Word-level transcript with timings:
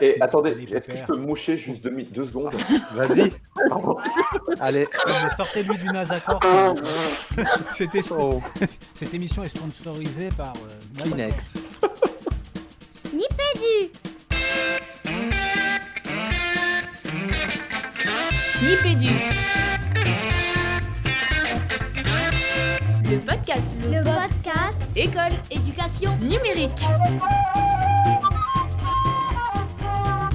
Et 0.00 0.20
attendez, 0.20 0.50
est-ce 0.72 0.88
que 0.88 0.96
je 0.96 1.04
peux 1.04 1.16
moucher 1.16 1.56
juste 1.56 1.82
deux, 1.82 1.90
deux 2.10 2.24
secondes 2.24 2.52
Vas-y. 2.94 3.30
Allez. 4.60 4.88
Sortez-lui 5.36 5.76
du 5.78 5.86
Nasacor. 5.86 6.40
Cette, 7.74 7.94
es- 7.94 8.02
Cette 8.94 9.14
émission 9.14 9.42
est 9.44 9.48
sponsorisée 9.56 10.30
par 10.36 10.52
euh, 10.56 11.02
Kleenex. 11.02 11.52
Nipédu 13.12 13.92
Nipédu. 18.62 19.14
Le 23.10 23.18
podcast. 23.18 23.66
Le 23.90 24.02
podcast 24.04 24.82
École 24.96 25.32
Éducation 25.50 26.16
numérique. 26.18 26.70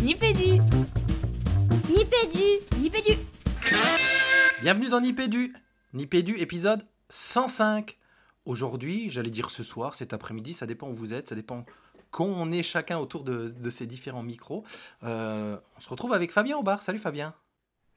Nipédu. 0.06 0.62
Nipédu 1.90 2.80
Nipédu 2.80 3.14
Bienvenue 4.62 4.90
dans 4.90 5.02
Nipédu. 5.02 5.56
Nipédu, 5.94 6.36
épisode 6.38 6.86
105. 7.10 7.98
Aujourd'hui, 8.46 9.10
j'allais 9.10 9.32
dire 9.32 9.50
ce 9.50 9.64
soir, 9.64 9.96
cet 9.96 10.14
après-midi, 10.14 10.54
ça 10.54 10.68
dépend 10.68 10.92
où 10.92 10.94
vous 10.94 11.16
êtes, 11.16 11.30
ça 11.30 11.34
dépend 11.34 11.66
quand 12.12 12.26
on 12.26 12.52
est 12.52 12.62
chacun 12.62 13.00
autour 13.00 13.24
de, 13.24 13.50
de 13.50 13.70
ces 13.72 13.88
différents 13.88 14.22
micros. 14.22 14.64
Euh, 15.02 15.58
on 15.76 15.82
se 15.82 15.90
retrouve 15.90 16.14
avec 16.14 16.32
Fabien 16.32 16.60
Aubard. 16.60 16.84
Salut 16.84 17.00
Fabien. 17.00 17.34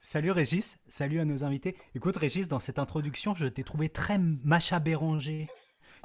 Salut 0.01 0.31
Régis, 0.31 0.79
salut 0.87 1.19
à 1.19 1.25
nos 1.25 1.43
invités. 1.43 1.77
Écoute 1.93 2.17
Régis, 2.17 2.47
dans 2.47 2.59
cette 2.59 2.79
introduction, 2.79 3.35
je 3.35 3.45
t'ai 3.45 3.63
trouvé 3.63 3.87
très 3.87 4.17
Macha 4.17 4.79
Béranger. 4.79 5.47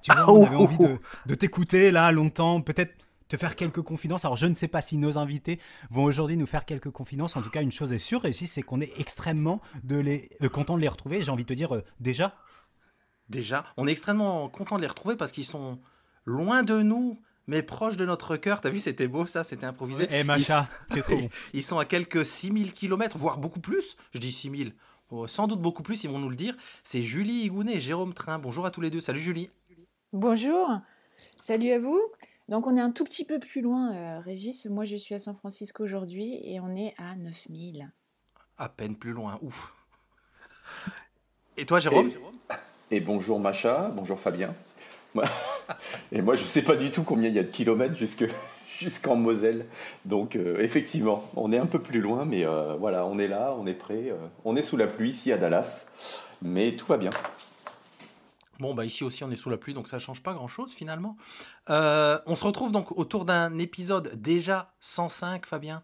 Tu 0.03 0.13
vois, 0.13 0.31
on 0.31 0.45
avait 0.45 0.57
envie 0.57 0.77
de, 0.77 0.99
de 1.25 1.35
t'écouter 1.35 1.91
là 1.91 2.13
longtemps, 2.13 2.61
peut-être 2.61 3.04
te 3.35 3.41
faire 3.41 3.57
quelques 3.57 3.83
confidences. 3.83 4.25
Alors 4.25 4.37
je 4.37 4.47
ne 4.47 4.55
sais 4.55 4.69
pas 4.69 4.83
si 4.83 4.97
nos 4.97 5.19
invités 5.19 5.59
vont 5.91 6.05
aujourd'hui 6.05 6.37
nous 6.37 6.47
faire 6.47 6.65
quelques 6.65 6.91
confidences. 6.91 7.37
En 7.37 7.43
tout 7.43 7.51
cas, 7.51 7.63
une 7.63 7.73
chose 7.73 7.93
est 7.93 7.99
sûre, 7.99 8.23
Régis, 8.23 8.51
c'est 8.51 8.63
qu'on 8.63 8.81
est 8.81 8.93
extrêmement 8.99 9.61
de 9.83 9.97
les, 9.97 10.31
euh, 10.43 10.49
content 10.49 10.77
de 10.77 10.81
les 10.81 10.89
retrouver. 10.89 11.23
J'ai 11.23 11.31
envie 11.31 11.45
de 11.45 11.49
te 11.49 11.55
dire 11.55 11.75
euh, 11.75 11.85
déjà. 12.01 12.37
Déjà, 13.29 13.65
on 13.77 13.87
est 13.87 13.93
extrêmement 13.93 14.49
content 14.49 14.77
de 14.77 14.83
les 14.83 14.87
retrouver 14.87 15.17
parce 15.17 15.33
qu'ils 15.33 15.47
sont 15.47 15.81
loin 16.25 16.63
de 16.63 16.83
nous, 16.83 17.21
mais 17.47 17.63
proches 17.63 17.97
de 17.97 18.05
notre 18.05 18.37
cœur. 18.37 18.61
T'as 18.61 18.71
vu, 18.71 18.81
c'était 18.81 19.09
beau 19.09 19.27
ça, 19.27 19.43
c'était 19.45 19.67
improvisé. 19.67 20.07
Eh 20.11 20.25
Macha, 20.25 20.69
t'es 20.93 21.03
trop 21.03 21.17
bon. 21.17 21.29
Ils 21.55 21.65
sont 21.65 21.79
à 21.79 21.85
quelques 21.85 22.25
6000 22.25 22.73
km, 22.73 23.19
voire 23.19 23.39
beaucoup 23.39 23.61
plus. 23.61 23.97
Je 24.13 24.19
dis 24.19 24.33
6000. 24.33 24.75
Oh, 25.11 25.27
sans 25.27 25.47
doute 25.47 25.61
beaucoup 25.61 25.83
plus, 25.83 26.03
ils 26.03 26.11
vont 26.11 26.19
nous 26.19 26.31
le 26.31 26.37
dire. 26.37 26.57
C'est 26.83 27.03
Julie 27.03 27.45
Higounet 27.45 27.77
et 27.77 27.81
Jérôme 27.81 28.15
Train. 28.15 28.39
Bonjour 28.39 28.65
à 28.65 28.71
tous 28.71 28.81
les 28.81 28.91
deux. 28.91 29.01
Salut 29.01 29.21
Julie. 29.21 29.51
Bonjour, 30.13 30.71
salut 31.41 31.71
à 31.71 31.79
vous. 31.79 32.01
Donc 32.49 32.67
on 32.67 32.77
est 32.77 32.81
un 32.81 32.91
tout 32.91 33.05
petit 33.05 33.25
peu 33.25 33.39
plus 33.39 33.61
loin, 33.61 33.95
euh, 33.95 34.21
Régis. 34.21 34.67
Moi 34.67 34.85
je 34.85 34.97
suis 34.97 35.15
à 35.15 35.19
San 35.19 35.35
Francisco 35.35 35.83
aujourd'hui 35.83 36.41
et 36.43 36.61
on 36.61 36.75
est 36.77 36.95
à 36.99 37.17
9000. 37.17 37.91
À 38.59 38.69
peine 38.69 38.97
plus 38.97 39.13
loin, 39.13 39.39
ouf. 39.43 39.73
Et 41.57 41.67
toi 41.67 41.81
Jérôme? 41.81 42.11
Et 42.91 43.01
bonjour 43.01 43.41
Macha, 43.41 43.91
bonjour 43.95 44.21
Fabien. 44.21 44.55
Et 46.13 46.23
moi, 46.23 46.37
je 46.37 46.45
sais 46.45 46.63
pas 46.63 46.77
du 46.77 46.91
tout 46.91 47.03
combien 47.03 47.29
il 47.29 47.35
y 47.35 47.39
a 47.39 47.43
de 47.43 47.49
kilomètres 47.49 47.97
jusque 47.97 48.25
jusqu'en 48.79 49.17
Moselle. 49.17 49.67
Donc, 50.05 50.37
euh, 50.37 50.61
effectivement, 50.61 51.25
on 51.37 51.53
est 51.53 51.59
un 51.59 51.67
peu 51.67 51.79
plus 51.79 52.01
loin, 52.01 52.25
mais 52.25 52.47
euh, 52.47 52.75
voilà, 52.79 53.07
on 53.07 53.19
est 53.19 53.29
là, 53.29 53.55
on 53.59 53.67
est 53.67 53.75
prêt. 53.75 54.11
euh, 54.11 54.17
on 54.45 54.57
est 54.57 54.63
sous 54.63 54.77
la 54.77 54.87
pluie 54.87 55.11
ici 55.11 55.33
à 55.33 55.39
Dallas, 55.39 55.87
mais 56.43 56.73
tout 56.73 56.87
va 56.87 56.97
bien. 56.97 57.11
Bon, 58.61 58.75
bah 58.75 58.85
ici 58.85 59.03
aussi 59.03 59.25
on 59.25 59.31
est 59.31 59.37
sous 59.37 59.51
la 59.51 59.57
pluie, 59.57 59.75
donc 59.75 59.89
ça 59.89 59.99
change 59.99 60.23
pas 60.23 60.33
grand-chose 60.33 60.73
finalement. 60.73 61.17
Euh, 61.71 62.19
on 62.27 62.37
se 62.37 62.45
retrouve 62.45 62.73
donc 62.73 62.97
autour 62.97 63.25
d'un 63.25 63.59
épisode 63.59 64.15
déjà 64.21 64.75
105, 64.81 65.47
Fabien. 65.47 65.83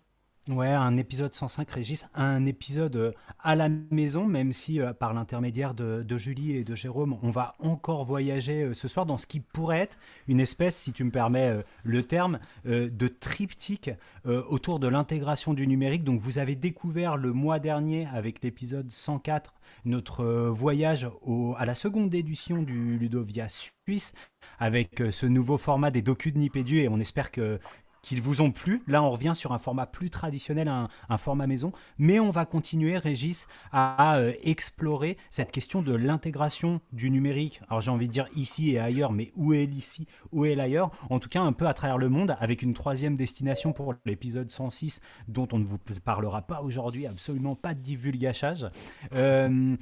Ouais, 0.48 0.68
un 0.68 0.96
épisode 0.96 1.34
105, 1.34 1.70
Régis, 1.70 2.06
un 2.14 2.46
épisode 2.46 2.96
euh, 2.96 3.12
à 3.41 3.54
la 3.54 3.68
maison, 3.68 4.24
même 4.26 4.52
si 4.52 4.80
euh, 4.80 4.92
par 4.92 5.12
l'intermédiaire 5.12 5.74
de, 5.74 6.04
Julie 6.16 6.56
et 6.56 6.64
de 6.64 6.75
Jérôme, 6.75 7.19
on 7.22 7.30
va 7.30 7.54
encore 7.59 8.04
voyager 8.04 8.72
ce 8.72 8.88
soir 8.88 9.04
dans 9.04 9.19
ce 9.19 9.26
qui 9.26 9.41
pourrait 9.41 9.80
être 9.80 9.98
une 10.28 10.41
espèce, 10.41 10.76
si 10.76 10.92
tu 10.92 11.04
me 11.04 11.10
permets 11.10 11.62
le 11.84 12.03
terme, 12.04 12.41
de 12.64 13.09
triptyque 13.09 13.91
autour 14.25 14.80
de 14.80 14.88
l'intégration 14.88 15.54
du 15.54 15.66
numérique. 15.66 16.04
Donc 16.04 16.19
vous 16.20 16.38
avez 16.38 16.56
découvert 16.56 17.16
le 17.16 17.32
mois 17.32 17.59
dernier 17.59 18.09
avec 18.12 18.42
l'épisode 18.42 18.91
104 18.91 19.54
notre 19.84 20.20
euh, 20.24 20.50
voyage 20.50 21.08
au- 21.22 21.54
à 21.58 21.64
la 21.66 21.74
seconde 21.74 22.14
édition 22.14 22.62
du 22.62 22.98
Ludovia 22.98 23.48
Suisse 23.48 24.12
avec 24.58 25.00
euh, 25.00 25.10
ce 25.12 25.26
nouveau 25.26 25.58
format 25.58 25.91
des 25.91 26.02
docus 26.02 26.32
de 26.32 26.38
Nipédu 26.38 26.78
et 26.78 26.88
on 26.88 26.98
espère 27.00 27.30
que 27.30 27.58
qu'ils 28.03 28.22
vous 28.22 28.41
ont 28.41 28.50
plu. 28.50 28.83
Là, 28.87 29.03
on 29.03 29.11
revient 29.11 29.33
sur 29.34 29.53
un 29.53 29.59
format 29.59 29.87
plus 29.87 30.11
traditionnel, 30.11 30.69
un, 30.69 30.88
format 31.19 31.47
maison, 31.47 31.72
mais 31.99 32.21
on 32.21 32.31
va 32.31 32.47
continuer, 32.47 32.97
Régis, 32.97 33.47
à, 33.72 34.16
euh, 34.16 34.33
explorer 34.43 35.16
cette 35.31 35.53
question 35.53 35.83
de 35.83 35.94
l'intégration 35.94 36.81
du 36.93 37.10
numérique. 37.10 37.60
Alors, 37.69 37.81
j'ai 37.81 37.91
envie 37.91 38.06
de 38.06 38.12
dire 38.12 38.28
ici 38.34 38.71
et 38.71 38.78
ailleurs, 38.78 39.12
mais 39.12 39.31
où 39.37 39.53
est 39.53 39.66
l'ici, 39.66 40.06
où 40.33 40.44
est 40.44 40.55
l'ailleurs? 40.55 40.91
En 41.10 41.19
tout 41.19 41.28
cas, 41.28 41.41
un 41.43 41.53
peu 41.53 41.66
à 41.66 41.75
travers 41.75 41.99
le 41.99 42.09
monde, 42.09 42.37
avec 42.41 42.62
une 42.62 42.75
troisième 42.75 43.16
destination 43.16 43.72
pour 43.72 43.94
l'épisode 44.06 44.50
106, 44.50 45.00
dont 45.28 45.49
on 45.53 45.59
ne 45.59 45.65
vous 45.65 45.78
parlera 46.05 46.43
pas 46.43 46.62
aujourd'hui, 46.62 47.06
absolument 47.06 47.55
pas 47.55 47.75
de 47.75 47.81
divulgachage. 47.81 48.66
Euh, 49.15 49.77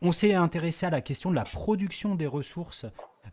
on 0.00 0.10
s'est 0.12 0.34
intéressé 0.34 0.86
à 0.86 0.90
la 0.90 1.00
question 1.00 1.30
de 1.30 1.36
la 1.36 1.44
production 1.44 2.16
des 2.16 2.26
ressources 2.26 2.86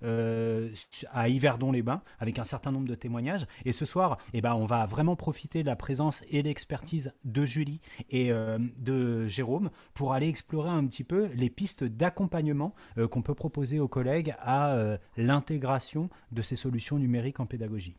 euh, 0.04 0.70
à 1.12 1.30
Yverdon-les-Bains 1.30 2.02
avec 2.20 2.40
un 2.40 2.44
certain 2.44 2.72
nombre 2.72 2.88
de 2.88 2.96
témoignages. 2.96 3.46
Et 3.66 3.74
ce 3.74 3.86
soir, 3.86 4.18
eh 4.34 4.42
ben, 4.42 4.54
on 4.54 4.66
va 4.66 4.86
vraiment 4.86 5.16
profiter 5.16 5.62
de 5.62 5.68
la 5.68 5.76
présence 5.76 6.24
et 6.30 6.42
l'expertise 6.42 7.14
de 7.26 7.46
Julie 7.46 7.80
et 8.10 8.32
euh, 8.32 8.58
de 8.78 9.28
Jérôme 9.28 9.70
pour 9.94 10.14
aller 10.14 10.28
explorer 10.28 10.70
un 10.70 10.86
petit 10.86 11.04
peu 11.04 11.28
les 11.36 11.50
pistes 11.50 11.84
d'accompagnement 11.84 12.74
euh, 12.98 13.08
qu'on 13.08 13.22
peut 13.22 13.36
proposer 13.36 13.80
aux 13.80 13.88
collègues 13.88 14.36
à 14.40 14.78
l'intégration 15.18 16.10
de 16.32 16.42
ces 16.42 16.56
solutions 16.56 16.98
numériques 16.98 17.40
en 17.40 17.46
pédagogie. 17.46 17.96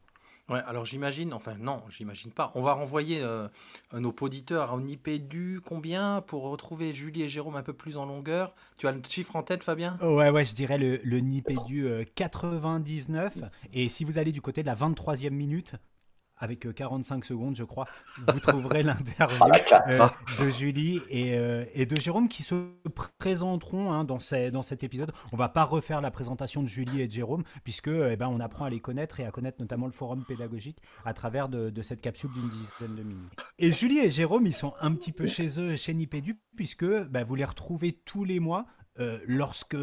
Ouais, 0.51 0.61
alors 0.67 0.85
j'imagine, 0.85 1.33
enfin 1.33 1.55
non, 1.61 1.81
j'imagine 1.91 2.33
pas. 2.33 2.51
On 2.57 2.63
va 2.63 2.73
renvoyer 2.73 3.21
euh, 3.23 3.47
nos 3.93 4.13
auditeurs 4.21 4.73
à 4.73 4.77
Nipédu, 4.79 5.61
combien 5.65 6.23
pour 6.27 6.43
retrouver 6.43 6.93
Julie 6.93 7.23
et 7.23 7.29
Jérôme 7.29 7.55
un 7.55 7.63
peu 7.63 7.73
plus 7.73 7.97
en 7.97 8.05
longueur? 8.05 8.53
Tu 8.77 8.89
as 8.89 8.93
le 8.93 9.01
chiffre 9.09 9.37
en 9.37 9.45
tête, 9.45 9.63
Fabien? 9.63 9.97
Ouais, 10.03 10.31
ouais, 10.31 10.45
je 10.45 10.55
dirais 10.55 10.77
le, 10.77 11.01
le 11.05 11.21
Nipédu 11.21 11.87
euh, 11.87 12.05
99. 12.17 13.39
Et 13.73 13.89
si 13.89 14.05
vous 14.05 14.19
allez 14.19 14.33
du 14.33 14.41
côté 14.41 14.63
de 14.63 14.67
la 14.67 14.75
23e 14.75 15.31
minute, 15.31 15.77
avec 16.41 16.67
euh, 16.67 16.73
45 16.73 17.25
secondes, 17.25 17.55
je 17.55 17.65
crois, 17.65 17.87
vous 18.33 18.41
trouverez 18.41 18.83
l'interview 18.83 19.39
Ah, 19.41 20.11
euh, 20.41 20.45
de 20.45 20.51
Julie 20.51 21.01
et, 21.09 21.39
euh, 21.39 21.65
et 21.75 21.87
de 21.87 21.95
Jérôme 21.97 22.29
qui 22.29 22.43
se 22.43 22.55
présenteront 23.19 23.93
hein, 23.93 24.05
dans, 24.05 24.19
ces- 24.19 24.51
dans 24.51 24.63
cet 24.63 24.83
épisode. 24.83 25.13
On 25.33 25.37
va 25.37 25.49
pas 25.49 25.65
refaire 25.65 26.01
la 26.01 26.11
présentation 26.11 26.63
de 26.63 26.69
Julie 26.69 27.01
et 27.03 27.07
de 27.07 27.13
Jérôme, 27.13 27.45
puisque 27.65 27.89
eh 27.89 28.17
ben, 28.17 28.29
on 28.29 28.41
apprend 28.41 28.65
à 28.65 28.71
les 28.71 28.81
connaître 28.81 29.21
et 29.21 29.27
à 29.27 29.31
connaître 29.31 29.59
notamment 29.61 29.87
le 29.87 29.93
forum 29.93 30.25
pédagogique 30.27 30.79
à 31.05 31.13
travers 31.15 31.49
de, 31.49 31.71
de 31.71 31.83
cette 31.83 32.01
capsule 32.01 32.31
d'une 32.33 32.49
dizaine 32.49 32.97
de 32.97 33.03
minutes. 33.03 33.33
Et 33.59 33.71
Julie 33.73 33.99
et 33.99 34.11
Jérôme, 34.11 34.47
ils 34.47 34.55
sont 34.55 34.75
un 34.81 34.93
petit 34.95 35.13
peu 35.13 35.27
chez 35.27 35.61
eux, 35.61 35.77
chez 35.77 35.95
Nipédu, 35.95 36.39
puisque 36.57 36.87
bah, 36.87 37.23
vous 37.25 37.35
les 37.35 37.45
retrouvez 37.45 37.93
tous 37.93 38.25
les 38.25 38.41
mois. 38.41 38.67
Euh, 38.99 39.19
lorsque 39.27 39.77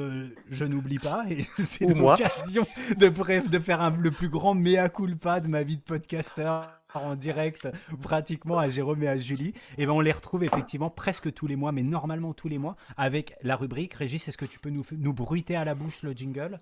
je 0.49 0.65
n'oublie 0.65 0.99
pas, 0.99 1.23
et 1.29 1.45
c'est 1.59 1.85
l'occasion 1.85 2.63
de, 2.97 3.09
bref, 3.09 3.49
de 3.49 3.59
faire 3.59 3.81
un- 3.81 3.95
le 3.95 4.11
plus 4.11 4.29
grand 4.29 4.53
mea 4.53 4.89
culpa 4.89 5.39
de 5.39 5.47
ma 5.47 5.63
vie 5.63 5.77
de 5.77 5.81
podcasteur 5.81 6.69
en 6.93 7.15
direct 7.15 7.67
pratiquement 8.01 8.57
à 8.57 8.69
Jérôme 8.69 9.03
et 9.03 9.07
à 9.07 9.17
Julie, 9.17 9.53
et 9.77 9.85
ben 9.85 9.91
on 9.93 9.99
les 10.01 10.11
retrouve 10.11 10.43
effectivement 10.43 10.89
presque 10.89 11.31
tous 11.33 11.45
les 11.47 11.55
mois, 11.55 11.71
mais 11.71 11.83
normalement 11.83 12.33
tous 12.33 12.47
les 12.47 12.57
mois, 12.57 12.75
avec 12.97 13.35
la 13.43 13.55
rubrique. 13.55 13.93
Régis, 13.93 14.27
est-ce 14.27 14.37
que 14.37 14.45
tu 14.45 14.59
peux 14.59 14.69
nous, 14.71 14.83
nous 14.91 15.13
bruiter 15.13 15.55
à 15.55 15.63
la 15.63 15.75
bouche 15.75 16.01
le 16.03 16.11
jingle? 16.13 16.59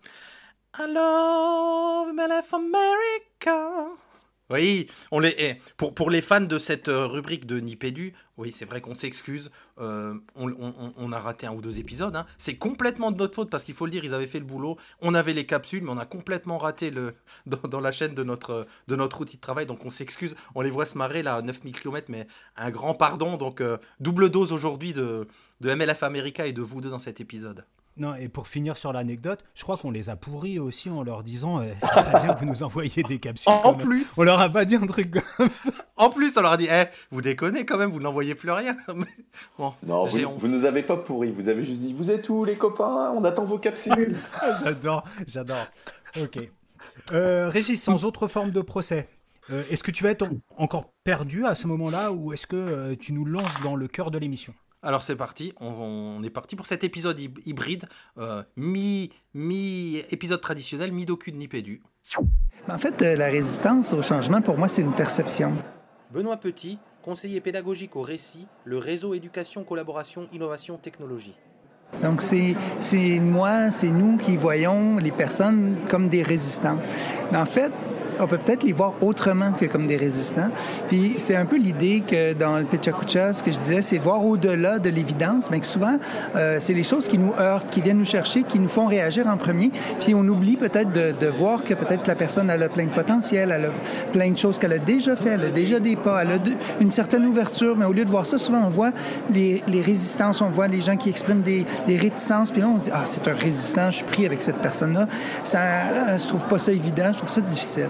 I 0.78 0.88
love 0.94 2.10
America. 2.52 3.88
Oui, 4.52 4.88
eh, 5.24 5.56
pour, 5.78 6.10
les 6.12 6.22
fans 6.22 6.42
de 6.42 6.60
cette 6.60 6.88
euh, 6.88 7.08
rubrique 7.08 7.48
de 7.48 7.60
Nipédu, 7.60 8.14
oui, 8.38 8.52
c'est 8.56 8.66
vrai 8.66 8.80
qu'on 8.80 8.94
s'excuse. 8.94 9.50
euh, 9.80 10.14
on, 10.36 11.12
a 11.12 11.20
raté 11.20 11.48
un 11.48 11.54
ou 11.54 11.62
deux 11.62 11.80
épisodes. 11.80 12.16
hein. 12.16 12.28
C'est 12.38 12.56
complètement 12.56 13.12
de 13.12 13.18
notre 13.18 13.34
faute 13.34 13.50
parce 13.50 13.64
qu'il 13.64 13.74
faut 13.74 13.86
le 13.86 13.92
dire, 13.92 14.06
ils 14.06 14.14
avaient 14.14 14.28
fait 14.28 14.38
le 14.40 14.46
boulot. 14.46 14.78
On 15.02 15.16
avait 15.16 15.34
les 15.34 15.48
capsules, 15.48 15.82
mais 15.84 15.90
on 15.92 15.98
a 15.98 16.06
complètement 16.06 16.60
raté 16.60 16.92
le, 16.92 17.16
dans, 17.48 17.68
dans 17.68 17.80
la 17.82 17.92
chaîne 17.92 18.14
de 18.14 18.24
notre, 18.24 18.68
de 18.88 18.96
notre 18.96 19.22
outil 19.22 19.38
de 19.38 19.42
travail. 19.42 19.66
Donc 19.66 19.84
on 19.84 19.90
s'excuse. 19.90 20.36
On 20.54 20.62
les 20.62 20.70
voit 20.70 20.86
se 20.86 20.98
marrer 20.98 21.24
là 21.24 21.38
à 21.38 21.42
9000 21.42 21.80
km, 21.80 22.06
mais 22.10 22.28
un 22.56 22.70
grand 22.70 22.94
pardon. 22.94 23.38
Donc 23.38 23.62
euh, 23.62 23.78
double 24.00 24.30
dose 24.30 24.52
aujourd'hui 24.52 24.94
de, 24.94 25.28
de 25.62 25.74
MLF 25.74 26.04
America 26.04 26.46
et 26.46 26.54
de 26.54 26.62
vous 26.62 26.82
deux 26.82 26.92
dans 26.92 27.00
cet 27.00 27.20
épisode. 27.20 27.66
Non, 27.98 28.14
et 28.16 28.28
pour 28.28 28.48
finir 28.48 28.76
sur 28.76 28.92
l'anecdote, 28.92 29.44
je 29.54 29.64
crois 29.64 29.78
qu'on 29.78 29.90
les 29.90 30.10
a 30.10 30.18
pourris 30.18 30.60
aussi 30.60 30.90
en 30.90 31.02
leur 31.02 31.24
disant 31.24 31.62
euh, 31.62 31.72
ça 31.80 32.04
serait 32.04 32.22
bien 32.24 32.34
que 32.34 32.40
vous 32.42 32.46
nous 32.46 32.62
envoyiez 32.64 33.04
des 33.04 33.20
capsules. 33.20 33.50
En 33.64 33.74
plus, 33.74 34.12
On 34.18 34.24
leur 34.24 34.40
a 34.42 34.50
pas 34.50 34.66
dit 34.66 34.76
un 34.76 34.86
truc 34.86 35.12
comme 35.38 35.50
ça. 35.62 35.72
En 35.96 36.10
plus, 36.10 36.36
on 36.38 36.42
leur 36.42 36.52
a 36.52 36.58
dit, 36.58 36.68
eh, 36.70 36.84
vous 37.12 37.22
déconnez 37.22 37.66
quand 37.66 37.78
même, 37.78 37.92
vous 37.92 38.02
n'envoyez 38.02 38.36
plus 38.36 38.52
rien. 38.52 38.76
Mais 38.94 39.06
bon, 39.58 39.74
Non, 39.84 40.06
vous, 40.06 40.20
vous 40.38 40.48
nous 40.50 40.66
avez 40.66 40.84
pas 40.84 40.98
pourri. 40.98 41.32
Vous 41.32 41.48
avez 41.48 41.64
juste 41.64 41.80
dit, 41.80 41.94
vous 41.94 42.12
êtes 42.12 42.28
où 42.28 42.44
les 42.44 42.56
copains? 42.56 43.12
On 43.16 43.24
attend 43.24 43.46
vos 43.46 43.60
capsules. 43.60 44.18
J'adore, 44.64 45.06
j'adore. 45.26 45.66
Ok. 46.22 46.40
Euh, 47.14 47.50
Régis, 47.50 47.82
sans 47.82 48.04
autre 48.04 48.28
forme 48.28 48.52
de 48.52 48.62
procès, 48.62 49.08
Euh, 49.52 49.64
est-ce 49.70 49.84
que 49.84 49.92
tu 49.92 50.04
vas 50.04 50.10
être 50.10 50.28
encore 50.58 50.90
perdu 51.04 51.46
à 51.46 51.54
ce 51.54 51.68
moment-là 51.68 52.12
ou 52.12 52.34
est-ce 52.34 52.48
que 52.48 52.56
euh, 52.56 52.96
tu 53.00 53.14
nous 53.14 53.26
lances 53.26 53.62
dans 53.64 53.76
le 53.76 53.88
cœur 53.88 54.10
de 54.10 54.18
l'émission? 54.18 54.56
Alors 54.86 55.02
c'est 55.02 55.16
parti, 55.16 55.52
on, 55.60 56.22
est 56.24 56.30
parti 56.30 56.56
pour 56.56 56.68
cet 56.68 56.84
épisode 56.84 57.20
hybride, 57.20 57.86
euh, 58.20 58.44
mi, 58.56 59.12
mi 59.34 59.98
épisode 60.12 60.42
traditionnel, 60.42 60.92
mi 60.92 61.08
docu 61.08 61.32
de 61.32 61.38
Nipédu. 61.38 61.82
En 62.70 62.78
fait, 62.78 63.02
la 63.02 63.26
résistance 63.26 63.94
au 63.94 64.04
changement, 64.04 64.44
pour 64.44 64.60
moi, 64.60 64.68
c'est 64.68 64.84
une 64.84 64.94
perception. 64.94 65.54
Benoît 66.12 66.38
Petit, 66.38 66.78
conseiller 67.02 67.42
pédagogique 67.42 67.96
au 67.96 68.04
récit, 68.04 68.46
le 68.64 68.78
réseau 68.78 69.16
éducation, 69.16 69.64
collaboration, 69.64 70.28
innovation, 70.32 70.78
technologie. 70.78 71.36
Donc 72.04 72.22
c'est 72.22 72.56
moi, 73.20 73.72
c'est 73.72 73.90
nous 73.90 74.18
qui 74.18 74.38
voyons 74.38 74.98
les 74.98 75.12
personnes 75.12 75.78
comme 75.90 76.10
des 76.10 76.22
résistants. 76.22 76.78
Mais 77.32 77.40
en 77.40 77.46
fait, 77.48 77.72
on 78.20 78.28
peut 78.28 78.38
peut-être 78.38 78.64
les 78.64 78.74
voir 78.74 78.94
autrement 79.02 79.52
que 79.52 79.66
comme 79.66 79.88
des 79.88 79.98
résistants. 79.98 80.50
Puis 80.88 81.16
c'est 81.18 81.36
un 81.36 81.46
peu 81.46 81.58
l'idée 81.58 82.04
que 82.08 82.34
dans 82.34 82.58
le 82.58 82.66
Pichakucha, 82.66 83.34
ce 83.34 83.44
que 83.44 83.52
je 83.52 83.60
disais, 83.60 83.82
c'est 83.82 83.98
voir 83.98 84.26
au-delà 84.26 84.80
de 84.80 84.90
l'évidence, 84.90 85.50
mais 85.52 85.60
que 85.60 85.66
souvent, 85.66 85.98
euh, 86.36 86.58
c'est 86.60 86.74
les 86.74 86.84
choses 86.84 87.08
qui 87.08 87.18
nous 87.18 87.34
heurtent, 87.40 87.70
qui 87.70 87.82
viennent 87.82 87.98
nous 87.98 88.06
chercher, 88.06 88.44
qui 88.44 88.60
nous 88.60 88.68
font 88.68 88.88
réagir 88.88 89.28
en 89.28 89.38
premier. 89.38 89.72
Puis 90.00 90.16
on 90.16 90.28
oublie 90.28 90.58
peut-être 90.58 90.92
de, 90.92 91.14
de, 91.20 91.28
voir 91.28 91.64
que 91.64 91.74
peut-être 91.74 92.08
la 92.08 92.16
personne 92.16 92.50
elle 92.50 92.64
a 92.64 92.70
plein 92.70 92.86
de 92.86 92.94
potentiel, 92.94 93.52
elle 93.52 93.66
a 93.66 93.72
plein 94.14 94.32
de 94.32 94.38
choses 94.38 94.60
qu'elle 94.60 94.74
a 94.74 94.78
déjà 94.78 95.16
fait, 95.16 95.30
elle 95.30 95.46
a 95.46 95.50
déjà 95.50 95.80
des 95.80 95.96
pas, 95.96 96.22
elle 96.22 96.32
a 96.32 96.38
une 96.80 96.90
certaine 96.90 97.26
ouverture, 97.26 97.76
mais 97.76 97.86
au 97.86 97.94
lieu 97.94 98.06
de 98.06 98.10
voir 98.10 98.26
ça, 98.26 98.38
souvent 98.38 98.64
on 98.66 98.70
voit 98.70 98.92
les, 99.34 99.64
les 99.68 99.82
résistances, 99.82 100.42
on 100.42 100.50
voit 100.50 100.68
les 100.68 100.82
gens 100.82 100.98
qui 100.98 101.10
expriment 101.10 101.42
des, 101.42 101.66
des, 101.88 101.98
réticences, 101.98 102.52
puis 102.52 102.62
là 102.62 102.68
on 102.68 102.80
se 102.80 102.86
dit, 102.86 102.92
ah, 102.94 103.04
c'est 103.06 103.28
un 103.28 103.34
résistant, 103.34 103.92
je 103.92 103.98
suis 103.98 104.06
pris 104.06 104.26
avec 104.26 104.42
cette 104.42 104.58
personne-là. 104.58 105.08
Ça, 105.44 106.18
je 106.18 106.28
trouve 106.28 106.46
pas 106.46 106.60
ça 106.60 106.72
évident, 106.72 107.12
je 107.12 107.18
trouve 107.18 107.30
ça 107.30 107.42
difficile. 107.42 107.90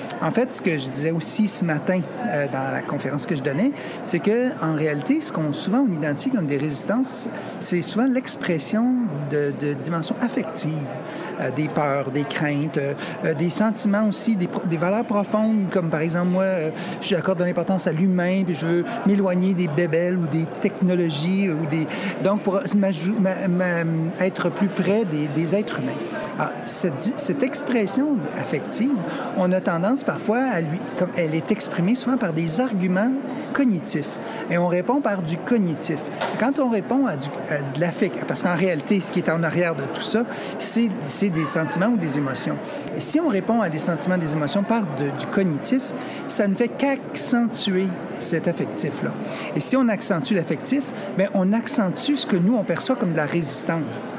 En 0.21 0.29
fait, 0.29 0.53
ce 0.53 0.61
que 0.61 0.77
je 0.77 0.87
disais 0.89 1.11
aussi 1.11 1.47
ce 1.47 1.65
matin 1.65 2.01
euh, 2.29 2.45
dans 2.51 2.71
la 2.71 2.81
conférence 2.81 3.25
que 3.25 3.35
je 3.35 3.41
donnais, 3.41 3.71
c'est 4.03 4.19
que 4.19 4.51
en 4.63 4.75
réalité, 4.75 5.19
ce 5.19 5.33
qu'on 5.33 5.51
souvent 5.51 5.85
on 5.89 5.91
identifie 5.91 6.29
comme 6.29 6.45
des 6.45 6.57
résistances, 6.57 7.27
c'est 7.59 7.81
souvent 7.81 8.05
l'expression 8.05 8.93
de, 9.31 9.51
de 9.59 9.73
dimensions 9.73 10.15
affectives, 10.21 10.71
euh, 11.39 11.49
des 11.51 11.67
peurs, 11.67 12.11
des 12.11 12.23
craintes, 12.23 12.77
euh, 12.77 13.33
des 13.33 13.49
sentiments 13.49 14.07
aussi, 14.07 14.35
des, 14.35 14.47
des, 14.65 14.77
valeurs 14.77 15.05
profondes, 15.05 15.69
comme 15.71 15.89
par 15.89 16.01
exemple 16.01 16.27
moi, 16.27 16.45
j'accorde 17.01 17.39
de 17.39 17.43
l'importance 17.43 17.87
à 17.87 17.91
l'humain, 17.91 18.43
puis 18.45 18.53
je 18.53 18.65
veux 18.65 18.85
m'éloigner 19.07 19.55
des 19.55 19.67
bébelles 19.67 20.17
ou 20.17 20.27
des 20.27 20.45
technologies 20.61 21.49
ou 21.49 21.65
des 21.65 21.87
donc 22.23 22.41
pour 22.41 22.59
être 24.19 24.49
plus 24.49 24.67
près 24.67 25.03
des, 25.05 25.27
des 25.27 25.55
êtres 25.55 25.79
humains. 25.79 25.91
Alors, 26.37 26.53
cette, 26.65 27.01
cette 27.01 27.43
expression 27.43 28.17
affective, 28.39 28.91
on 29.37 29.51
a 29.51 29.61
tendance 29.61 30.03
parfois, 30.11 30.41
elle 31.15 31.33
est 31.33 31.51
exprimée 31.51 31.95
souvent 31.95 32.17
par 32.17 32.33
des 32.33 32.59
arguments 32.59 33.13
cognitifs. 33.53 34.09
Et 34.49 34.57
on 34.57 34.67
répond 34.67 34.99
par 34.99 35.21
du 35.21 35.37
cognitif. 35.37 35.99
Quand 36.37 36.59
on 36.59 36.67
répond 36.67 37.07
à, 37.07 37.15
de 37.15 37.79
l'affect, 37.79 38.25
parce 38.25 38.43
qu'en 38.43 38.55
réalité, 38.55 38.99
ce 38.99 39.09
qui 39.09 39.19
est 39.19 39.29
en 39.29 39.41
arrière 39.41 39.73
de 39.73 39.83
tout 39.83 40.01
ça, 40.01 40.25
c'est, 40.59 40.89
des 41.29 41.45
sentiments 41.45 41.87
ou 41.87 41.97
des 41.97 42.17
émotions. 42.17 42.57
Et 42.97 42.99
si 42.99 43.21
on 43.21 43.29
répond 43.29 43.61
à 43.61 43.69
des 43.69 43.79
sentiments, 43.79 44.17
des 44.17 44.33
émotions 44.33 44.63
par 44.63 44.81
du 44.97 45.27
cognitif, 45.27 45.81
ça 46.27 46.45
ne 46.45 46.55
fait 46.55 46.67
qu'accentuer 46.67 47.87
cet 48.19 48.49
affectif-là. 48.49 49.11
Et 49.55 49.61
si 49.61 49.77
on 49.77 49.87
accentue 49.87 50.33
l'affectif, 50.33 50.83
bien, 51.17 51.29
on 51.33 51.53
accentue 51.53 52.17
ce 52.17 52.27
que 52.27 52.35
nous, 52.35 52.57
on 52.57 52.65
perçoit 52.65 52.97
comme 52.97 53.13
de 53.13 53.17
la 53.17 53.25
résistance. 53.25 54.09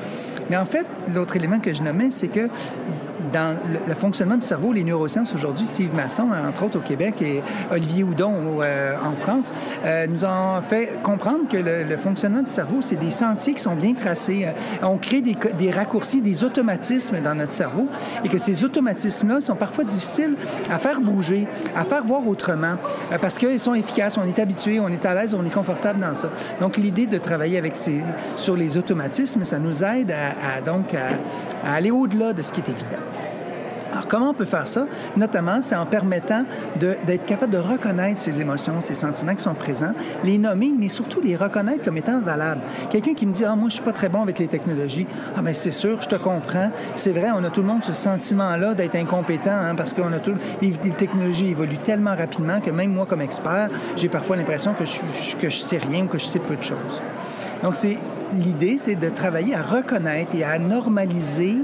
Mais 0.49 0.57
en 0.57 0.65
fait, 0.65 0.87
l'autre 1.15 1.37
élément 1.37 1.61
que 1.61 1.75
je 1.75 1.83
nommais, 1.83 2.11
c'est 2.11 2.29
que 2.29 2.49
dans 3.33 3.57
le, 3.89 3.95
fonctionnement 3.95 4.37
du 4.37 4.47
cerveau, 4.47 4.73
les 4.73 4.85
neurosciences 4.85 5.35
aujourd'hui, 5.35 5.67
Steve 5.67 5.95
Masson, 5.95 6.29
entre 6.47 6.65
autres 6.65 6.79
au 6.79 6.83
Québec, 6.83 7.23
et 7.23 7.43
Olivier 7.71 8.05
Houdon 8.05 8.61
euh, 8.63 8.95
en 8.97 9.17
France, 9.17 9.53
euh, 9.85 10.07
nous 10.07 10.25
ont 10.25 10.61
fait 10.63 11.01
comprendre 11.03 11.49
que 11.49 11.57
le, 11.57 11.97
fonctionnement 11.97 12.43
du 12.43 12.51
cerveau, 12.51 12.79
c'est 12.81 12.97
des 12.97 13.11
sentiers 13.11 13.55
qui 13.55 13.63
sont 13.63 13.77
bien 13.77 13.95
tracés. 13.95 14.47
Euh, 14.47 14.87
on 14.87 14.99
crée 14.99 15.21
des, 15.21 15.37
des, 15.59 15.71
raccourcis, 15.71 16.21
des 16.21 16.45
automatismes 16.45 17.21
dans 17.21 17.35
notre 17.35 17.53
cerveau, 17.53 17.89
et 18.25 18.29
que 18.29 18.39
ces 18.39 18.65
automatismes-là 18.65 19.41
sont 19.41 19.57
parfois 19.57 19.85
difficiles 19.85 20.35
à 20.71 20.79
faire 20.79 21.01
bouger, 21.01 21.47
à 21.77 21.85
faire 21.85 22.05
voir 22.05 22.27
autrement, 22.27 22.77
parce 23.21 23.39
qu'ils 23.39 23.61
sont 23.61 23.75
efficaces, 23.75 24.19
on 24.19 24.27
est 24.27 24.39
habitué, 24.39 24.81
on 24.81 24.89
est 24.89 25.05
à 25.05 25.15
l'aise, 25.15 25.35
on 25.35 25.45
est 25.45 25.55
confortable 25.55 26.01
dans 26.01 26.15
ça. 26.15 26.31
Donc 26.61 26.77
l'idée 26.77 27.07
de 27.07 27.19
travailler 27.19 27.59
avec 27.59 27.77
ces, 27.77 28.03
sur 28.37 28.57
les 28.57 28.77
automatismes, 28.77 29.45
ça 29.45 29.59
nous 29.59 29.83
aide 29.83 30.13
à, 30.13 30.61
donc 30.61 30.95
à 30.95 31.73
aller 31.75 31.91
au-delà 31.91 32.33
de 32.33 32.43
ce 32.43 32.53
qui 32.53 32.61
est 32.61 32.69
évident. 32.69 32.99
Alors, 33.93 34.09
comment 34.09 34.31
on 34.31 34.35
peut 34.35 34.47
faire 34.47 34.67
ça? 34.67 34.87
Notamment, 35.17 35.61
c'est 35.61 35.77
en 35.77 35.85
permettant 35.85 36.45
d'être 36.77 37.27
capable 37.27 37.53
de 37.53 37.59
reconnaître 37.59 38.19
ces 38.19 38.41
émotions, 38.41 38.81
ces 38.81 38.95
sentiments 38.95 39.35
qui 39.35 39.43
sont 39.43 39.55
présents, 39.55 39.93
les 40.25 40.39
nommer, 40.39 40.73
mais 40.77 40.89
surtout 40.89 41.21
les 41.21 41.37
reconnaître 41.37 41.85
comme 41.85 41.99
étant 41.99 42.19
valables. 42.21 42.63
Quelqu'un 42.91 43.13
qui 43.13 43.27
me 43.27 43.33
dit, 43.33 43.45
ah, 43.45 43.55
moi, 43.55 43.69
je 43.69 43.75
suis 43.75 43.83
pas 43.83 43.93
très 43.93 44.09
bon 44.09 44.23
avec 44.23 44.39
les 44.39 44.49
technologies. 44.49 45.07
Ah, 45.37 45.43
mais 45.43 45.53
c'est 45.53 45.73
sûr, 45.73 46.01
je 46.01 46.09
te 46.09 46.17
comprends. 46.17 46.71
C'est 46.97 47.13
vrai, 47.13 47.29
on 47.37 47.45
a 47.45 47.51
tout 47.51 47.61
le 47.61 47.67
monde 47.67 47.85
ce 47.85 47.93
sentiment-là 47.93 48.75
d'être 48.75 48.97
incompétent, 48.97 49.51
hein, 49.51 49.75
parce 49.75 49.93
qu'on 49.93 50.13
a 50.13 50.19
tout, 50.19 50.35
les, 50.63 50.73
technologies 50.73 51.49
évoluent 51.51 51.77
tellement 51.79 52.17
rapidement 52.17 52.61
que 52.61 52.71
même 52.71 52.93
moi, 52.93 53.05
comme 53.07 53.21
expert, 53.21 53.69
j'ai 53.97 54.09
parfois 54.09 54.37
l'impression 54.37 54.73
que 54.73 54.85
je, 54.87 55.37
que 55.37 55.51
je 55.51 55.59
sais 55.59 55.79
rien 55.79 56.05
ou 56.05 56.09
que 56.09 56.19
je 56.19 56.27
sais 56.27 56.39
peu 56.39 56.57
de 56.57 56.63
choses. 56.63 57.03
Donc, 57.63 57.75
c'est 57.75 57.99
l'idée, 58.33 58.77
c'est 58.79 58.95
de 58.95 59.09
travailler 59.09 59.55
à 59.55 59.63
reconnaître 59.63 60.35
et 60.35 60.45
à 60.45 60.59
normaliser 60.59 61.57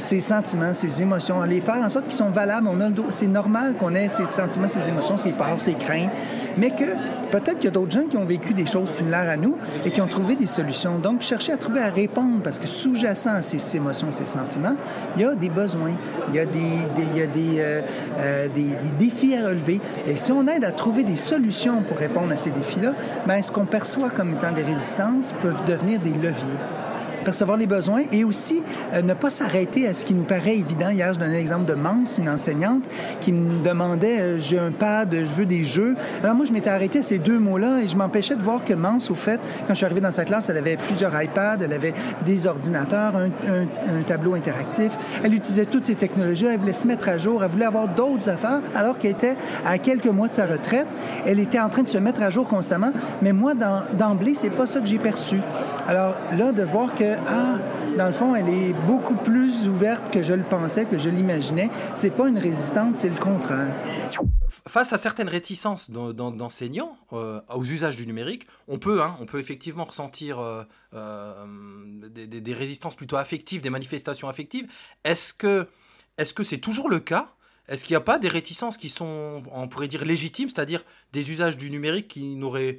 ces 0.00 0.20
sentiments, 0.20 0.74
ces 0.74 1.02
émotions, 1.02 1.42
les 1.42 1.60
faire 1.60 1.76
en 1.76 1.88
sorte 1.88 2.06
qu'ils 2.06 2.14
sont 2.14 2.30
valables. 2.30 2.66
On 2.70 2.80
a 2.80 2.90
c'est 3.10 3.26
normal 3.26 3.74
qu'on 3.78 3.94
ait 3.94 4.08
ces 4.08 4.24
sentiments, 4.24 4.68
ces 4.68 4.88
émotions, 4.88 5.16
ces 5.16 5.32
peurs, 5.32 5.60
ces 5.60 5.74
craintes, 5.74 6.10
mais 6.56 6.70
que 6.70 6.84
peut-être 7.30 7.58
qu'il 7.58 7.66
y 7.66 7.68
a 7.68 7.70
d'autres 7.70 7.92
gens 7.92 8.06
qui 8.10 8.16
ont 8.16 8.24
vécu 8.24 8.54
des 8.54 8.66
choses 8.66 8.90
similaires 8.90 9.28
à 9.28 9.36
nous 9.36 9.56
et 9.84 9.90
qui 9.90 10.00
ont 10.00 10.08
trouvé 10.08 10.34
des 10.34 10.46
solutions. 10.46 10.98
Donc, 10.98 11.22
chercher 11.22 11.52
à 11.52 11.56
trouver 11.56 11.80
à 11.80 11.90
répondre, 11.90 12.40
parce 12.42 12.58
que 12.58 12.66
sous-jacent 12.66 13.30
à 13.30 13.42
ces 13.42 13.76
émotions, 13.76 14.10
ces 14.12 14.26
sentiments, 14.26 14.76
il 15.16 15.22
y 15.22 15.24
a 15.24 15.34
des 15.34 15.48
besoins, 15.48 15.92
il 16.28 16.34
y 16.34 16.40
a 16.40 16.46
des, 16.46 16.58
il 16.58 17.18
y 17.18 17.22
a 17.22 17.26
euh, 17.26 17.82
euh, 18.18 18.48
des, 18.48 18.62
des, 18.62 19.06
défis 19.06 19.36
à 19.36 19.48
relever. 19.48 19.80
Et 20.06 20.16
si 20.16 20.32
on 20.32 20.46
aide 20.46 20.64
à 20.64 20.72
trouver 20.72 21.04
des 21.04 21.16
solutions 21.16 21.82
pour 21.82 21.98
répondre 21.98 22.32
à 22.32 22.36
ces 22.36 22.50
défis-là, 22.50 22.94
bien, 23.26 23.42
ce 23.42 23.52
qu'on 23.52 23.66
perçoit 23.66 24.10
comme 24.10 24.32
étant 24.32 24.52
des 24.52 24.62
résistances 24.62 25.32
peuvent 25.42 25.64
devenir 25.66 26.00
des 26.00 26.10
leviers 26.10 26.58
percevoir 27.24 27.56
les 27.56 27.66
besoins 27.66 28.02
et 28.12 28.24
aussi 28.24 28.62
euh, 28.94 29.02
ne 29.02 29.14
pas 29.14 29.30
s'arrêter 29.30 29.86
à 29.86 29.94
ce 29.94 30.04
qui 30.04 30.14
nous 30.14 30.24
paraît 30.24 30.56
évident. 30.56 30.90
Hier, 30.90 31.12
je 31.12 31.18
donnais 31.18 31.36
l'exemple 31.36 31.66
de 31.66 31.74
Mance, 31.74 32.18
une 32.18 32.28
enseignante, 32.28 32.84
qui 33.20 33.32
me 33.32 33.62
demandait 33.62 34.20
euh, 34.20 34.38
j'ai 34.38 34.58
un 34.58 34.70
pad, 34.70 35.14
je 35.14 35.34
veux 35.34 35.46
des 35.46 35.64
jeux. 35.64 35.94
Alors 36.22 36.34
moi, 36.34 36.46
je 36.46 36.52
m'étais 36.52 36.70
arrêté 36.70 37.00
à 37.00 37.02
ces 37.02 37.18
deux 37.18 37.38
mots-là 37.38 37.80
et 37.82 37.88
je 37.88 37.96
m'empêchais 37.96 38.36
de 38.36 38.42
voir 38.42 38.64
que 38.64 38.74
Mance, 38.74 39.10
au 39.10 39.14
fait, 39.14 39.40
quand 39.66 39.74
je 39.74 39.74
suis 39.74 39.84
arrivé 39.84 40.00
dans 40.00 40.10
sa 40.10 40.24
classe, 40.24 40.48
elle 40.48 40.58
avait 40.58 40.76
plusieurs 40.76 41.10
iPads, 41.20 41.58
elle 41.62 41.72
avait 41.72 41.94
des 42.24 42.46
ordinateurs, 42.46 43.14
un, 43.16 43.26
un, 43.26 44.02
tableau 44.06 44.34
interactif. 44.34 44.92
Elle 45.22 45.34
utilisait 45.34 45.66
toutes 45.66 45.86
ces 45.86 45.94
technologies, 45.94 46.46
elle 46.46 46.58
voulait 46.58 46.72
se 46.72 46.86
mettre 46.86 47.08
à 47.08 47.18
jour, 47.18 47.44
elle 47.44 47.50
voulait 47.50 47.66
avoir 47.66 47.88
d'autres 47.88 48.28
affaires, 48.28 48.60
alors 48.74 48.98
qu'elle 48.98 49.12
était 49.12 49.36
à 49.64 49.78
quelques 49.78 50.06
mois 50.06 50.28
de 50.28 50.34
sa 50.34 50.46
retraite. 50.46 50.86
Elle 51.26 51.40
était 51.40 51.60
en 51.60 51.68
train 51.68 51.82
de 51.82 51.88
se 51.88 51.98
mettre 51.98 52.22
à 52.22 52.30
jour 52.30 52.48
constamment, 52.48 52.92
mais 53.22 53.32
moi, 53.32 53.52
d'emblée, 53.54 54.34
c'est 54.34 54.50
pas 54.50 54.66
ça 54.66 54.80
que 54.80 54.86
j'ai 54.86 54.98
perçu. 54.98 55.40
Alors 55.88 56.16
là, 56.36 56.52
de 56.52 56.62
voir 56.62 56.94
que 56.94 57.09
ah, 57.26 57.58
dans 57.96 58.06
le 58.06 58.12
fond, 58.12 58.34
elle 58.34 58.48
est 58.48 58.72
beaucoup 58.86 59.14
plus 59.14 59.68
ouverte 59.68 60.12
que 60.12 60.22
je 60.22 60.34
le 60.34 60.42
pensais, 60.42 60.84
que 60.84 60.98
je 60.98 61.08
l'imaginais. 61.08 61.70
C'est 61.94 62.10
pas 62.10 62.28
une 62.28 62.38
résistante, 62.38 62.96
c'est 62.96 63.08
le 63.08 63.18
contraire. 63.18 63.74
Face 64.68 64.92
à 64.92 64.98
certaines 64.98 65.28
réticences 65.28 65.90
d'enseignants 65.90 66.96
euh, 67.12 67.40
aux 67.48 67.64
usages 67.64 67.96
du 67.96 68.06
numérique, 68.06 68.46
on 68.68 68.78
peut, 68.78 69.02
hein, 69.02 69.16
on 69.20 69.26
peut 69.26 69.38
effectivement 69.38 69.84
ressentir 69.84 70.38
euh, 70.38 70.64
euh, 70.94 71.46
des, 72.08 72.54
résistances 72.54 72.96
plutôt 72.96 73.16
affectives, 73.16 73.62
des 73.62 73.70
manifestations 73.70 74.28
affectives. 74.28 74.66
Est-ce 75.04 75.32
que 75.32 75.68
est-ce 76.18 76.34
que 76.34 76.42
c'est 76.42 76.58
toujours 76.58 76.90
le 76.90 77.00
cas? 77.00 77.32
Est-ce 77.68 77.84
qu'il 77.84 77.94
n'y 77.94 77.98
a 77.98 78.02
pas 78.02 78.18
des 78.18 78.28
réticences 78.28 78.76
qui 78.76 78.90
sont, 78.90 79.42
on 79.52 79.68
pourrait 79.68 79.88
dire, 79.88 80.04
légitimes, 80.04 80.48
c'est-à-dire 80.48 80.82
des 81.12 81.30
usages 81.30 81.56
du 81.56 81.70
numérique 81.70 82.08
qui 82.08 82.34
n'auraient 82.34 82.78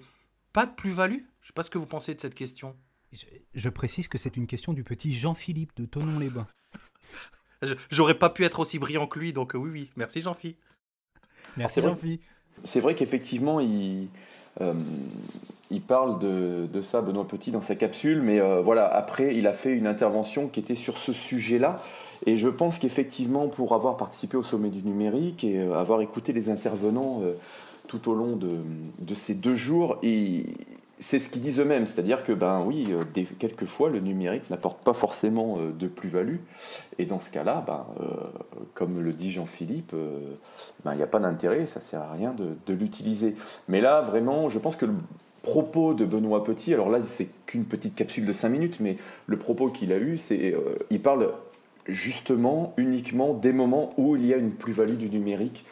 pas 0.53 0.65
de 0.65 0.71
plus-value? 0.71 1.21
Je 1.41 1.45
ne 1.45 1.47
sais 1.47 1.53
pas 1.53 1.63
ce 1.63 1.69
que 1.69 1.77
vous 1.77 1.85
pensez 1.85 2.13
de 2.13 2.21
cette 2.21 2.35
question. 2.35 2.75
Je, 3.53 3.69
précise 3.69 4.07
que 4.07 4.17
c'est 4.17 4.37
une 4.37 4.47
question 4.47 4.73
du 4.73 4.83
petit 4.83 5.13
Jean-Philippe 5.13 5.71
de 5.75 5.85
Tonon-les-Bains. 5.85 6.47
J'aurais 7.91 8.17
pas 8.17 8.29
pu 8.29 8.45
être 8.45 8.59
aussi 8.59 8.79
brillant 8.79 9.07
que 9.07 9.19
lui, 9.19 9.33
donc 9.33 9.53
euh, 9.53 9.57
oui, 9.57 9.69
oui. 9.71 9.89
Merci 9.95 10.21
Jean-Philippe. 10.21 10.59
Merci 11.57 11.81
Jean-Philippe. 11.81 12.23
C'est 12.63 12.79
vrai 12.79 12.95
qu'effectivement, 12.95 13.59
il, 13.59 14.09
euh, 14.61 14.73
il 15.69 15.81
parle 15.81 16.19
de, 16.19 16.67
de, 16.71 16.81
ça, 16.81 17.01
Benoît 17.01 17.27
Petit, 17.27 17.51
dans 17.51 17.61
sa 17.61 17.75
capsule, 17.75 18.21
mais 18.21 18.39
euh, 18.39 18.61
voilà, 18.61 18.87
après, 18.87 19.35
il 19.35 19.45
a 19.45 19.53
fait 19.53 19.73
une 19.73 19.87
intervention 19.87 20.47
qui 20.47 20.59
était 20.59 20.75
sur 20.75 20.97
ce 20.97 21.11
sujet-là. 21.11 21.83
Et 22.25 22.37
je 22.37 22.47
pense 22.47 22.79
qu'effectivement, 22.79 23.47
pour 23.47 23.73
avoir 23.73 23.97
participé 23.97 24.37
au 24.37 24.43
sommet 24.43 24.69
du 24.69 24.83
numérique 24.83 25.43
et 25.43 25.59
avoir 25.59 26.01
écouté 26.01 26.33
les 26.33 26.49
intervenants 26.49 27.23
tout 27.87 28.11
au 28.11 28.13
long 28.13 28.35
de, 28.35 28.59
de, 28.99 29.15
ces 29.15 29.33
deux 29.33 29.55
jours, 29.55 29.97
il, 30.03 30.45
c'est 31.01 31.17
ce 31.17 31.29
qu'ils 31.29 31.41
disent 31.41 31.59
eux-mêmes, 31.59 31.87
c'est-à-dire 31.87 32.23
que 32.23 32.31
ben 32.31 32.61
oui, 32.63 32.87
euh, 32.91 33.03
quelquefois 33.39 33.89
le 33.89 33.99
numérique 33.99 34.49
n'apporte 34.51 34.83
pas 34.83 34.93
forcément 34.93 35.57
euh, 35.57 35.71
de 35.71 35.87
plus-value, 35.87 36.37
et 36.99 37.07
dans 37.07 37.17
ce 37.17 37.31
cas-là, 37.31 37.63
ben, 37.65 37.87
euh, 37.99 38.05
comme 38.75 39.01
le 39.01 39.11
dit 39.11 39.31
Jean-Philippe, 39.31 39.95
ben, 40.85 40.93
il 40.93 40.97
n'y 40.97 41.03
a 41.03 41.07
pas 41.07 41.19
d'intérêt, 41.19 41.65
ça 41.65 41.81
sert 41.81 42.01
à 42.01 42.11
rien 42.11 42.33
de, 42.33 42.55
de 42.67 42.73
l'utiliser. 42.73 43.35
Mais 43.67 43.81
là, 43.81 44.01
vraiment, 44.01 44.47
je 44.49 44.59
pense 44.59 44.75
que 44.75 44.85
le 44.85 44.93
propos 45.41 45.95
de 45.95 46.05
Benoît 46.05 46.43
Petit, 46.43 46.71
alors 46.71 46.89
là, 46.89 47.01
c'est 47.01 47.29
qu'une 47.47 47.65
petite 47.65 47.95
capsule 47.95 48.27
de 48.27 48.33
5 48.33 48.49
minutes, 48.49 48.79
mais 48.79 48.97
le 49.25 49.37
propos 49.37 49.69
qu'il 49.69 49.91
a 49.93 49.97
eu, 49.97 50.19
c'est, 50.19 50.55
il 50.91 51.01
parle 51.01 51.31
justement 51.87 52.75
uniquement 52.77 53.33
des 53.33 53.53
moments 53.53 53.91
où 53.97 54.15
il 54.15 54.27
y 54.27 54.35
a 54.35 54.37
une 54.37 54.51
plus-value 54.51 54.97
du 54.97 55.09
numérique 55.09 55.65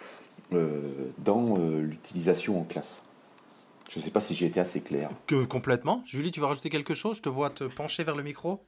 dans 1.19 1.57
l'utilisation 1.57 2.59
en 2.59 2.63
classe. 2.63 3.03
Je 3.89 3.98
ne 3.98 4.03
sais 4.03 4.12
pas 4.12 4.19
si 4.19 4.36
j'ai 4.36 4.46
été 4.46 4.60
assez 4.60 4.81
clair. 4.81 5.10
Que, 5.25 5.46
complètement. 5.46 6.03
Julie, 6.05 6.31
tu 6.31 6.39
veux 6.39 6.46
rajouter 6.46 6.69
quelque 6.69 6.93
chose? 6.93 7.17
Je 7.17 7.22
te 7.24 7.29
vois 7.29 7.50
te 7.50 7.63
pencher 7.63 8.03
vers 8.03 8.15
le 8.15 8.22
micro. 8.22 8.62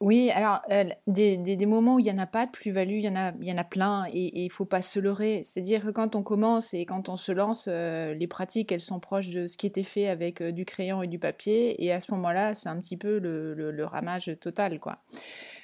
Oui, 0.00 0.30
alors 0.30 0.60
euh, 0.70 0.84
des, 1.06 1.36
des, 1.36 1.66
moments 1.66 1.94
où 1.94 1.98
il 1.98 2.04
n'y 2.04 2.10
en 2.10 2.18
a 2.18 2.26
pas 2.26 2.46
de 2.46 2.50
plus-value, 2.50 2.94
il 2.94 3.04
y, 3.04 3.08
en 3.08 3.16
a, 3.16 3.32
il 3.40 3.46
y 3.46 3.52
en 3.52 3.56
a 3.56 3.64
plein 3.64 4.04
et 4.12 4.42
il 4.42 4.44
ne 4.44 4.52
faut 4.52 4.64
pas 4.64 4.82
se 4.82 4.98
leurrer. 4.98 5.42
C'est-à-dire 5.44 5.84
que 5.84 5.90
quand 5.90 6.16
on 6.16 6.22
commence 6.22 6.74
et 6.74 6.84
quand 6.84 7.08
on 7.08 7.16
se 7.16 7.32
lance, 7.32 7.66
euh, 7.68 8.14
les 8.14 8.26
pratiques, 8.26 8.72
elles 8.72 8.80
sont 8.80 9.00
proches 9.00 9.30
de 9.30 9.46
ce 9.46 9.56
qui 9.56 9.66
était 9.66 9.84
fait 9.84 10.08
avec 10.08 10.42
euh, 10.42 10.52
du 10.52 10.64
crayon 10.64 11.02
et 11.02 11.06
du 11.06 11.18
papier 11.18 11.82
et 11.82 11.92
à 11.92 12.00
ce 12.00 12.12
moment-là, 12.12 12.54
c'est 12.54 12.68
un 12.68 12.78
petit 12.80 12.96
peu 12.96 13.18
le, 13.18 13.54
le, 13.54 13.84
ramage 13.84 14.30
total. 14.40 14.80
quoi. 14.80 14.98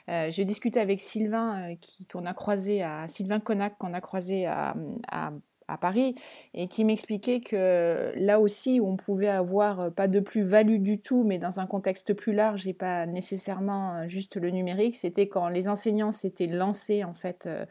J'ai 0.09 0.45
discuté 0.45 0.81
avec 0.81 1.01
Sylvain, 1.01 1.77
qui, 1.81 2.05
qu'on 2.07 2.27
a 2.27 2.35
croisé 2.35 2.83
à 2.83 3.07
Sylvain 3.07 3.39
Connac, 3.39 3.77
qu'on 3.79 3.95
a 3.95 4.01
croisé 4.01 4.45
à, 4.47 4.75
à 5.09 5.33
à 5.71 5.79
Paris 5.79 6.15
et 6.55 6.69
qui 6.69 6.85
m'expliquait 6.85 7.41
que 7.41 8.13
là 8.17 8.41
aussi 8.41 8.81
on 8.83 8.97
pouvait 8.97 9.29
avoir 9.29 9.81
euh, 9.81 9.91
pas 9.91 10.09
de 10.09 10.21
plus-value 10.21 10.81
du 10.81 11.01
tout, 11.01 11.25
mais 11.25 11.39
dans 11.39 11.61
un 11.61 11.67
contexte 11.67 12.15
plus 12.15 12.33
large 12.33 12.67
et 12.67 12.75
pas 12.75 13.07
nécessairement 13.07 13.95
euh, 13.95 14.09
juste 14.09 14.37
le 14.37 14.51
numérique, 14.51 14.97
c'était 14.97 15.29
quand 15.29 15.49
les 15.49 15.69
enseignants 15.69 16.13
s'étaient 16.13 16.47
lancés 16.47 17.05
en 17.05 17.15
fait 17.15 17.47
euh, 17.47 17.65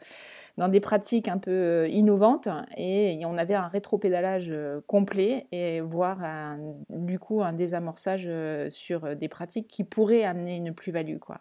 dans 0.56 0.68
des 0.68 0.80
pratiques 0.80 1.28
un 1.28 1.38
peu 1.38 1.88
innovantes 1.88 2.48
et 2.76 3.22
on 3.24 3.38
avait 3.38 3.54
un 3.54 3.68
rétropédalage 3.68 4.52
complet 4.86 5.46
et 5.52 5.80
voire 5.80 6.58
du 6.90 7.18
coup 7.18 7.42
un 7.42 7.54
désamorçage 7.54 8.28
sur 8.68 9.16
des 9.16 9.28
pratiques 9.28 9.68
qui 9.68 9.84
pourraient 9.84 10.24
amener 10.24 10.56
une 10.56 10.74
plus-value 10.74 11.16
quoi 11.18 11.40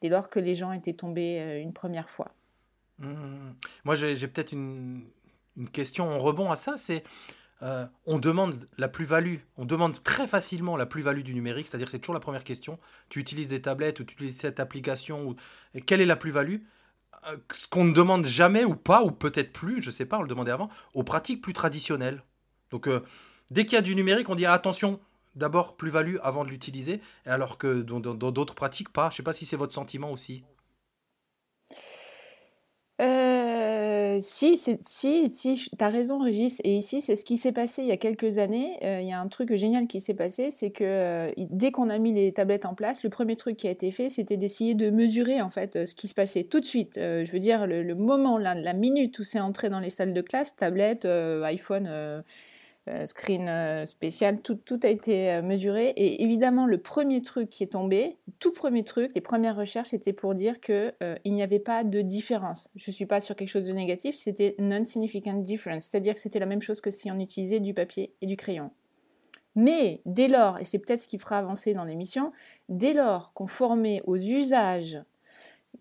dès 0.00 0.08
lors 0.08 0.28
que 0.28 0.38
les 0.38 0.54
gens 0.54 0.70
étaient 0.70 0.92
tombés 0.92 1.60
une 1.60 1.72
première 1.72 2.10
fois. 2.10 2.32
Mmh, 2.98 3.08
mmh, 3.08 3.12
mmh. 3.12 3.54
Moi 3.84 3.94
j'ai 3.96 4.28
peut-être 4.28 4.52
une, 4.52 5.02
une 5.60 5.68
question 5.68 6.08
en 6.08 6.18
rebond 6.18 6.50
à 6.50 6.56
ça, 6.56 6.76
c'est 6.76 7.04
euh, 7.62 7.86
on 8.06 8.18
demande 8.18 8.66
la 8.78 8.88
plus-value, 8.88 9.36
on 9.58 9.66
demande 9.66 10.02
très 10.02 10.26
facilement 10.26 10.76
la 10.76 10.86
plus-value 10.86 11.20
du 11.20 11.34
numérique, 11.34 11.68
c'est-à-dire 11.68 11.90
c'est 11.90 11.98
toujours 11.98 12.14
la 12.14 12.20
première 12.20 12.44
question. 12.44 12.78
Tu 13.10 13.20
utilises 13.20 13.48
des 13.48 13.60
tablettes 13.60 14.00
ou 14.00 14.04
tu 14.04 14.14
utilises 14.14 14.38
cette 14.38 14.60
application, 14.60 15.28
ou, 15.28 15.36
quelle 15.86 16.00
est 16.00 16.06
la 16.06 16.16
plus-value 16.16 16.56
euh, 17.28 17.36
Ce 17.52 17.68
qu'on 17.68 17.84
ne 17.84 17.92
demande 17.92 18.24
jamais 18.24 18.64
ou 18.64 18.74
pas, 18.74 19.02
ou 19.02 19.10
peut-être 19.10 19.52
plus, 19.52 19.82
je 19.82 19.88
ne 19.88 19.92
sais 19.92 20.06
pas, 20.06 20.18
on 20.18 20.22
le 20.22 20.28
demandait 20.28 20.52
avant, 20.52 20.70
aux 20.94 21.04
pratiques 21.04 21.42
plus 21.42 21.52
traditionnelles. 21.52 22.22
Donc 22.70 22.86
euh, 22.86 23.00
dès 23.50 23.66
qu'il 23.66 23.74
y 23.74 23.78
a 23.78 23.82
du 23.82 23.94
numérique, 23.94 24.30
on 24.30 24.34
dit 24.34 24.46
attention, 24.46 24.98
d'abord 25.34 25.76
plus-value 25.76 26.16
avant 26.22 26.44
de 26.44 26.48
l'utiliser, 26.48 27.02
alors 27.26 27.58
que 27.58 27.82
dans 27.82 28.00
d'autres 28.32 28.54
pratiques, 28.54 28.88
pas. 28.88 29.10
Je 29.10 29.14
ne 29.14 29.16
sais 29.18 29.22
pas 29.22 29.34
si 29.34 29.44
c'est 29.44 29.56
votre 29.56 29.74
sentiment 29.74 30.10
aussi. 30.10 30.44
Si, 34.20 34.56
si, 34.56 34.78
si, 34.82 35.54
tu 35.54 35.84
as 35.84 35.88
raison, 35.88 36.18
Régis. 36.18 36.60
Et 36.64 36.76
ici, 36.76 37.00
c'est 37.00 37.16
ce 37.16 37.24
qui 37.24 37.36
s'est 37.36 37.52
passé 37.52 37.82
il 37.82 37.88
y 37.88 37.92
a 37.92 37.96
quelques 37.96 38.38
années. 38.38 38.78
Euh, 38.82 39.00
il 39.00 39.08
y 39.08 39.12
a 39.12 39.20
un 39.20 39.28
truc 39.28 39.54
génial 39.54 39.86
qui 39.86 40.00
s'est 40.00 40.14
passé, 40.14 40.50
c'est 40.50 40.70
que 40.70 40.84
euh, 40.84 41.32
dès 41.36 41.70
qu'on 41.70 41.90
a 41.90 41.98
mis 41.98 42.12
les 42.12 42.32
tablettes 42.32 42.66
en 42.66 42.74
place, 42.74 43.02
le 43.02 43.10
premier 43.10 43.36
truc 43.36 43.56
qui 43.56 43.68
a 43.68 43.70
été 43.70 43.90
fait, 43.92 44.08
c'était 44.08 44.36
d'essayer 44.36 44.74
de 44.74 44.90
mesurer 44.90 45.40
en 45.40 45.50
fait 45.50 45.86
ce 45.86 45.94
qui 45.94 46.08
se 46.08 46.14
passait 46.14 46.44
tout 46.44 46.60
de 46.60 46.64
suite. 46.64 46.94
je 46.96 47.30
veux 47.30 47.38
dire, 47.38 47.66
le, 47.66 47.94
moment, 47.94 48.38
la, 48.38 48.54
la, 48.54 48.72
minute 48.72 49.18
où 49.18 49.24
c'est 49.24 49.40
entré 49.40 49.68
dans 49.68 49.80
les 49.80 49.90
salles 49.90 50.14
de 50.14 50.22
classe, 50.22 50.56
tablette, 50.56 51.06
iPhone 51.44 51.88
euh, 51.88 52.22
screen 53.06 53.48
euh, 53.48 53.86
spécial, 53.86 54.40
tout, 54.40 54.80
a 54.82 54.88
été 54.88 55.30
euh, 55.30 55.42
mesuré. 55.42 55.88
Et 55.96 56.22
évidemment, 56.22 56.66
le 56.66 56.78
premier 56.78 57.22
truc 57.22 57.48
qui 57.48 57.62
est 57.62 57.72
tombé, 57.72 58.16
tout 58.38 58.52
premier 58.52 58.84
truc, 58.84 59.12
les 59.14 59.20
premières 59.20 59.56
recherches, 59.56 59.88
c'était 59.88 60.12
pour 60.12 60.34
dire 60.34 60.60
qu'il 60.60 60.92
il 61.24 61.34
n'y 61.34 61.42
avait 61.42 61.58
pas 61.58 61.84
de 61.84 62.00
différence. 62.00 62.70
Je 62.76 62.90
ne 62.90 62.94
suis 62.94 63.06
pas 63.06 63.20
sur 63.20 63.36
quelque 63.36 63.48
chose 63.48 63.66
de 63.66 63.72
négatif, 63.72 64.14
c'était 64.14 64.54
non-significant 64.58 65.34
difference, 65.34 65.84
c'est-à-dire 65.84 66.14
que 66.14 66.20
c'était 66.20 66.38
la 66.38 66.46
même 66.46 66.62
chose 66.62 66.80
que 66.80 66.90
si 66.90 67.10
on 67.10 67.18
utilisait 67.18 67.60
du 67.60 67.74
papier 67.74 68.14
et 68.20 68.26
du 68.26 68.36
crayon. 68.36 68.70
Mais 69.56 70.00
dès 70.06 70.28
lors, 70.28 70.58
et 70.58 70.64
c'est 70.64 70.78
peut-être 70.78 71.00
ce 71.00 71.08
qui 71.08 71.18
fera 71.18 71.38
avancer 71.38 71.74
dans 71.74 71.84
l'émission, 71.84 72.32
dès 72.68 72.94
lors 72.94 73.32
qu'on 73.32 73.46
formait 73.46 74.00
aux 74.06 74.16
usages 74.16 75.00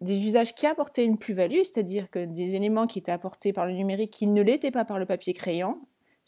des 0.01 0.25
usages 0.25 0.55
qui 0.55 0.65
apportaient 0.65 1.03
une 1.03 1.17
plus-value, 1.17 1.63
c'est-à-dire 1.63 2.09
que 2.09 2.25
des 2.25 2.55
éléments 2.55 2.85
qui 2.85 2.99
étaient 2.99 3.11
apportés 3.11 3.53
par 3.53 3.65
le 3.65 3.73
numérique 3.73 4.11
qui 4.11 4.27
ne 4.27 4.41
l'étaient 4.41 4.71
pas 4.71 4.85
par 4.85 4.99
le 4.99 5.05
papier 5.05 5.33
crayon, 5.33 5.79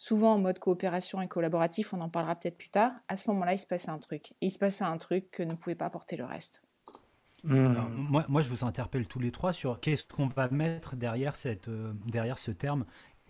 souvent 0.01 0.33
en 0.33 0.39
mode 0.39 0.57
coopération 0.57 1.21
et 1.21 1.27
collaboratif, 1.27 1.93
on 1.93 2.01
en 2.01 2.09
parlera 2.09 2.35
peut-être 2.35 2.57
plus 2.57 2.69
tard, 2.69 2.91
à 3.07 3.15
ce 3.15 3.29
moment-là, 3.29 3.53
il 3.53 3.59
se 3.59 3.67
passait 3.67 3.91
un 3.91 3.99
truc. 3.99 4.31
Et 4.41 4.47
il 4.47 4.49
se 4.49 4.57
passait 4.57 4.83
un 4.83 4.97
truc 4.97 5.29
que 5.29 5.43
ne 5.43 5.53
pouvait 5.53 5.75
pas 5.75 5.85
apporter 5.85 6.17
le 6.17 6.25
reste. 6.25 6.63
Hmm. 7.43 7.75
moi, 8.09 8.25
moi, 8.27 8.41
je 8.41 8.49
vous 8.49 8.65
interpelle 8.65 9.05
tous 9.07 9.19
les 9.19 9.31
trois 9.31 9.53
sur 9.53 9.79
qu'est-ce 9.79 10.03
qu'on 10.03 10.25
va 10.25 10.49
mettre 10.49 10.95
derrière, 10.95 11.35
cette, 11.35 11.67
euh, 11.67 11.93
derrière 12.07 12.39
ce 12.39 12.49
terme 12.49 12.85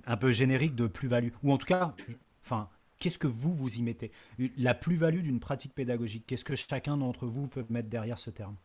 un 0.06 0.16
peu 0.16 0.32
générique 0.32 0.74
de 0.75 0.88
plus-value. 0.88 1.32
Ou 1.44 1.51
en 1.51 1.58
tout 1.58 1.66
cas, 1.66 1.94
enfin, 2.46 2.70
qu'est-ce 3.00 3.18
que 3.18 3.28
vous, 3.28 3.54
vous 3.54 3.75
y 3.75 3.82
mettez? 3.82 4.13
La 4.58 4.74
plus-value 4.74 5.24
d'une 5.24 5.42
pratique 5.42 5.75
pédagogique, 5.75 6.24
qu'est-ce 6.25 6.46
que 6.46 6.56
chacun 6.56 6.96
d'entre 6.96 7.28
vous 7.28 7.48
peut 7.48 7.66
mettre 7.70 7.90
derrière 7.90 8.18
ce 8.18 8.30
terme? 8.30 8.56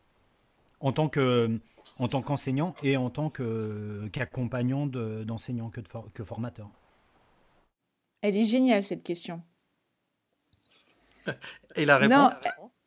En 0.79 0.93
tant 0.93 1.09
que 1.09 1.59
en 1.99 2.07
tant 2.07 2.21
qu'enseignant 2.21 2.73
et 2.83 2.95
en 2.95 3.09
tant 3.09 3.29
qu'accompagnant 3.29 4.87
d'enseignant 4.87 5.69
que, 5.69 5.81
que 6.13 6.23
formateur 6.23 6.69
elle 8.21 8.37
est 8.37 8.43
géniale, 8.43 8.83
cette 8.83 9.03
question. 9.03 9.41
Et 11.75 11.85
la 11.85 11.97
réponse? 11.97 12.33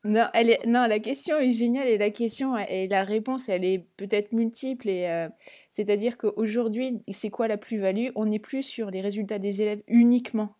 non, 0.04 0.26
elle 0.32 0.50
est, 0.50 0.66
non, 0.66 0.86
la 0.86 0.98
question 0.98 1.38
est 1.38 1.50
géniale 1.50 1.86
et 1.86 1.98
la 1.98 2.10
question 2.10 2.56
et 2.56 2.88
la 2.88 3.04
réponse, 3.04 3.48
elle 3.48 3.64
est 3.64 3.86
peut-être 3.96 4.32
multiple. 4.32 4.88
Et 4.88 5.08
euh, 5.08 5.28
c'est-à-dire 5.70 6.16
qu'aujourd'hui, 6.16 7.02
c'est 7.10 7.30
quoi 7.30 7.48
la 7.48 7.58
plus-value? 7.58 8.08
On 8.14 8.26
n'est 8.26 8.38
plus 8.38 8.62
sur 8.62 8.90
les 8.90 9.00
résultats 9.00 9.38
des 9.38 9.62
élèves 9.62 9.82
uniquement. 9.86 10.56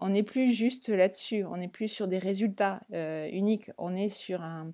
On 0.00 0.10
n'est 0.10 0.22
plus 0.22 0.52
juste 0.52 0.88
là-dessus. 0.88 1.44
On 1.44 1.56
n'est 1.56 1.68
plus 1.68 1.88
sur 1.88 2.06
des 2.06 2.18
résultats 2.18 2.80
euh, 2.92 3.28
uniques. 3.32 3.72
On 3.78 3.96
est 3.96 4.08
sur 4.08 4.42
un, 4.42 4.70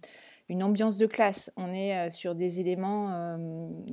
une 0.49 0.63
ambiance 0.63 0.99
de 0.99 1.07
classe. 1.07 1.51
On 1.57 1.73
est 1.73 1.97
euh, 1.97 2.11
sur 2.11 2.35
des 2.35 2.61
éléments 2.61 3.11
euh, 3.13 3.37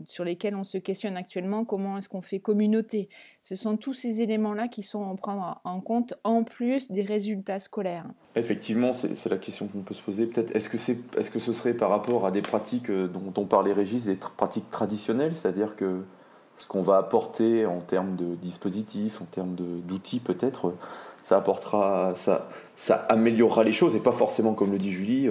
sur 0.05 0.24
lesquels 0.24 0.55
on 0.55 0.63
se 0.63 0.77
questionne 0.77 1.15
actuellement. 1.15 1.63
Comment 1.63 1.98
est-ce 1.98 2.10
qu'on 2.10 2.22
fait 2.22 2.39
communauté? 2.39 3.08
Ce 3.41 3.55
sont 3.55 3.77
tous 3.77 3.93
ces 3.93 4.22
éléments-là 4.22 4.67
qui 4.67 4.84
sont 4.84 5.10
à 5.10 5.15
prendre 5.15 5.62
en 5.63 5.79
compte 5.79 6.13
en 6.24 6.43
plus 6.43 6.91
des 6.91 7.03
résultats 7.03 7.60
scolaires. 7.60 8.05
Effectivement, 8.36 8.91
c'est 8.93 9.29
la 9.29 9.38
question 9.38 9.67
qu'on 9.67 9.81
peut 9.81 9.93
se 9.93 10.01
poser. 10.01 10.25
Peut-être 10.25 10.53
est-ce 10.55 10.70
que, 10.70 10.77
c'est, 10.77 10.98
est-ce 11.17 11.31
que 11.31 11.39
ce 11.39 11.53
serait 11.53 11.74
par 11.74 11.89
rapport 11.89 12.25
à 12.25 12.31
des 12.31 12.41
pratiques 12.41 12.89
euh, 12.89 13.08
dont 13.08 13.31
on 13.38 13.46
parlait 13.46 13.74
Régis, 13.74 14.05
des 14.05 14.15
pratiques 14.15 14.70
traditionnelles, 14.70 15.36
c'est-à-dire 15.36 15.77
que 15.77 16.03
ce 16.58 16.67
qu'on 16.67 16.81
va 16.81 16.98
apporter 16.98 17.65
en 17.65 17.79
termes 17.79 18.17
de 18.17 18.36
dispositifs, 18.36 19.22
en 19.22 19.25
termes 19.25 19.55
d'outils 19.55 20.20
peut-être, 20.20 20.75
ça 21.22 21.38
apportera, 21.38 22.13
ça, 22.15 22.96
améliorera 23.10 23.63
les 23.63 23.72
choses 23.72 23.96
et 23.96 24.00
pas 24.00 24.12
forcément 24.12 24.53
comme 24.53 24.72
le 24.72 24.77
dit 24.77 24.91
Julie 24.91 25.29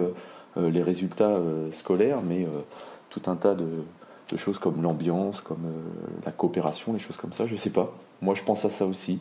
les 0.56 0.82
résultats 0.82 1.30
euh, 1.30 1.70
scolaires, 1.72 2.22
mais 2.22 2.44
euh, 2.44 2.60
tout 3.08 3.22
un 3.26 3.36
tas 3.36 3.54
de, 3.54 3.84
choses 4.36 4.58
comme 4.58 4.80
l'ambiance, 4.80 5.40
comme 5.40 5.66
la 6.24 6.30
coopération, 6.30 6.92
les 6.92 7.00
choses 7.00 7.16
comme 7.16 7.32
ça. 7.32 7.48
Je 7.48 7.56
sais 7.56 7.70
pas. 7.70 7.92
Moi, 8.22 8.34
je 8.34 8.44
pense 8.44 8.64
à 8.64 8.70
ça 8.70 8.86
aussi. 8.86 9.18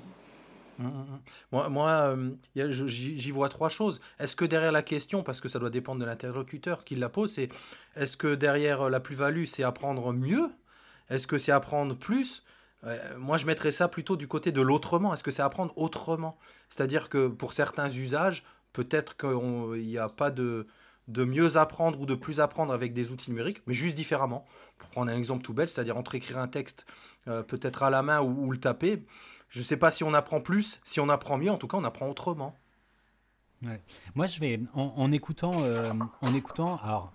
Mmh, 0.78 0.86
mmh, 0.86 0.90
mmh. 0.90 1.20
Moi, 1.52 1.70
moi 1.70 2.16
j'y 2.56 3.32
vois 3.32 3.50
trois 3.50 3.70
choses. 3.70 4.02
Est-ce 4.20 4.36
que 4.36 4.46
derrière 4.46 4.72
la 4.72 4.84
question, 4.84 5.24
parce 5.24 5.42
que 5.42 5.50
ça 5.50 5.58
doit 5.58 5.72
dépendre 5.72 6.00
de 6.00 6.06
l'interlocuteur 6.06 6.84
qui 6.84 6.96
la 6.96 7.10
pose, 7.10 7.32
c'est 7.32 7.50
est-ce 7.96 8.18
que 8.18 8.36
derrière 8.36 8.88
la 8.88 9.00
plus-value, 9.00 9.46
c'est 9.46 9.64
apprendre 9.64 10.14
mieux? 10.14 10.52
Est-ce 11.10 11.26
que 11.26 11.40
c'est 11.40 11.52
apprendre 11.52 11.96
plus? 11.96 12.44
Moi, 13.18 13.38
je 13.38 13.48
mettrais 13.48 13.72
ça 13.72 13.88
plutôt 13.88 14.16
du 14.16 14.28
côté 14.28 14.52
de 14.52 14.62
l'autrement. 14.62 15.12
Est-ce 15.12 15.24
que 15.24 15.32
c'est 15.32 15.42
apprendre 15.42 15.76
autrement? 15.76 16.38
C'est-à-dire 16.70 17.10
que 17.10 17.28
pour 17.28 17.54
certains 17.54 17.90
usages, 17.90 18.44
peut-être 18.74 19.18
qu'il 19.18 19.82
n'y 19.88 19.98
a 19.98 20.08
pas 20.08 20.30
de, 20.30 20.68
de 21.10 21.24
mieux 21.24 21.58
apprendre 21.58 22.00
ou 22.00 22.06
de 22.06 22.16
plus 22.16 22.40
apprendre 22.40 22.72
avec 22.72 22.94
des 22.94 23.12
outils 23.12 23.32
numériques, 23.32 23.62
mais 23.66 23.74
juste 23.74 23.96
différemment. 23.96 24.46
Pour 24.78 24.90
prendre 24.90 25.12
un 25.12 25.18
exemple 25.18 25.44
tout 25.44 25.54
bête, 25.54 25.70
c'est-à-dire 25.70 25.98
entre 25.98 26.16
écrire 26.16 26.38
un 26.38 26.48
texte 26.48 26.86
euh, 27.28 27.44
peut-être 27.44 27.84
à 27.84 27.90
la 27.90 28.04
main 28.04 28.22
ou, 28.22 28.52
le 28.52 28.60
taper, 28.60 29.04
je 29.50 29.60
ne 29.60 29.64
sais 29.64 29.78
pas 29.78 29.92
si 29.92 30.04
on 30.04 30.14
apprend 30.14 30.40
plus, 30.40 30.80
si 30.84 31.00
on 31.00 31.10
apprend 31.10 31.38
mieux, 31.38 31.52
en 31.52 31.58
tout 31.58 31.68
cas 31.68 31.78
on 31.78 31.84
apprend 31.84 32.08
autrement. 32.08 32.56
Moi 34.16 34.28
je 34.28 34.40
vais, 34.40 34.62
en, 34.74 35.12
écoutant, 35.12 35.52
euh, 35.64 35.92
en 36.22 36.34
écoutant, 36.34 36.78
alors 36.78 37.12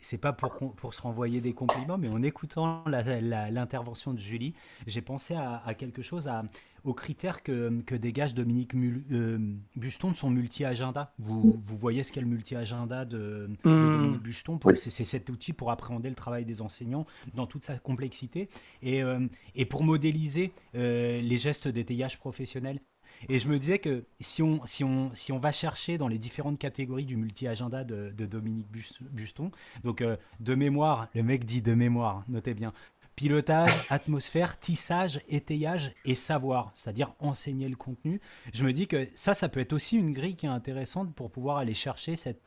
c'est 0.00 0.18
pas 0.18 0.32
pour, 0.32 0.74
pour 0.74 0.94
se 0.94 1.02
renvoyer 1.02 1.40
des 1.40 1.52
compliments, 1.52 1.98
mais 1.98 2.08
en 2.08 2.22
écoutant 2.22 2.84
l'intervention 2.86 4.12
de 4.14 4.18
Julie, 4.20 4.54
j'ai 4.86 5.02
pensé 5.02 5.34
à, 5.34 5.74
quelque 5.74 6.02
chose, 6.02 6.28
à, 6.28 6.44
aux 6.84 6.94
critères 6.94 7.42
que, 7.42 7.80
que 7.82 7.94
dégage 7.94 8.34
Dominique 8.34 8.74
Mul- 8.74 9.04
euh, 9.12 9.38
Buston 9.76 10.10
de 10.10 10.16
son 10.16 10.30
multi-agenda. 10.30 11.12
Vous, 11.18 11.62
vous 11.66 11.76
voyez 11.78 12.02
ce 12.02 12.12
qu'est 12.12 12.20
le 12.20 12.26
multi-agenda 12.26 13.04
de, 13.04 13.48
de 13.64 13.70
Hmm. 13.70 13.98
Dominique 13.98 14.22
Buston 14.22 14.60
Oui. 14.64 14.74
C'est 14.76 15.04
cet 15.04 15.30
outil 15.30 15.52
pour 15.52 15.70
appréhender 15.70 16.08
le 16.08 16.14
travail 16.14 16.44
des 16.44 16.60
enseignants 16.60 17.06
dans 17.34 17.46
toute 17.46 17.64
sa 17.64 17.78
complexité 17.78 18.48
et, 18.82 19.02
euh, 19.02 19.26
et 19.54 19.64
pour 19.64 19.82
modéliser 19.82 20.52
euh, 20.74 21.20
les 21.20 21.38
gestes 21.38 21.68
d'étayage 21.68 22.18
professionnel. 22.18 22.80
Et 23.28 23.38
je 23.38 23.48
me 23.48 23.58
disais 23.58 23.78
que 23.78 24.04
si 24.20 24.42
on, 24.42 24.64
si 24.66 24.84
on, 24.84 25.10
si 25.14 25.32
on 25.32 25.38
va 25.38 25.52
chercher 25.52 25.98
dans 25.98 26.08
les 26.08 26.18
différentes 26.18 26.58
catégories 26.58 27.06
du 27.06 27.16
multi-agenda 27.16 27.84
de, 27.84 28.12
de 28.16 28.26
Dominique 28.26 28.68
Bus- 28.70 29.02
Buston, 29.10 29.50
donc 29.82 30.02
euh, 30.02 30.16
de 30.40 30.54
mémoire, 30.54 31.08
le 31.14 31.22
mec 31.22 31.44
dit 31.44 31.62
de 31.62 31.74
mémoire, 31.74 32.24
notez 32.28 32.54
bien, 32.54 32.72
pilotage, 33.16 33.70
atmosphère, 33.90 34.58
tissage, 34.58 35.20
étayage 35.28 35.92
et 36.04 36.14
savoir, 36.14 36.70
c'est-à-dire 36.74 37.14
enseigner 37.18 37.68
le 37.68 37.76
contenu, 37.76 38.20
je 38.52 38.64
me 38.64 38.72
dis 38.72 38.86
que 38.86 39.08
ça, 39.14 39.34
ça 39.34 39.48
peut 39.48 39.60
être 39.60 39.72
aussi 39.72 39.96
une 39.96 40.12
grille 40.12 40.36
qui 40.36 40.46
est 40.46 40.50
intéressante 40.50 41.14
pour 41.14 41.30
pouvoir 41.30 41.58
aller 41.58 41.74
chercher 41.74 42.16
cette 42.16 42.42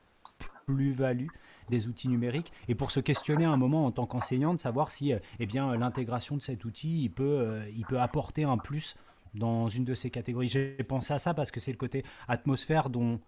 plus-value 0.65 1.27
des 1.69 1.88
outils 1.88 2.09
numériques 2.09 2.51
et 2.67 2.75
pour 2.75 2.91
se 2.91 3.00
questionner 3.00 3.45
un 3.45 3.55
moment 3.55 3.86
en 3.86 3.91
tant 3.91 4.05
qu'enseignant 4.05 4.53
de 4.53 4.59
savoir 4.59 4.91
si 4.91 5.13
euh, 5.13 5.19
eh 5.39 5.45
bien 5.45 5.75
l'intégration 5.75 6.38
de 6.38 6.41
cet 6.41 6.65
outil 6.65 7.03
il 7.03 7.09
peut, 7.09 7.24
euh, 7.39 7.69
il 7.75 7.86
peut 7.86 8.00
apporter 8.00 8.43
un 8.43 8.57
plus 8.57 8.95
dans 9.38 9.67
une 9.67 9.86
de 9.86 9.94
ces 9.94 10.10
catégories. 10.10 10.50
J'ai 10.50 10.75
pensé 10.88 11.13
à 11.13 11.20
ça 11.20 11.34
parce 11.34 11.51
que 11.51 11.60
c'est 11.60 11.72
le 11.72 11.77
côté 11.77 12.03
atmosphère 12.27 12.89
dont 12.89 13.20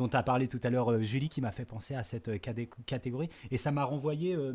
dont 0.00 0.08
as 0.08 0.22
parlé 0.22 0.48
tout 0.48 0.60
à 0.62 0.70
l'heure, 0.70 0.92
euh, 0.92 1.02
Julie, 1.02 1.28
qui 1.28 1.40
m'a 1.40 1.52
fait 1.52 1.66
penser 1.66 1.94
à 1.94 2.02
cette 2.02 2.28
euh, 2.28 2.38
catégorie. 2.38 3.28
Et 3.50 3.58
ça 3.58 3.70
m'a 3.70 3.84
renvoyé, 3.84 4.34
euh, 4.34 4.54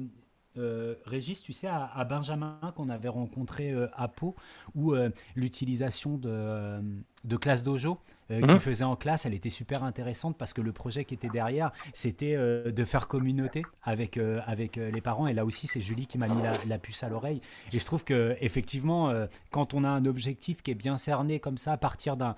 euh, 0.58 0.96
Régis, 1.06 1.42
tu 1.42 1.54
sais, 1.54 1.68
à, 1.68 2.04
Benjamin 2.06 2.58
qu'on 2.76 2.90
avait 2.90 3.10
rencontré 3.10 3.74
à 3.94 4.08
Pau, 4.08 4.36
où 4.74 4.96
l'utilisation 5.36 6.18
de, 6.18 6.80
de 7.26 7.38
classe 7.38 7.62
dojo 7.62 8.00
euh, 8.32 8.42
qu'il 8.42 8.60
faisait 8.60 8.84
en 8.84 8.96
classe, 8.96 9.26
elle 9.26 9.34
était 9.34 9.50
super 9.50 9.84
intéressante 9.84 10.38
parce 10.38 10.54
que 10.54 10.62
le 10.62 10.72
projet 10.72 11.06
qui 11.06 11.14
était 11.14 11.30
derrière, 11.30 11.72
c'était 11.94 12.36
euh, 12.36 12.72
de 12.72 12.84
faire 12.86 13.08
communauté 13.08 13.64
avec, 13.84 14.18
euh, 14.18 14.42
avec 14.46 14.78
euh, 14.78 14.92
les 14.92 15.02
parents. 15.02 15.28
Et 15.28 15.34
là 15.34 15.46
aussi, 15.46 15.68
c'est 15.68 15.82
Julie 15.82 16.08
qui 16.08 16.18
m'a 16.18 16.28
mis 16.28 16.42
la, 16.42 16.54
la 16.66 16.80
puce 16.80 17.04
à 17.04 17.10
l'oreille. 17.10 17.42
Et 17.74 17.80
je 17.80 17.86
trouve 17.86 18.04
que 18.04 18.36
effectivement, 18.42 19.14
quand 19.52 19.74
on 19.74 19.84
a 19.84 19.90
un 19.90 20.06
objectif 20.06 20.62
qui 20.62 20.72
est 20.72 20.76
bien 20.76 20.98
cerné 20.98 21.40
comme 21.40 21.58
ça, 21.58 21.74
à 21.74 21.78
partir 21.78 22.18
d'un 22.18 22.36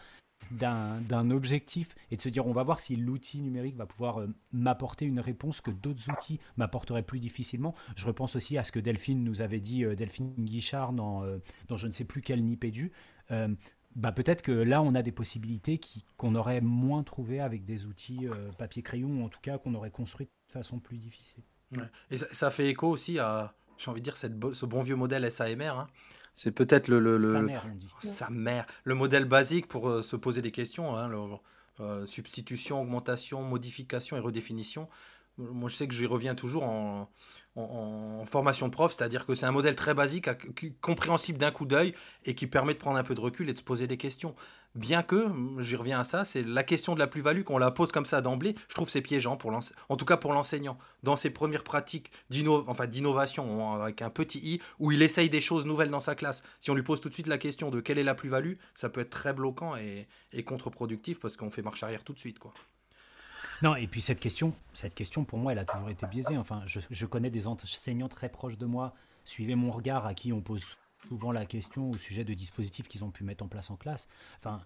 d'un 0.52 1.02
d'un 1.02 1.30
objectif 1.32 1.96
et 2.12 2.16
de 2.16 2.22
se 2.22 2.30
dire 2.30 2.48
on 2.48 2.54
va 2.54 2.64
voir 2.64 2.80
si 2.80 2.96
l'outil 2.96 3.42
numérique 3.42 3.76
va 3.76 3.86
pouvoir 3.86 4.22
euh, 4.22 4.28
m'apporter 4.52 5.06
une 5.06 5.20
réponse 5.20 5.62
que 5.62 5.72
d'autres 5.72 6.10
outils 6.10 6.40
m'apporteraient 6.56 7.04
plus 7.04 7.20
difficilement. 7.20 7.76
Je 7.96 8.06
repense 8.06 8.36
aussi 8.36 8.58
à 8.58 8.64
ce 8.64 8.72
que 8.72 8.80
Delphine 8.80 9.24
nous 9.24 9.42
avait 9.42 9.60
dit, 9.60 9.84
euh, 9.84 9.96
Delphine 9.96 10.34
Guichard, 10.38 10.94
dans, 10.94 11.24
euh, 11.24 11.40
dans 11.68 11.78
je 11.78 11.88
ne 11.88 11.92
sais 11.92 12.06
plus 12.06 12.22
quel 12.22 12.44
Nipédu. 12.44 12.92
Bah 13.98 14.12
peut-être 14.12 14.42
que 14.44 14.52
là, 14.52 14.82
on 14.82 14.96
a 14.96 15.02
des 15.02 15.12
possibilités 15.12 15.80
qui- 15.80 16.06
qu'on 16.18 16.36
aurait 16.36 16.62
moins 16.62 17.04
trouvées 17.04 17.40
avec 17.42 17.66
des 17.66 17.86
outils 17.88 18.28
euh, 18.28 18.52
papier-crayon, 18.58 19.10
ou 19.10 19.26
en 19.26 19.30
tout 19.30 19.40
cas 19.42 19.58
qu'on 19.58 19.74
aurait 19.74 19.92
construit 19.92 20.28
de 20.48 20.52
façon 20.54 20.80
plus 20.80 20.98
difficile. 20.98 21.44
Ouais. 21.76 21.84
Et 22.12 22.18
ça, 22.18 22.28
ça 22.32 22.52
fait 22.52 22.68
écho 22.70 22.88
aussi 22.88 23.18
à, 23.20 23.54
j'ai 23.78 23.90
envie 23.92 24.00
de 24.02 24.04
dire, 24.06 24.16
cette 24.16 24.34
ce 24.54 24.66
bon 24.66 24.82
vieux 24.82 24.96
modèle 24.96 25.30
SAMR. 25.32 25.70
hein. 25.80 25.88
C'est 26.36 26.52
peut-être 26.52 26.88
le, 26.88 27.00
le, 27.00 27.18
le- 27.18 27.34
Sa 27.34 27.42
mère, 27.42 27.66
on 27.70 27.76
dit. 27.76 27.90
Sa 28.00 28.30
mère. 28.30 28.68
Le 28.84 28.94
modèle 28.94 29.26
basique 29.26 29.68
pour 29.68 29.90
euh, 29.90 30.04
se 30.04 30.16
poser 30.16 30.42
des 30.44 30.52
questions. 30.52 30.96
hein, 30.96 31.08
le- 31.10 31.18
euh, 31.80 32.06
substitution, 32.08 32.82
augmentation, 32.82 33.42
modification 33.44 34.16
et 34.18 34.20
redéfinition. 34.20 34.88
Moi, 35.38 35.70
je 35.70 35.76
sais 35.76 35.88
que 35.88 35.94
j'y 35.94 36.06
reviens 36.06 36.36
toujours 36.36 36.64
en, 36.64 37.10
formation 38.28 38.68
de 38.68 38.72
prof, 38.72 38.94
c'est-à-dire 38.94 39.26
que 39.26 39.34
c'est 39.34 39.48
un 39.48 39.52
modèle 39.52 39.76
très 39.76 39.96
basique, 39.96 40.30
compréhensible 40.80 41.40
d'un 41.40 41.50
coup 41.50 41.66
d'œil 41.66 41.96
et 42.26 42.36
qui 42.36 42.46
permet 42.46 42.76
de 42.76 42.78
prendre 42.78 42.98
un 42.98 43.04
peu 43.04 43.16
de 43.16 43.20
recul 43.20 43.50
et 43.50 43.54
de 43.54 43.58
se 43.58 43.64
poser 43.64 43.88
des 43.88 43.98
questions. 43.98 44.36
Bien 44.76 45.02
que, 45.02 45.26
j'y 45.60 45.76
reviens 45.76 46.00
à 46.00 46.04
ça, 46.04 46.24
c'est 46.24 46.44
la 46.44 46.62
question 46.62 46.94
de 46.94 47.00
la 47.00 47.08
plus-value, 47.08 47.42
qu'on 47.42 47.58
la 47.58 47.72
pose 47.72 47.92
comme 47.92 48.06
ça 48.06 48.22
d'emblée, 48.22 48.54
je 48.70 48.76
trouve 48.76 48.90
c'est 48.90 49.02
piégeant, 49.02 49.38
pour 49.38 49.52
en 49.90 49.96
tout 49.96 50.06
cas 50.06 50.18
pour 50.18 50.34
l'enseignant. 50.34 50.78
Dans 51.02 51.16
ses 51.16 51.32
premières 51.32 51.64
pratiques 51.64 52.12
d'innovation, 52.30 53.82
avec 53.82 54.04
un 54.04 54.12
petit 54.12 54.40
i, 54.40 54.62
où 54.78 54.92
il 54.92 55.02
essaye 55.02 55.32
des 55.32 55.42
choses 55.42 55.66
nouvelles 55.66 55.90
dans 55.90 56.00
sa 56.00 56.14
classe, 56.14 56.44
si 56.60 56.70
on 56.70 56.76
lui 56.76 56.84
pose 56.84 57.02
tout 57.02 57.10
de 57.10 57.14
suite 57.16 57.28
la 57.28 57.40
question 57.40 57.72
de 57.72 57.80
quelle 57.80 57.98
est 57.98 58.04
la 58.04 58.14
plus-value, 58.14 58.54
ça 58.76 58.90
peut 58.90 59.02
être 59.02 59.10
très 59.10 59.34
bloquant 59.34 59.76
et, 59.76 60.08
et 60.32 60.44
contre-productif 60.44 61.20
parce 61.20 61.38
qu'on 61.38 61.50
fait 61.50 61.64
marche 61.64 61.82
arrière 61.82 62.04
tout 62.04 62.14
de 62.14 62.20
suite. 62.20 62.38
quoi. 62.38 62.54
Non, 63.64 63.76
et 63.76 63.88
puis 63.88 64.02
cette 64.02 64.20
question, 64.20 64.54
cette 64.74 64.94
question 64.94 65.24
pour 65.26 65.40
moi, 65.40 65.52
elle 65.52 65.60
a 65.60 65.66
toujours 65.66 65.90
été 65.90 66.06
biaisée. 66.06 66.38
Enfin, 66.38 66.62
je, 66.66 67.06
connais 67.06 67.30
des 67.30 67.48
enseignants 67.48 68.08
très 68.08 68.30
proches 68.30 68.58
de 68.58 68.66
moi. 68.66 68.94
Suivez 69.26 69.56
mon 69.56 69.68
regard 69.68 70.06
à 70.06 70.14
qui 70.14 70.32
on 70.32 70.42
pose 70.42 70.78
souvent 71.08 71.32
la 71.32 71.46
question 71.46 71.90
au 71.90 71.98
sujet 71.98 72.24
de 72.24 72.34
dispositifs 72.34 72.88
qu'ils 72.88 73.04
ont 73.04 73.12
pu 73.12 73.24
mettre 73.24 73.44
en 73.44 73.48
place 73.48 73.70
en 73.70 73.76
classe. 73.76 74.08
Enfin, 74.40 74.62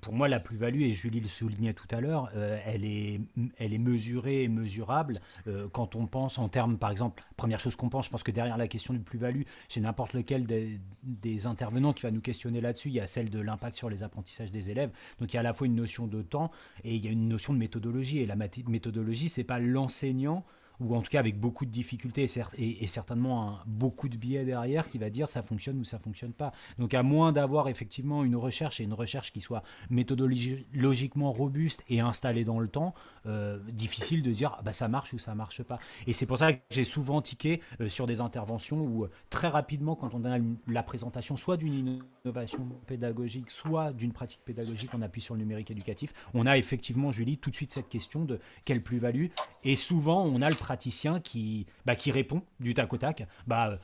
pour 0.00 0.12
moi, 0.12 0.28
la 0.28 0.40
plus-value, 0.40 0.82
et 0.82 0.92
Julie 0.92 1.20
le 1.20 1.28
soulignait 1.28 1.72
tout 1.72 1.86
à 1.90 2.00
l'heure, 2.00 2.30
euh, 2.34 2.58
elle, 2.66 2.84
est, 2.84 3.20
elle 3.58 3.72
est 3.72 3.78
mesurée 3.78 4.42
et 4.42 4.48
mesurable 4.48 5.20
euh, 5.46 5.68
quand 5.72 5.94
on 5.94 6.06
pense 6.06 6.38
en 6.38 6.48
termes, 6.48 6.78
par 6.78 6.90
exemple, 6.90 7.22
première 7.36 7.60
chose 7.60 7.76
qu'on 7.76 7.88
pense, 7.88 8.06
je 8.06 8.10
pense 8.10 8.22
que 8.22 8.32
derrière 8.32 8.56
la 8.56 8.68
question 8.68 8.92
de 8.92 8.98
plus-value, 8.98 9.42
chez 9.68 9.80
n'importe 9.80 10.12
lequel 10.12 10.46
des, 10.46 10.80
des 11.02 11.46
intervenants 11.46 11.92
qui 11.92 12.02
va 12.02 12.10
nous 12.10 12.20
questionner 12.20 12.60
là-dessus, 12.60 12.88
il 12.88 12.94
y 12.94 13.00
a 13.00 13.06
celle 13.06 13.30
de 13.30 13.40
l'impact 13.40 13.76
sur 13.76 13.88
les 13.88 14.02
apprentissages 14.02 14.50
des 14.50 14.70
élèves. 14.70 14.90
Donc 15.20 15.32
il 15.32 15.36
y 15.36 15.38
a 15.38 15.40
à 15.40 15.44
la 15.44 15.54
fois 15.54 15.66
une 15.66 15.76
notion 15.76 16.06
de 16.06 16.22
temps 16.22 16.50
et 16.82 16.94
il 16.94 17.04
y 17.04 17.08
a 17.08 17.10
une 17.10 17.28
notion 17.28 17.52
de 17.52 17.58
méthodologie. 17.58 18.18
Et 18.18 18.26
la 18.26 18.36
méthodologie, 18.36 19.28
c'est 19.28 19.44
pas 19.44 19.58
l'enseignant 19.58 20.44
ou 20.80 20.94
en 20.96 21.02
tout 21.02 21.10
cas 21.10 21.20
avec 21.20 21.38
beaucoup 21.38 21.64
de 21.66 21.70
difficultés 21.70 22.22
et, 22.24 22.26
cer- 22.26 22.54
et- 22.56 22.82
et 22.82 22.86
certainement 22.86 23.58
beaucoup 23.66 24.08
de 24.08 24.16
biais 24.16 24.44
derrière 24.44 24.88
qui 24.90 24.98
va 24.98 25.10
dire 25.10 25.28
ça 25.28 25.42
fonctionne 25.42 25.78
ou 25.78 25.84
ça 25.84 25.98
fonctionne 25.98 26.32
pas. 26.32 26.52
Donc 26.78 26.94
à 26.94 27.02
moins 27.02 27.32
d'avoir 27.32 27.68
effectivement 27.68 28.24
une 28.24 28.36
recherche 28.36 28.80
et 28.80 28.84
une 28.84 28.92
recherche 28.92 29.32
qui 29.32 29.40
soit 29.40 29.62
méthodologiquement 29.90 31.32
robuste 31.32 31.84
et 31.88 32.00
installée 32.00 32.44
dans 32.44 32.60
le 32.60 32.68
temps, 32.68 32.94
euh, 33.26 33.58
difficile 33.72 34.22
de 34.22 34.30
dire 34.32 34.54
ah 34.58 34.62
bah 34.62 34.72
ça 34.72 34.88
marche 34.88 35.12
ou 35.12 35.18
ça 35.18 35.34
marche 35.34 35.62
pas. 35.62 35.76
Et 36.06 36.12
c'est 36.12 36.26
pour 36.26 36.38
ça 36.38 36.52
que 36.52 36.60
j'ai 36.70 36.84
souvent 36.84 37.22
tiqué 37.22 37.60
euh, 37.80 37.88
sur 37.88 38.06
des 38.06 38.20
interventions 38.20 38.80
où 38.82 39.04
euh, 39.04 39.10
très 39.30 39.48
rapidement 39.48 39.96
quand 39.96 40.14
on 40.14 40.24
a 40.24 40.38
la 40.66 40.82
présentation 40.82 41.36
soit 41.36 41.56
d'une 41.56 42.00
innovation 42.24 42.66
pédagogique, 42.86 43.50
soit 43.50 43.92
d'une 43.92 44.12
pratique 44.12 44.40
pédagogique, 44.44 44.90
on 44.94 45.02
appuie 45.02 45.20
sur 45.20 45.34
le 45.34 45.40
numérique 45.40 45.70
éducatif, 45.70 46.12
on 46.34 46.46
a 46.46 46.56
effectivement 46.58 47.10
Julie 47.12 47.38
tout 47.38 47.50
de 47.50 47.56
suite 47.56 47.72
cette 47.72 47.88
question 47.88 48.24
de 48.24 48.40
quelle 48.64 48.82
plus-value 48.82 49.26
et 49.64 49.76
souvent, 49.76 50.24
on 50.24 50.42
a 50.42 50.48
le 50.48 50.54
praticien 50.64 51.20
qui, 51.20 51.66
bah, 51.84 51.94
qui 51.94 52.10
répond 52.10 52.42
du 52.58 52.72
tac 52.72 52.92
au 52.92 52.96
tac. 52.96 53.26
Bah, 53.46 53.78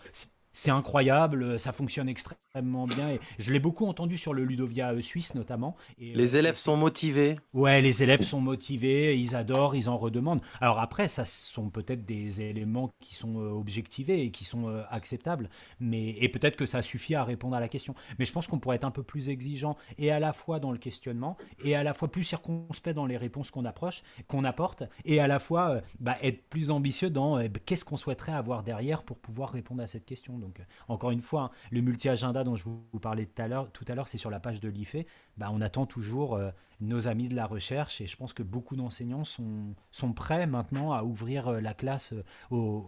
c'est- 0.52 0.70
incroyable, 0.70 1.58
ça 1.58 1.72
fonctionne 1.72 2.08
extrêmement 2.08 2.86
bien. 2.86 3.10
Et 3.10 3.20
je 3.38 3.52
l'ai 3.52 3.60
beaucoup 3.60 3.86
entendu 3.86 4.16
sur 4.18 4.34
le 4.34 4.44
Ludovia 4.44 4.92
euh, 4.92 5.00
suisse 5.02 5.34
notamment. 5.34 5.76
Et, 5.98 6.14
Les 6.14 6.36
euh, 6.36 6.38
élèves 6.38 6.56
sont 6.56 6.76
motivés. 6.76 7.38
Ouais, 7.52 7.80
les 7.82 8.02
élèves 8.02 8.22
sont 8.22 8.40
motivés, 8.40 9.18
ils 9.18 9.34
adorent, 9.36 9.74
ils 9.74 9.88
en 9.88 9.98
redemandent. 9.98 10.40
Alors 10.60 10.78
après, 10.78 11.08
ça 11.08 11.24
sont 11.24 11.70
peut-être 11.70 12.04
des 12.04 12.40
éléments 12.42 12.90
qui 13.00 13.14
sont 13.14 13.40
euh, 13.40 13.50
objectivés 13.50 14.22
et 14.22 14.30
qui 14.30 14.44
sont 14.44 14.68
euh, 14.68 14.82
acceptables, 14.90 15.48
mais 15.80 16.10
et 16.18 16.28
peut-être 16.28 16.56
que 16.56 16.66
ça 16.66 16.82
suffit 16.82 17.14
à 17.14 17.24
répondre 17.24 17.56
à 17.56 17.60
la 17.60 17.68
question. 17.68 17.94
Mais 18.18 18.24
je 18.24 18.32
pense 18.32 18.46
qu'on 18.46 18.58
pourrait 18.58 18.76
être 18.76 18.84
un 18.84 18.90
peu 18.90 19.02
plus 19.02 19.28
exigeant 19.28 19.76
et 19.98 20.10
à 20.10 20.18
la 20.20 20.32
fois 20.32 20.60
dans 20.60 20.72
le 20.72 20.78
questionnement 20.78 21.36
et 21.64 21.74
à 21.74 21.82
la 21.82 21.94
fois 21.94 22.08
plus 22.10 22.24
circonspect 22.24 22.94
dans 22.94 23.06
les 23.06 23.16
réponses 23.16 23.50
qu'on 23.50 23.64
approche, 23.64 24.02
qu'on 24.28 24.44
apporte, 24.44 24.84
et 25.04 25.20
à 25.20 25.26
la 25.26 25.38
fois 25.38 25.70
euh, 25.70 25.80
bah, 26.00 26.16
être 26.22 26.42
plus 26.48 26.70
ambitieux 26.70 27.10
dans 27.10 27.38
euh, 27.38 27.48
qu'est-ce 27.66 27.84
qu'on 27.84 27.96
souhaiterait 27.96 28.32
avoir 28.32 28.62
derrière 28.62 29.02
pour 29.02 29.18
pouvoir 29.18 29.50
répondre 29.50 29.82
à 29.82 29.86
cette 29.86 30.04
question. 30.04 30.39
Donc 30.40 30.60
euh, 30.60 30.64
encore 30.88 31.10
une 31.10 31.20
fois, 31.20 31.42
hein, 31.42 31.50
le 31.70 31.80
multi-agenda 31.80 32.44
dont 32.44 32.56
je 32.56 32.64
vous 32.64 33.00
parlais 33.00 33.26
tout 33.26 33.42
à 33.42 33.94
l'heure, 33.94 34.08
c'est 34.08 34.18
sur 34.18 34.30
la 34.30 34.40
page 34.40 34.60
de 34.60 34.68
l'IFE. 34.68 34.96
Bah, 35.36 35.48
on 35.52 35.60
attend 35.60 35.86
toujours 35.86 36.34
euh, 36.34 36.50
nos 36.80 37.08
amis 37.08 37.28
de 37.28 37.36
la 37.36 37.46
recherche 37.46 38.00
et 38.00 38.06
je 38.06 38.16
pense 38.16 38.32
que 38.32 38.42
beaucoup 38.42 38.76
d'enseignants 38.76 39.24
sont, 39.24 39.74
prêts 40.14 40.46
maintenant 40.46 40.92
à 40.92 41.04
ouvrir 41.04 41.48
euh, 41.48 41.60
la 41.60 41.74
classe 41.74 42.14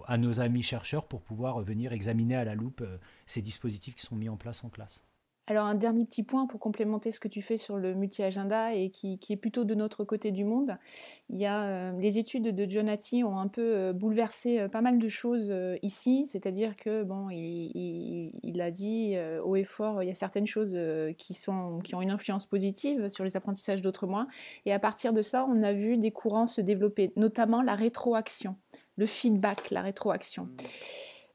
à 0.06 0.18
nos 0.18 0.40
amis 0.40 0.62
chercheurs 0.62 1.06
pour 1.06 1.22
pouvoir 1.22 1.60
venir 1.60 1.92
examiner 1.92 2.36
à 2.36 2.44
la 2.44 2.54
loupe 2.54 2.84
ces 3.26 3.42
dispositifs 3.42 3.94
qui 3.94 4.02
sont 4.02 4.16
mis 4.16 4.28
en 4.28 4.36
place 4.36 4.64
en 4.64 4.68
classe. 4.68 5.04
Alors 5.48 5.66
un 5.66 5.74
dernier 5.74 6.04
petit 6.04 6.22
point 6.22 6.46
pour 6.46 6.60
complémenter 6.60 7.10
ce 7.10 7.18
que 7.18 7.26
tu 7.26 7.42
fais 7.42 7.56
sur 7.56 7.76
le 7.76 7.94
multi-agenda 7.94 8.74
et 8.74 8.90
qui, 8.90 9.18
est 9.28 9.36
plutôt 9.36 9.64
de 9.64 9.74
notre 9.74 10.04
côté 10.04 10.30
du 10.30 10.44
monde. 10.44 10.78
Il 11.30 11.36
y 11.36 11.46
a 11.46 11.64
euh, 11.64 11.92
les 11.98 12.18
études 12.18 12.54
de 12.54 12.70
Jonati 12.70 13.24
ont 13.24 13.38
un 13.38 13.48
peu 13.48 13.74
euh, 13.76 13.92
bouleversé 13.92 14.60
euh, 14.60 14.68
pas 14.68 14.82
mal 14.82 15.00
de 15.00 15.08
choses 15.08 15.52
ici, 15.82 16.26
c'est-à-dire 16.26 16.76
que 16.76 17.02
bon, 17.02 17.28
il, 17.30 18.60
a 18.60 18.70
dit 18.70 19.16
haut 19.44 19.56
et 19.56 19.64
fort, 19.64 20.02
il 20.04 20.06
y 20.06 20.10
a 20.10 20.14
certaines 20.14 20.46
choses 20.46 20.78
qui 21.18 21.34
sont 21.34 21.80
qui 21.82 21.96
ont 21.96 22.02
une 22.02 22.12
influence 22.12 22.46
positive 22.46 23.08
sur 23.08 23.24
les 23.24 23.36
apprentissages 23.36 23.82
d'autres 23.82 24.06
moins. 24.06 24.28
Et 24.64 24.72
à 24.72 24.78
partir 24.78 25.12
de 25.12 25.22
ça, 25.22 25.44
on 25.48 25.64
a 25.64 25.72
vu 25.72 25.96
des 25.96 26.12
courants 26.12 26.46
se 26.46 26.60
développer, 26.60 27.12
notamment 27.16 27.62
la 27.62 27.74
rétroaction, 27.74 28.56
le 28.96 29.06
feedback, 29.06 29.70
la 29.70 29.82
rétroaction. 29.82 30.48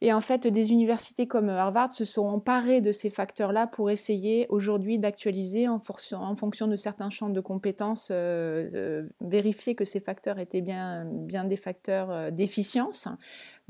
Et 0.01 0.13
en 0.13 0.21
fait, 0.21 0.45
des 0.45 0.71
universités 0.71 1.25
comme 1.25 1.49
Harvard 1.49 1.91
se 1.91 2.05
sont 2.05 2.27
emparées 2.27 2.81
de 2.81 2.91
ces 2.91 3.09
facteurs-là 3.09 3.65
pour 3.65 3.89
essayer 3.89 4.45
aujourd'hui 4.49 4.99
d'actualiser 4.99 5.67
en, 5.67 5.81
en, 6.13 6.35
fonction 6.35 6.67
de 6.67 6.75
certains 6.75 7.09
champs 7.09 7.29
de 7.29 7.41
compétences, 7.41 8.09
euh, 8.11 8.69
euh, 8.75 9.07
vérifier 9.21 9.73
que 9.73 9.85
ces 9.85 9.99
facteurs 9.99 10.37
étaient 10.37 10.61
bien, 10.61 11.05
bien 11.05 11.45
des 11.45 11.57
facteurs 11.57 12.11
euh, 12.11 12.29
d'efficience 12.29 13.07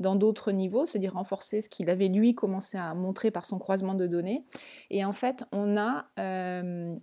dans 0.00 0.16
d'autres 0.16 0.52
niveaux, 0.52 0.86
c'est-à-dire 0.86 1.14
renforcer 1.14 1.60
ce 1.60 1.68
qu'il 1.68 1.88
avait 1.90 2.08
lui 2.08 2.34
commencé 2.34 2.76
à 2.76 2.94
montrer 2.94 3.30
par 3.30 3.44
son 3.44 3.58
croisement 3.58 3.94
de 3.94 4.06
données. 4.06 4.44
Et 4.90 5.04
en 5.04 5.12
fait, 5.12 5.44
on 5.50 5.76
a 5.76 6.06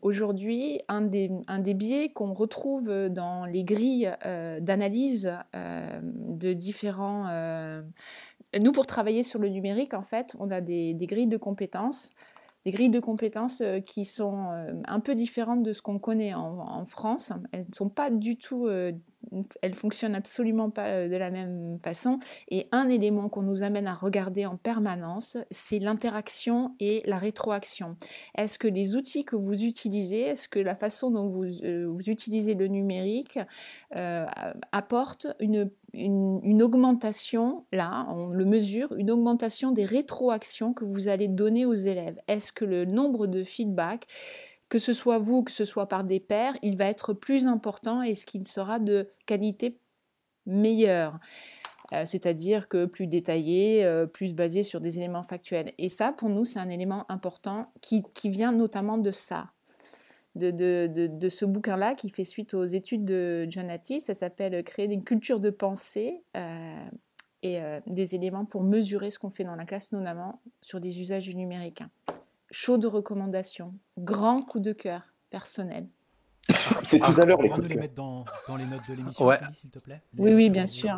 aujourd'hui 0.02 0.80
un 0.88 1.02
des, 1.02 1.30
un 1.48 1.60
des 1.60 1.74
biais 1.74 2.14
qu'on 2.14 2.34
retrouve 2.34 3.10
dans 3.10 3.44
les 3.44 3.66
grilles 3.66 4.10
d'analyse 4.62 5.34
de 5.54 6.54
différents 6.54 7.84
nous, 8.60 8.72
pour 8.72 8.86
travailler 8.86 9.24
sur 9.24 9.40
le 9.40 9.50
numérique, 9.50 9.94
en 9.94 10.02
fait, 10.02 10.36
on 10.40 10.52
a 10.52 10.62
des, 10.62 10.96
grilles 11.02 11.28
de 11.28 11.38
compétences, 11.38 12.10
des 12.64 12.72
grilles 12.72 12.90
de 12.90 13.00
compétences 13.00 13.62
euh, 13.62 13.80
qui 13.80 14.06
sont 14.06 14.50
euh, 14.52 14.74
un 14.86 15.00
peu 15.00 15.16
différentes 15.16 15.64
de 15.64 15.74
ce 15.74 15.82
qu'on 15.82 16.00
connaît 16.00 16.34
en, 16.34 16.86
France. 16.86 17.32
Elles 17.52 17.66
ne 17.70 17.76
sont 17.76 17.90
pas 17.90 18.10
du 18.10 18.38
tout 18.38 18.68
elle 19.62 19.76
fonctionne 19.76 20.16
absolument 20.16 20.70
pas 20.70 20.88
euh, 20.88 21.10
de 21.10 21.16
la 21.16 21.32
même 21.32 21.80
façon. 21.84 22.20
Et 22.50 22.68
un 22.72 22.90
élément 22.90 23.30
qu'on 23.30 23.42
nous 23.42 23.64
amène 23.64 23.88
à 23.88 23.94
regarder 23.94 24.46
en 24.46 24.58
permanence, 24.58 25.38
c'est 25.52 25.80
l'interaction 25.80 26.76
et 26.80 27.02
la 27.06 27.18
rétroaction. 27.18 27.98
Est-ce 28.38 28.60
que 28.60 28.68
les 28.68 28.96
outils 28.96 29.26
que 29.26 29.36
vous 29.36 29.64
utilisez, 29.64 30.22
est-ce 30.22 30.50
que 30.50 30.60
la 30.60 30.76
façon 30.76 31.12
dont 31.12 31.28
vous, 31.28 31.46
euh, 31.64 31.98
utilisez 32.08 32.54
le 32.54 32.68
numérique 32.68 33.40
euh, 33.96 34.26
apporte 34.72 35.28
une, 35.40 35.70
une, 35.94 36.62
augmentation, 36.62 37.66
là, 37.72 38.06
on 38.10 38.28
le 38.28 38.46
mesure, 38.46 38.94
une 38.96 39.12
augmentation 39.12 39.72
des 39.72 39.86
rétroactions 39.86 40.74
que 40.74 40.86
vous 40.86 41.08
allez 41.08 41.28
donner 41.28 41.66
aux 41.66 41.74
élèves? 41.74 42.20
Est-ce 42.28 42.52
que 42.52 42.66
le 42.66 42.86
nombre 42.86 43.28
de 43.28 43.44
feedback 43.44 44.08
que 44.70 44.80
ce 44.80 44.94
soit 44.94 45.20
vous, 45.20 45.44
que 45.44 45.52
ce 45.52 45.66
soit 45.66 45.88
par 45.88 46.04
des 46.04 46.20
pairs, 46.20 46.56
il 46.62 46.76
va 46.76 46.86
être 46.86 47.14
plus 47.14 47.48
important 47.48 48.02
et 48.02 48.16
ce 48.16 48.26
qui 48.26 48.44
sera 48.46 48.80
de 48.80 49.10
qualité 49.26 49.78
meilleure. 50.46 51.20
Euh, 51.94 52.04
c'est-à-dire 52.06 52.68
que 52.68 52.86
plus 52.86 53.06
détaillé, 53.06 53.86
euh, 53.86 54.08
plus 54.08 54.34
basé 54.34 54.64
sur 54.64 54.82
des 54.82 54.98
éléments 54.98 55.22
factuels. 55.22 55.74
Et 55.78 55.90
ça, 55.90 56.12
pour 56.12 56.30
nous, 56.30 56.46
c'est 56.46 56.60
un 56.60 56.70
élément 56.70 57.06
important 57.10 57.72
qui, 57.82 58.04
vient 58.26 58.52
notamment 58.52 58.98
de 58.98 59.12
ça, 59.12 59.52
de, 60.36 60.50
de, 60.50 61.30
ce 61.30 61.46
bouquin-là 61.46 61.94
qui 61.94 62.10
fait 62.10 62.24
suite 62.24 62.56
aux 62.56 62.66
études 62.66 63.06
de 63.06 63.46
John 63.50 63.70
Hattie. 63.70 64.02
Ça 64.02 64.16
s'appelle 64.16 64.64
Créer 64.64 64.92
une 64.92 65.04
culture 65.04 65.40
de 65.40 65.52
pensée 65.52 66.24
euh, 66.36 66.88
et 67.44 67.60
des 67.86 68.16
éléments 68.16 68.46
pour 68.46 68.64
mesurer 68.64 69.12
ce 69.12 69.20
qu'on 69.20 69.30
fait 69.30 69.44
dans 69.44 69.56
la 69.56 69.66
classe, 69.66 69.92
notamment 69.92 70.42
sur 70.62 70.80
des 70.80 71.00
usages 71.00 71.26
du 71.26 71.36
numérique 71.36 71.84
chaud 72.56 72.78
de 72.78 72.88
recommandation, 72.88 73.74
grand 73.98 74.40
coup 74.40 74.62
de 74.62 74.72
cœur 74.72 75.02
personnel. 75.30 75.90
C'est 76.84 77.00
tout 77.00 77.20
à 77.20 77.26
l'heure 77.26 77.42
les 77.42 77.50
coups 77.50 77.64
de, 77.64 77.68
les 77.68 77.76
mettre 77.76 77.96
dans, 77.96 78.24
dans, 78.48 78.56
les 78.56 78.66
notes 78.66 78.88
de 78.88 78.94
l'émission, 78.96 79.26
ouais. 79.26 79.38
s'il 79.54 79.70
te 79.70 79.80
plaît. 79.80 80.02
oui, 80.18 80.34
oui, 80.34 80.50
bien 80.50 80.66
sûr. 80.66 80.98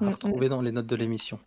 On 0.00 0.06
va 0.06 0.12
retrouver 0.12 0.48
dans 0.48 0.62
les 0.62 0.70
notes 0.70 0.86
de 0.86 0.94
l'émission. 0.94 1.40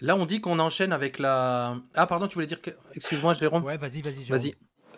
Là, 0.00 0.16
on 0.16 0.26
dit 0.26 0.40
qu'on 0.40 0.58
enchaîne 0.58 0.92
avec 0.92 1.20
la. 1.20 1.76
Ah, 1.94 2.08
pardon, 2.08 2.26
tu 2.26 2.34
voulais 2.34 2.48
dire 2.48 2.60
que. 2.60 2.70
Excuse-moi, 2.96 3.34
Jérôme. 3.34 3.62
Ouais, 3.62 3.76
vas-y, 3.76 4.02
vas-y. 4.02 4.24
Vas-y. 4.24 4.54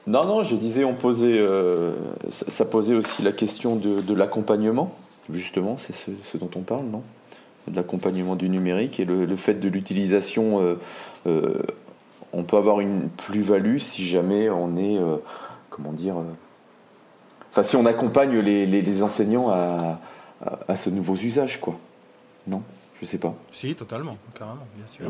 Non, 0.07 0.25
non, 0.25 0.43
je 0.45 0.57
disais, 0.57 0.85
on 0.85 0.95
posait, 0.95 1.39
euh, 1.39 1.93
ça, 2.31 2.65
posait 2.65 2.95
aussi 2.95 3.23
la 3.23 3.33
question 3.33 3.77
de, 3.77 4.01
de 4.01 4.15
l'accompagnement. 4.15 4.97
Justement, 5.31 5.77
c'est 5.77 5.95
ce, 5.95 6.37
dont 6.39 6.51
on 6.57 6.63
parle, 6.63 6.87
non? 6.87 7.03
De 7.69 7.77
l'accompagnement 7.77 8.35
du 8.35 8.49
numérique 8.49 8.99
et 8.99 9.05
le, 9.05 9.27
le 9.27 9.37
fait 9.37 9.55
de 9.55 9.69
l'utilisation 9.69 10.63
euh, 10.63 10.79
euh, 11.27 11.63
on 12.35 12.43
peut 12.43 12.57
avoir 12.57 12.81
une 12.81 13.09
plus-value 13.11 13.79
si 13.79 14.05
jamais 14.05 14.51
on 14.51 14.77
est, 14.77 14.99
euh, 14.99 15.17
comment 15.71 15.93
dire, 15.93 16.19
euh, 16.19 16.25
enfin 17.51 17.63
si 17.63 17.77
on 17.77 17.87
accompagne 17.87 18.39
les, 18.39 19.03
enseignants 19.03 19.51
à, 19.51 20.77
ce 20.77 20.91
nouveau 20.91 21.15
usage, 21.15 21.61
quoi. 21.61 21.79
Non, 22.47 22.63
je 23.01 23.07
sais 23.07 23.19
pas. 23.19 23.35
Si, 23.53 23.75
totalement, 23.75 24.19
carrément, 24.37 24.67
bien 24.77 24.87
sûr. 24.87 25.07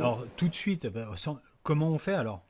alors 0.00 0.24
tout 0.36 0.48
de 0.48 0.54
suite, 0.54 0.86
bah, 0.86 1.08
comment 1.62 1.88
on 1.88 1.98
fait 1.98 2.14
alors? 2.14 2.42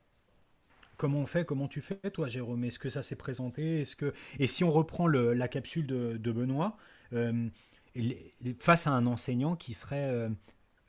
Comment 0.96 1.18
on 1.18 1.26
fait? 1.26 1.44
Comment 1.44 1.68
tu 1.68 1.80
fais, 1.80 1.98
toi, 2.12 2.28
Jérôme? 2.28 2.64
Est-ce 2.64 2.78
que 2.78 2.88
ça 2.88 3.02
s'est 3.02 3.16
présenté? 3.16 3.80
Est-ce 3.80 3.96
que 3.96 4.14
et 4.38 4.46
si 4.46 4.64
on 4.64 4.70
reprend 4.70 5.06
la 5.08 5.48
capsule 5.48 5.86
de, 5.86 6.32
Benoît, 6.32 6.76
euh, 7.12 7.48
face 8.58 8.86
à 8.86 8.90
un 8.90 9.06
enseignant 9.06 9.56
qui 9.56 9.74
serait 9.74 10.28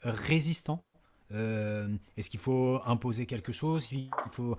résistant 0.04 0.84
euh, 1.32 1.88
est-ce 2.18 2.30
qu'il 2.30 2.40
faut 2.40 2.80
imposer 2.86 3.26
quelque 3.26 3.52
chose? 3.52 3.88
Il 3.92 4.10
faut. 4.32 4.58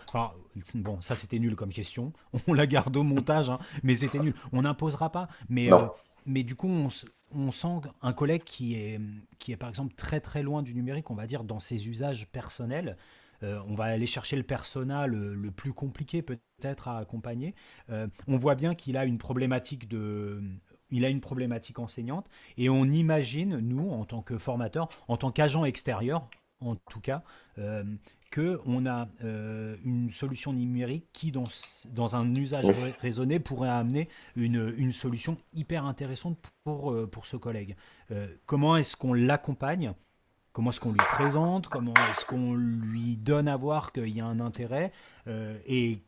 bon, 0.75 1.01
ça 1.01 1.15
c'était 1.15 1.39
nul 1.39 1.57
comme 1.57 1.73
question. 1.73 2.13
On 2.49 2.55
la 2.55 2.67
garde 2.67 2.97
au 2.97 3.03
montage, 3.03 3.51
hein, 3.51 3.59
mais 3.83 3.97
c'était 3.97 4.19
nul. 4.19 4.35
On 4.53 4.63
n'imposera 4.63 5.11
pas. 5.11 5.29
Mais, 5.49 5.73
euh, 5.73 5.87
mais 6.27 6.43
du 6.43 6.57
coup, 6.57 6.69
on, 6.69 6.89
on, 7.35 7.53
sent 7.53 7.89
un 8.03 8.13
collègue 8.13 8.43
qui 8.43 8.75
est, 8.75 9.01
qui 9.39 9.53
est 9.53 9.57
par 9.57 9.69
exemple 9.69 9.95
très 9.95 10.21
très 10.21 10.43
loin 10.43 10.63
du 10.63 10.75
numérique, 10.75 11.11
on 11.11 11.15
va 11.15 11.27
dire, 11.27 11.45
dans 11.45 11.61
ses 11.61 11.89
usages 11.89 12.27
personnels. 12.29 12.97
Euh, 13.43 13.61
on 13.69 13.75
va 13.75 13.85
aller 13.85 14.07
chercher 14.07 14.37
le 14.37 14.43
persona 14.43 15.07
le, 15.07 15.51
plus 15.51 15.75
compliqué 15.75 16.23
peut-être 16.23 16.89
à 16.89 16.99
accompagner. 16.99 17.55
on 17.91 18.37
voit 18.39 18.55
bien 18.55 18.75
qu'il 18.75 18.97
a 18.97 19.05
une 19.05 19.19
problématique 19.19 19.89
de, 19.89 20.43
il 20.91 21.05
a 21.05 21.11
une 21.11 21.21
problématique 21.21 21.79
enseignante 21.79 22.27
et 22.57 22.71
on 22.71 22.87
imagine, 22.87 23.59
nous, 23.59 23.91
en 23.91 24.07
tant 24.07 24.23
que 24.23 24.39
formateurs, 24.39 24.89
en 25.09 25.19
tant 25.19 25.31
qu'agents 25.31 25.67
extérieurs, 25.67 26.27
en 26.61 26.77
tout 26.77 27.01
cas, 27.01 27.23
euh, 27.59 27.85
qu'on 28.35 28.87
a 28.87 29.09
euh, 29.25 29.77
une 29.85 30.11
solution 30.11 30.53
numérique 30.53 31.07
qui, 31.13 31.33
dans, 31.33 31.45
dans 31.93 32.17
un 32.17 32.35
usage 32.35 32.67
raisonné, 33.01 33.41
pourrait 33.41 33.69
amener 33.69 34.09
une, 34.35 34.75
une, 34.77 34.93
solution 34.93 35.39
hyper 35.55 35.85
intéressante 35.85 36.39
pour, 36.65 36.93
euh, 36.93 37.07
pour 37.07 37.27
ce 37.27 37.37
collègue. 37.37 37.77
Euh, 38.11 38.27
comment 38.47 38.77
est-ce 38.77 38.97
qu'on 38.97 39.15
l'accompagne? 39.15 39.95
Comment 40.53 40.71
est-ce 40.71 40.81
qu'on 40.81 40.93
lui 40.93 40.99
présente? 40.99 41.69
Comment 41.69 41.95
est-ce 42.11 42.25
qu'on 42.25 42.55
lui 42.55 43.17
donne 43.17 43.49
à 43.49 43.57
voir 43.57 43.93
qu'il 43.93 44.09
y 44.09 44.21
a 44.21 44.27
un 44.27 44.41
intérêt 44.41 44.91
et 45.67 46.03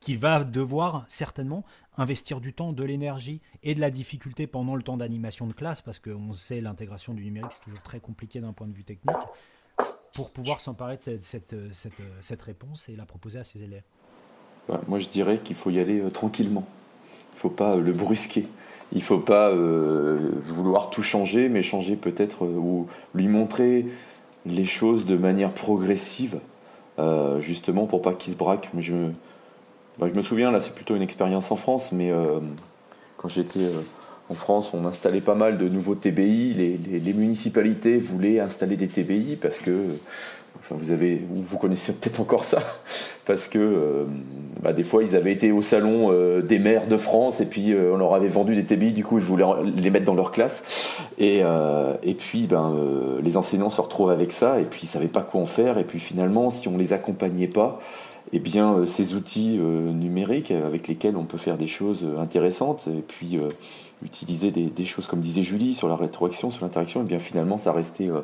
qu'il 0.00 0.18
va 0.18 0.42
devoir 0.42 1.04
certainement 1.06 1.64
investir 1.96 2.40
du 2.40 2.52
temps, 2.52 2.72
de 2.72 2.82
l'énergie 2.82 3.40
et 3.62 3.76
de 3.76 3.80
la 3.80 3.92
difficulté 3.92 4.48
pendant 4.48 4.74
le 4.74 4.82
temps 4.82 4.96
d'animation 4.96 5.46
de 5.46 5.52
classe, 5.52 5.80
parce 5.80 6.00
qu'on 6.00 6.32
sait 6.32 6.60
l'intégration 6.60 7.14
du 7.14 7.24
numérique, 7.24 7.52
c'est 7.52 7.62
toujours 7.62 7.82
très 7.82 8.00
compliqué 8.00 8.40
d'un 8.40 8.52
point 8.52 8.66
de 8.66 8.72
vue 8.72 8.84
technique 8.84 9.16
pour 10.18 10.30
pouvoir 10.30 10.60
s'emparer 10.60 10.96
de 10.96 11.20
cette, 11.22 11.54
cette, 11.72 11.94
cette, 12.20 12.42
réponse 12.42 12.88
et 12.88 12.96
la 12.96 13.04
proposer 13.04 13.38
à 13.38 13.44
ses 13.44 13.62
élèves 13.62 13.84
Moi, 14.88 14.98
je 14.98 15.08
dirais 15.08 15.38
qu'il 15.38 15.54
faut 15.54 15.70
y 15.70 15.78
aller 15.78 16.00
euh, 16.00 16.10
tranquillement. 16.10 16.66
Il 17.34 17.36
ne 17.36 17.38
faut 17.38 17.50
pas 17.50 17.76
euh, 17.76 17.80
le 17.80 17.92
brusquer. 17.92 18.44
Il 18.90 18.98
ne 18.98 19.04
faut 19.04 19.20
pas 19.20 19.50
euh, 19.50 20.18
vouloir 20.44 20.90
tout 20.90 21.02
changer, 21.02 21.48
mais 21.48 21.62
changer 21.62 21.94
peut-être 21.94 22.44
ou 22.44 22.88
lui 23.14 23.28
montrer 23.28 23.86
les 24.44 24.64
choses 24.64 25.06
de 25.06 25.16
manière 25.16 25.52
progressive, 25.52 26.40
justement 27.38 27.86
pour 27.86 28.02
pas 28.02 28.14
qu'il 28.14 28.32
se 28.32 28.38
braque. 28.38 28.70
Bah, 29.98 30.08
je 30.08 30.14
me 30.14 30.22
souviens, 30.22 30.50
là, 30.50 30.58
c'est 30.58 30.74
plutôt 30.74 30.96
une 30.96 31.02
expérience 31.02 31.52
en 31.52 31.56
France, 31.56 31.92
mais 31.92 32.10
quand 33.18 33.28
j'étais 33.28 33.70
en 34.30 34.34
France, 34.34 34.70
on 34.74 34.84
installait 34.84 35.22
pas 35.22 35.34
mal 35.34 35.56
de 35.56 35.68
nouveaux 35.68 35.94
TBI. 35.94 36.54
Les, 36.54 37.12
municipalités 37.14 37.96
voulaient 37.96 38.40
installer 38.40 38.76
des 38.76 38.88
TBI 38.88 39.36
parce 39.36 39.58
que, 39.58 39.72
vous 40.70 40.90
avez, 40.90 41.22
vous 41.30 41.56
connaissez 41.56 41.94
peut-être 41.94 42.20
encore 42.20 42.44
ça, 42.44 42.62
parce 43.24 43.48
que 43.48 43.58
euh, 43.58 44.04
bah, 44.62 44.74
des 44.74 44.82
fois 44.82 45.02
ils 45.02 45.16
avaient 45.16 45.32
été 45.32 45.50
au 45.50 45.62
salon 45.62 46.08
euh, 46.10 46.42
des 46.42 46.58
maires 46.58 46.86
de 46.86 46.98
France 46.98 47.40
et 47.40 47.46
puis 47.46 47.72
euh, 47.72 47.94
on 47.94 47.96
leur 47.96 48.14
avait 48.14 48.28
vendu 48.28 48.54
des 48.54 48.64
TBI. 48.64 48.92
Du 48.92 49.02
coup, 49.02 49.16
ils 49.16 49.24
voulaient 49.24 49.46
les 49.76 49.88
mettre 49.88 50.04
dans 50.04 50.14
leur 50.14 50.30
classe. 50.30 50.92
Et, 51.16 51.42
puis, 52.18 52.46
ben, 52.46 52.74
les 53.22 53.36
enseignants 53.38 53.70
se 53.70 53.80
retrouvent 53.80 54.10
avec 54.10 54.30
ça 54.32 54.60
et 54.60 54.64
puis 54.64 54.80
ils 54.82 54.86
savaient 54.86 55.08
pas 55.08 55.22
quoi 55.22 55.40
en 55.40 55.46
faire. 55.46 55.78
Et 55.78 55.84
puis 55.84 56.00
finalement, 56.00 56.50
si 56.50 56.68
on 56.68 56.76
les 56.76 56.92
accompagnait 56.92 57.48
pas, 57.48 57.78
eh 58.32 58.40
bien, 58.40 58.84
ces 58.84 59.14
outils 59.14 59.58
numériques 59.58 60.50
avec 60.50 60.86
lesquels 60.86 61.16
on 61.16 61.24
peut 61.24 61.38
faire 61.38 61.56
des 61.56 61.66
choses 61.66 62.04
intéressantes 62.18 62.88
et 62.88 63.00
puis 63.00 63.38
utiliser 64.02 64.50
des, 64.50 64.84
choses 64.84 65.06
comme 65.06 65.20
disait 65.20 65.42
Julie 65.42 65.74
sur 65.74 65.88
la 65.88 65.96
rétroaction, 65.96 66.50
sur 66.50 66.64
l'interaction, 66.64 67.02
et 67.02 67.04
bien 67.04 67.18
finalement 67.18 67.58
ça 67.58 67.72
restait 67.72 68.08
euh, 68.08 68.20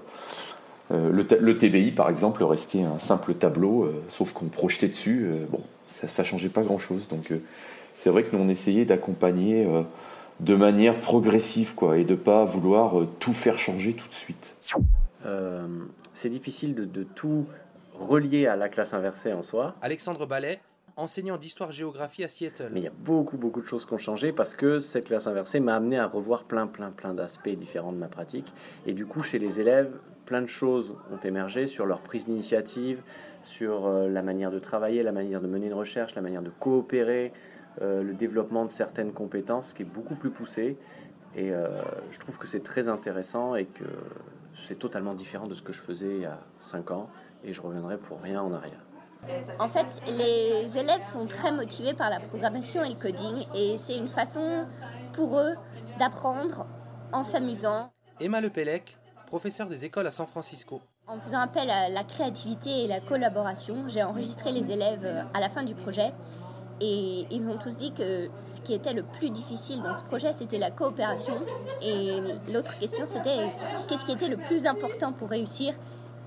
euh, 0.92 1.10
le, 1.10 1.58
TBI 1.58 1.92
par 1.92 2.08
exemple 2.10 2.44
restait 2.44 2.82
un 2.82 2.98
simple 2.98 3.34
tableau, 3.34 3.84
euh, 3.84 4.02
sauf 4.08 4.32
qu'on 4.32 4.46
projetait 4.46 4.88
dessus, 4.88 5.28
bon, 5.50 5.60
ça, 5.88 6.08
ça 6.08 6.24
changeait 6.24 6.48
pas 6.48 6.62
grand 6.62 6.78
chose. 6.78 7.08
Donc 7.08 7.32
c'est 7.96 8.10
vrai 8.10 8.22
que 8.22 8.36
nous 8.36 8.42
on 8.42 8.48
essayait 8.48 8.84
d'accompagner 8.84 9.66
de 10.40 10.54
manière 10.56 10.98
progressive 10.98 11.74
quoi, 11.74 11.98
et 11.98 12.04
de 12.04 12.14
pas 12.14 12.44
vouloir 12.44 12.94
tout 13.18 13.32
faire 13.32 13.58
changer 13.58 13.94
tout 13.94 14.08
de 14.08 14.14
suite. 14.14 14.56
c'est 16.12 16.30
difficile 16.30 16.74
de, 16.74 16.84
de 16.84 17.02
tout 17.02 17.46
relier 17.98 18.46
à 18.46 18.56
la 18.56 18.68
classe 18.68 18.94
inversée 18.94 19.32
en 19.32 19.42
soi. 19.42 19.74
Alexandre 19.80 20.26
Ballet, 20.26 20.60
enseignant 20.96 21.36
d'histoire-géographie 21.36 22.24
à 22.24 22.28
Seattle. 22.28 22.70
Mais 22.72 22.80
il 22.80 22.84
y 22.84 22.88
a 22.88 22.92
beaucoup, 23.04 23.36
beaucoup 23.36 23.60
de 23.60 23.66
choses 23.66 23.86
qui 23.86 23.92
ont 23.92 23.98
changé 23.98 24.32
parce 24.32 24.54
que 24.54 24.78
cette 24.78 25.06
classe 25.06 25.26
inversée 25.26 25.60
m'a 25.60 25.74
amené 25.74 25.98
à 25.98 26.06
revoir 26.06 26.44
plein, 26.44 26.66
plein, 26.66 26.90
plein 26.90 27.14
d'aspects 27.14 27.48
différents 27.48 27.92
de 27.92 27.98
ma 27.98 28.08
pratique. 28.08 28.52
Et 28.86 28.92
du 28.92 29.06
coup, 29.06 29.22
chez 29.22 29.38
les 29.38 29.60
élèves, 29.60 29.90
plein 30.24 30.42
de 30.42 30.46
choses 30.46 30.96
ont 31.12 31.18
émergé 31.18 31.66
sur 31.66 31.86
leur 31.86 32.00
prise 32.00 32.26
d'initiative, 32.26 33.02
sur 33.42 33.86
euh, 33.86 34.08
la 34.08 34.22
manière 34.22 34.50
de 34.50 34.58
travailler, 34.58 35.02
la 35.02 35.12
manière 35.12 35.40
de 35.40 35.46
mener 35.46 35.66
une 35.66 35.74
recherche, 35.74 36.14
la 36.14 36.22
manière 36.22 36.42
de 36.42 36.50
coopérer, 36.50 37.32
euh, 37.82 38.02
le 38.02 38.14
développement 38.14 38.64
de 38.64 38.70
certaines 38.70 39.12
compétences 39.12 39.72
qui 39.74 39.82
est 39.82 39.86
beaucoup 39.86 40.14
plus 40.14 40.30
poussé. 40.30 40.78
Et 41.36 41.52
euh, 41.52 41.68
je 42.12 42.18
trouve 42.18 42.38
que 42.38 42.46
c'est 42.46 42.62
très 42.62 42.88
intéressant 42.88 43.56
et 43.56 43.66
que 43.66 43.84
c'est 44.54 44.78
totalement 44.78 45.14
différent 45.14 45.48
de 45.48 45.54
ce 45.54 45.62
que 45.62 45.72
je 45.72 45.80
faisais 45.80 46.14
il 46.14 46.20
y 46.22 46.26
a 46.26 46.38
5 46.60 46.92
ans 46.92 47.10
et 47.42 47.52
je 47.52 47.60
reviendrai 47.60 47.98
pour 47.98 48.20
rien 48.20 48.40
en 48.40 48.52
arrière. 48.52 48.80
En 49.60 49.68
fait, 49.68 50.02
les 50.06 50.78
élèves 50.78 51.04
sont 51.10 51.26
très 51.26 51.52
motivés 51.52 51.94
par 51.94 52.10
la 52.10 52.20
programmation 52.20 52.82
et 52.82 52.90
le 52.90 52.94
coding 52.96 53.46
et 53.54 53.76
c'est 53.78 53.96
une 53.96 54.08
façon 54.08 54.64
pour 55.12 55.38
eux 55.38 55.54
d'apprendre 55.98 56.66
en 57.12 57.22
s'amusant. 57.22 57.92
Emma 58.20 58.40
Lepellec, 58.40 58.96
professeure 59.26 59.68
des 59.68 59.84
écoles 59.84 60.06
à 60.06 60.10
San 60.10 60.26
Francisco. 60.26 60.80
En 61.06 61.18
faisant 61.18 61.40
appel 61.40 61.70
à 61.70 61.88
la 61.88 62.04
créativité 62.04 62.84
et 62.84 62.86
la 62.86 63.00
collaboration, 63.00 63.84
j'ai 63.88 64.02
enregistré 64.02 64.52
les 64.52 64.70
élèves 64.70 65.26
à 65.34 65.40
la 65.40 65.48
fin 65.48 65.62
du 65.62 65.74
projet 65.74 66.12
et 66.80 67.26
ils 67.30 67.48
ont 67.48 67.56
tous 67.56 67.76
dit 67.76 67.92
que 67.92 68.28
ce 68.46 68.60
qui 68.60 68.74
était 68.74 68.92
le 68.92 69.04
plus 69.04 69.30
difficile 69.30 69.82
dans 69.82 69.94
ce 69.94 70.04
projet, 70.04 70.32
c'était 70.32 70.58
la 70.58 70.70
coopération. 70.70 71.34
Et 71.80 72.18
l'autre 72.48 72.76
question, 72.78 73.06
c'était 73.06 73.50
qu'est-ce 73.88 74.04
qui 74.04 74.12
était 74.12 74.28
le 74.28 74.36
plus 74.36 74.66
important 74.66 75.12
pour 75.12 75.28
réussir 75.28 75.74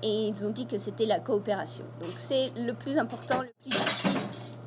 Et 0.02 0.28
ils 0.28 0.46
ont 0.46 0.50
dit 0.50 0.66
que 0.66 0.78
c'était 0.78 1.06
la 1.06 1.20
coopération. 1.20 1.84
Donc 2.00 2.12
c'est 2.16 2.50
le 2.56 2.72
plus 2.72 2.98
important, 2.98 3.42
le 3.42 3.48
plus 3.62 3.70
difficile. 3.70 4.20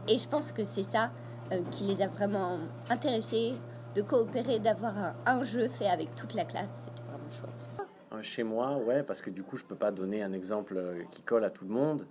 Et 0.08 0.18
je 0.18 0.28
pense 0.28 0.52
que 0.52 0.64
c'est 0.64 0.84
ça 0.84 1.12
euh, 1.52 1.62
qui 1.72 1.86
les 1.86 2.02
a 2.02 2.08
vraiment 2.08 2.60
intéressés, 2.90 3.56
de 3.96 4.02
coopérer, 4.02 4.60
d'avoir 4.60 5.16
un, 5.26 5.44
jeu 5.44 5.68
fait 5.68 5.88
avec 5.88 6.16
toute 6.16 6.34
la 6.34 6.46
classe. 6.46 6.70
C'était 6.86 7.04
vraiment 7.04 7.30
chouette. 7.30 7.88
Euh, 8.14 8.22
Chez 8.22 8.44
moi, 8.44 8.78
ouais, 8.78 9.04
parce 9.04 9.22
que 9.22 9.30
du 9.30 9.44
coup, 9.44 9.58
je 9.58 9.66
peux 9.66 9.76
pas 9.76 9.92
donner 9.92 10.24
un 10.24 10.34
exemple 10.34 10.76
euh, 10.78 11.04
qui 11.12 11.22
colle 11.22 11.46
à 11.46 11.50
tout 11.50 11.66
le 11.66 11.74
monde. 11.74 12.06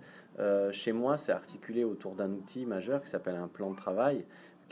Chez 0.71 0.91
moi, 0.91 1.17
c'est 1.17 1.33
articulé 1.33 1.83
autour 1.83 2.15
d'un 2.15 2.31
outil 2.31 2.65
majeur 2.65 3.03
qui 3.03 3.09
s'appelle 3.09 3.35
un 3.35 3.47
plan 3.47 3.69
de 3.69 3.75
travail, 3.75 4.25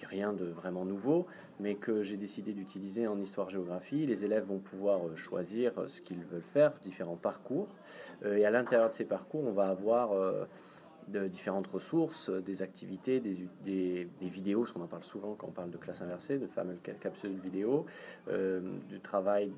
rien 0.05 0.33
de 0.33 0.45
vraiment 0.45 0.85
nouveau, 0.85 1.25
mais 1.59 1.75
que 1.75 2.03
j'ai 2.03 2.17
décidé 2.17 2.53
d'utiliser 2.53 3.07
en 3.07 3.19
histoire-géographie. 3.19 4.05
Les 4.05 4.25
élèves 4.25 4.45
vont 4.45 4.59
pouvoir 4.59 5.07
euh, 5.07 5.15
choisir 5.15 5.77
euh, 5.77 5.87
ce 5.87 6.01
qu'ils 6.01 6.23
veulent 6.25 6.41
faire, 6.41 6.73
différents 6.81 7.17
parcours, 7.17 7.67
Euh, 8.23 8.37
et 8.37 8.45
à 8.45 8.51
l'intérieur 8.51 8.89
de 8.89 8.93
ces 8.93 9.05
parcours, 9.05 9.43
on 9.45 9.51
va 9.51 9.69
avoir 9.69 10.09
de 11.07 11.27
différentes 11.27 11.67
ressources, 11.67 12.29
des 12.29 12.61
activités, 12.61 13.19
des, 13.19 14.07
vidéos, 14.21 14.61
parce 14.61 14.73
qu'on 14.73 14.83
en 14.83 14.87
parle 14.87 15.03
souvent 15.03 15.35
quand 15.35 15.47
on 15.47 15.51
parle 15.51 15.71
de 15.71 15.77
classe 15.77 16.01
inversée, 16.01 16.37
de 16.37 16.47
fameuses 16.47 16.79
ca- 16.85 16.93
capsules 16.93 17.39
vidéo, 17.39 17.85
du 18.27 18.99
travail 18.99 19.51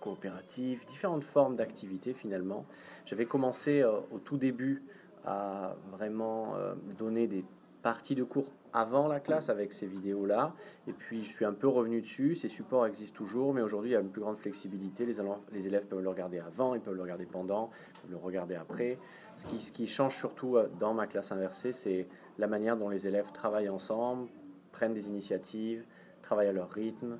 coopératif, 0.00 0.86
différentes 0.86 1.24
formes 1.24 1.56
d'activités 1.56 2.14
finalement. 2.14 2.64
J'avais 3.04 3.26
commencé 3.26 3.84
au 3.84 4.18
tout 4.18 4.38
début 4.38 4.82
à 5.24 5.74
vraiment 5.92 6.54
donner 6.96 7.26
des 7.26 7.44
parties 7.82 8.14
de 8.14 8.24
cours 8.24 8.46
avant 8.72 9.08
la 9.08 9.20
classe 9.20 9.48
avec 9.48 9.72
ces 9.72 9.86
vidéos-là. 9.86 10.54
Et 10.86 10.92
puis 10.92 11.22
je 11.22 11.28
suis 11.28 11.44
un 11.44 11.52
peu 11.52 11.68
revenu 11.68 12.00
dessus. 12.00 12.34
Ces 12.34 12.48
supports 12.48 12.86
existent 12.86 13.16
toujours, 13.16 13.54
mais 13.54 13.62
aujourd'hui 13.62 13.90
il 13.90 13.94
y 13.94 13.96
a 13.96 14.00
une 14.00 14.10
plus 14.10 14.20
grande 14.20 14.36
flexibilité. 14.36 15.06
Les, 15.06 15.20
élèves- 15.20 15.86
peuvent 15.86 16.00
le 16.02 16.08
regarder 16.08 16.38
avant, 16.38 16.74
ils 16.74 16.80
peuvent 16.80 16.94
le 16.94 17.02
regarder 17.02 17.26
pendant, 17.26 17.70
ils 17.70 18.00
peuvent 18.02 18.10
le 18.10 18.16
regarder 18.16 18.56
après. 18.56 18.98
Ce 19.36 19.46
qui, 19.72 19.86
change 19.86 20.16
surtout 20.16 20.56
euh, 20.56 20.68
dans 20.78 20.92
ma 20.94 21.06
classe 21.06 21.32
inversée, 21.32 21.72
c'est 21.72 22.08
la 22.38 22.46
manière 22.46 22.76
dont 22.76 22.88
les 22.88 23.06
élèves 23.06 23.30
travaillent 23.32 23.68
ensemble, 23.68 24.28
prennent 24.72 24.94
des 24.94 25.08
initiatives, 25.08 25.84
travaillent 26.20 26.48
à 26.48 26.52
leur 26.52 26.70
rythme. 26.70 27.18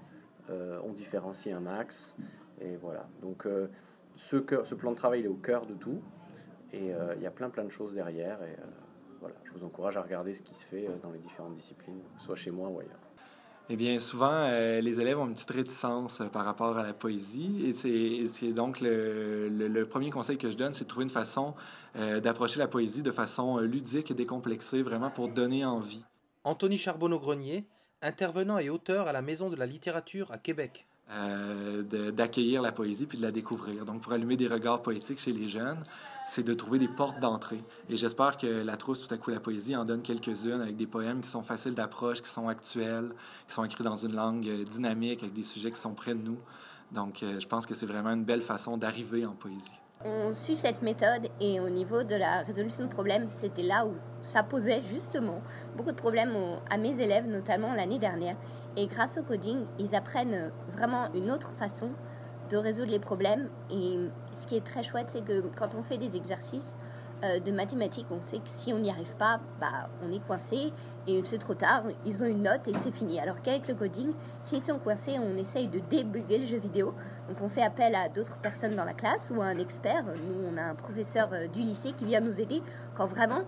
Euh, 0.50 0.80
on 0.84 0.92
différencie 0.92 1.54
un 1.54 1.60
max. 1.60 2.16
Et 2.60 2.76
voilà. 2.76 3.08
Donc 3.22 3.46
euh, 3.46 3.68
ce, 4.16 4.36
cœur- 4.36 4.66
ce 4.66 4.74
plan 4.74 4.90
de 4.90 4.96
travail 4.96 5.20
il 5.20 5.26
est 5.26 5.28
au 5.28 5.34
cœur 5.34 5.66
de 5.66 5.74
tout. 5.74 6.00
Et 6.72 6.92
euh, 6.92 7.14
il 7.16 7.22
y 7.22 7.26
a 7.26 7.30
plein 7.30 7.48
plein 7.48 7.64
de 7.64 7.70
choses 7.70 7.94
derrière. 7.94 8.42
Et 8.42 8.54
voilà, 9.20 9.34
je 9.44 9.52
vous 9.52 9.64
encourage 9.64 9.96
à 9.96 10.02
regarder 10.02 10.34
ce 10.34 10.42
qui 10.42 10.54
se 10.54 10.64
fait 10.64 10.86
euh, 10.86 10.96
dans 11.02 11.10
les 11.10 11.18
différentes 11.18 11.54
disciplines, 11.54 12.00
soit 12.18 12.36
chez 12.36 12.50
moi 12.50 12.68
ou 12.68 12.80
ailleurs. 12.80 12.98
Eh 13.70 13.76
bien, 13.76 13.98
souvent, 13.98 14.32
euh, 14.32 14.80
les 14.80 14.98
élèves 14.98 15.18
ont 15.18 15.26
une 15.26 15.34
petite 15.34 15.50
réticence 15.50 16.22
euh, 16.22 16.28
par 16.28 16.46
rapport 16.46 16.78
à 16.78 16.82
la 16.82 16.94
poésie. 16.94 17.58
Et 17.66 17.74
c'est, 18.26 18.52
donc 18.54 18.80
le, 18.80 19.50
le- 19.50 19.68
le 19.68 19.86
premier 19.86 20.10
conseil 20.10 20.38
que 20.38 20.48
je 20.48 20.56
donne, 20.56 20.72
c'est 20.72 20.84
de 20.84 20.88
trouver 20.88 21.04
une 21.04 21.10
façon 21.10 21.54
euh, 21.96 22.18
d'approcher 22.18 22.58
la 22.58 22.66
poésie 22.66 23.02
de 23.02 23.10
façon 23.10 23.58
ludique 23.58 24.10
et 24.10 24.14
décomplexée, 24.14 24.82
vraiment 24.82 25.10
pour 25.10 25.28
donner 25.28 25.66
envie. 25.66 26.02
Anthony 26.44 26.78
Charbonneau-Grenier, 26.78 27.66
intervenant 28.00 28.58
et 28.58 28.70
auteur 28.70 29.06
à 29.06 29.12
la 29.12 29.20
Maison 29.20 29.50
de 29.50 29.56
la 29.56 29.66
littérature 29.66 30.32
à 30.32 30.38
Québec. 30.38 30.86
Euh, 31.10 31.82
d'accueillir 32.12 32.60
la 32.60 32.70
poésie 32.70 33.06
puis 33.06 33.16
de 33.16 33.22
la 33.22 33.30
découvrir. 33.30 33.86
Donc, 33.86 34.02
pour 34.02 34.12
allumer 34.12 34.36
des 34.36 34.46
regards 34.46 34.82
poétiques 34.82 35.20
chez 35.20 35.32
les 35.32 35.48
jeunes, 35.48 35.82
c'est 36.26 36.42
de 36.42 36.52
trouver 36.52 36.78
des 36.78 36.88
portes 36.88 37.18
d'entrée. 37.18 37.62
Et 37.88 37.96
j'espère 37.96 38.36
que 38.36 38.46
la 38.46 38.76
trousse 38.76 39.06
Tout 39.06 39.14
à 39.14 39.16
coup 39.16 39.30
la 39.30 39.40
poésie 39.40 39.74
en 39.74 39.86
donne 39.86 40.02
quelques-unes 40.02 40.60
avec 40.60 40.76
des 40.76 40.86
poèmes 40.86 41.22
qui 41.22 41.30
sont 41.30 41.42
faciles 41.42 41.74
d'approche, 41.74 42.20
qui 42.20 42.28
sont 42.28 42.48
actuels, 42.48 43.12
qui 43.46 43.54
sont 43.54 43.64
écrits 43.64 43.84
dans 43.84 43.96
une 43.96 44.14
langue 44.14 44.46
euh, 44.46 44.64
dynamique, 44.64 45.22
avec 45.22 45.32
des 45.32 45.42
sujets 45.42 45.70
qui 45.70 45.80
sont 45.80 45.94
près 45.94 46.14
de 46.14 46.22
nous. 46.22 46.38
Donc, 46.92 47.22
euh, 47.22 47.40
je 47.40 47.48
pense 47.48 47.64
que 47.64 47.74
c'est 47.74 47.86
vraiment 47.86 48.10
une 48.10 48.24
belle 48.24 48.42
façon 48.42 48.76
d'arriver 48.76 49.24
en 49.24 49.32
poésie. 49.32 49.80
On 50.04 50.32
suit 50.32 50.56
cette 50.56 50.82
méthode 50.82 51.28
et 51.40 51.58
au 51.58 51.70
niveau 51.70 52.04
de 52.04 52.14
la 52.14 52.42
résolution 52.42 52.84
de 52.84 52.90
problèmes, 52.90 53.30
c'était 53.30 53.64
là 53.64 53.84
où 53.84 53.94
ça 54.22 54.42
posait 54.44 54.80
justement 54.92 55.42
beaucoup 55.76 55.90
de 55.90 55.96
problèmes 55.96 56.60
à 56.70 56.76
mes 56.76 57.00
élèves, 57.00 57.26
notamment 57.26 57.72
l'année 57.74 57.98
dernière. 57.98 58.36
Et 58.76 58.86
grâce 58.86 59.18
au 59.18 59.22
coding, 59.22 59.64
ils 59.78 59.94
apprennent 59.94 60.50
vraiment 60.72 61.12
une 61.14 61.30
autre 61.30 61.52
façon 61.52 61.90
de 62.48 62.56
résoudre 62.56 62.90
les 62.90 63.00
problèmes. 63.00 63.48
Et 63.70 63.98
ce 64.32 64.46
qui 64.46 64.56
est 64.56 64.64
très 64.64 64.82
chouette, 64.82 65.10
c'est 65.10 65.24
que 65.24 65.40
quand 65.56 65.74
on 65.74 65.82
fait 65.82 65.98
des 65.98 66.16
exercices 66.16 66.78
euh, 67.24 67.40
de 67.40 67.50
mathématiques, 67.50 68.06
on 68.10 68.24
sait 68.24 68.38
que 68.38 68.48
si 68.48 68.72
on 68.72 68.78
n'y 68.78 68.90
arrive 68.90 69.16
pas, 69.16 69.40
bah, 69.60 69.88
on 70.06 70.12
est 70.12 70.24
coincé 70.24 70.72
et 71.06 71.20
c'est 71.24 71.38
trop 71.38 71.54
tard, 71.54 71.82
ils 72.04 72.22
ont 72.22 72.26
une 72.26 72.44
note 72.44 72.68
et 72.68 72.74
c'est 72.74 72.92
fini. 72.92 73.18
Alors 73.18 73.42
qu'avec 73.42 73.66
le 73.66 73.74
coding, 73.74 74.12
s'ils 74.40 74.62
sont 74.62 74.78
coincés, 74.78 75.18
on 75.18 75.36
essaye 75.36 75.66
de 75.66 75.80
débugger 75.80 76.38
le 76.38 76.46
jeu 76.46 76.58
vidéo. 76.58 76.94
Donc 77.28 77.38
on 77.42 77.48
fait 77.48 77.62
appel 77.62 77.96
à 77.96 78.08
d'autres 78.08 78.38
personnes 78.38 78.76
dans 78.76 78.84
la 78.84 78.94
classe 78.94 79.32
ou 79.34 79.42
à 79.42 79.46
un 79.46 79.58
expert. 79.58 80.04
Nous, 80.04 80.44
on 80.46 80.56
a 80.56 80.62
un 80.62 80.74
professeur 80.76 81.30
euh, 81.32 81.48
du 81.48 81.60
lycée 81.60 81.92
qui 81.92 82.04
vient 82.04 82.20
nous 82.20 82.40
aider 82.40 82.62
quand 82.96 83.06
vraiment 83.06 83.40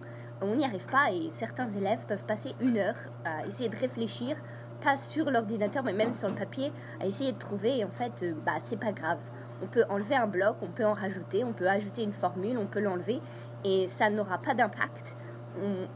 on 0.42 0.56
n'y 0.56 0.64
arrive 0.64 0.86
pas 0.86 1.12
et 1.12 1.30
certains 1.30 1.70
élèves 1.70 2.04
peuvent 2.06 2.24
passer 2.24 2.54
une 2.60 2.78
heure 2.78 2.96
à 3.24 3.46
essayer 3.46 3.68
de 3.68 3.76
réfléchir, 3.76 4.36
pas 4.80 4.96
sur 4.96 5.30
l'ordinateur 5.30 5.82
mais 5.84 5.92
même 5.92 6.12
sur 6.12 6.28
le 6.28 6.34
papier, 6.34 6.72
à 7.00 7.06
essayer 7.06 7.32
de 7.32 7.38
trouver 7.38 7.78
et 7.78 7.84
en 7.84 7.90
fait, 7.90 8.22
euh, 8.22 8.34
bah, 8.44 8.54
c'est 8.58 8.78
pas 8.78 8.92
grave. 8.92 9.18
On 9.62 9.66
peut 9.66 9.84
enlever 9.88 10.16
un 10.16 10.26
bloc, 10.26 10.56
on 10.62 10.68
peut 10.68 10.84
en 10.84 10.94
rajouter, 10.94 11.44
on 11.44 11.52
peut 11.52 11.68
ajouter 11.68 12.02
une 12.02 12.12
formule, 12.12 12.56
on 12.56 12.66
peut 12.66 12.80
l'enlever 12.80 13.20
et 13.64 13.88
ça 13.88 14.08
n'aura 14.08 14.38
pas 14.38 14.54
d'impact. 14.54 15.16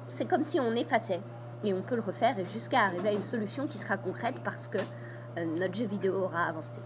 C'est 0.09 0.27
comme 0.29 0.45
si 0.45 0.61
on 0.61 0.75
effaçait 0.75 1.21
et 1.63 1.73
on 1.73 1.83
peut 1.83 1.95
le 1.95 2.03
refaire 2.03 2.37
jusqu'à 2.45 2.81
arriver 2.81 3.09
à 3.09 3.13
une 3.13 3.23
solution 3.23 3.67
qui 3.67 3.79
sera 3.79 3.97
concrète 3.97 4.37
parce 4.45 4.69
que 4.69 4.79
euh, 5.39 5.45
notre 5.47 5.75
jeu 5.75 5.87
vidéo 5.87 6.15
aura 6.15 6.45
avancé. 6.45 6.81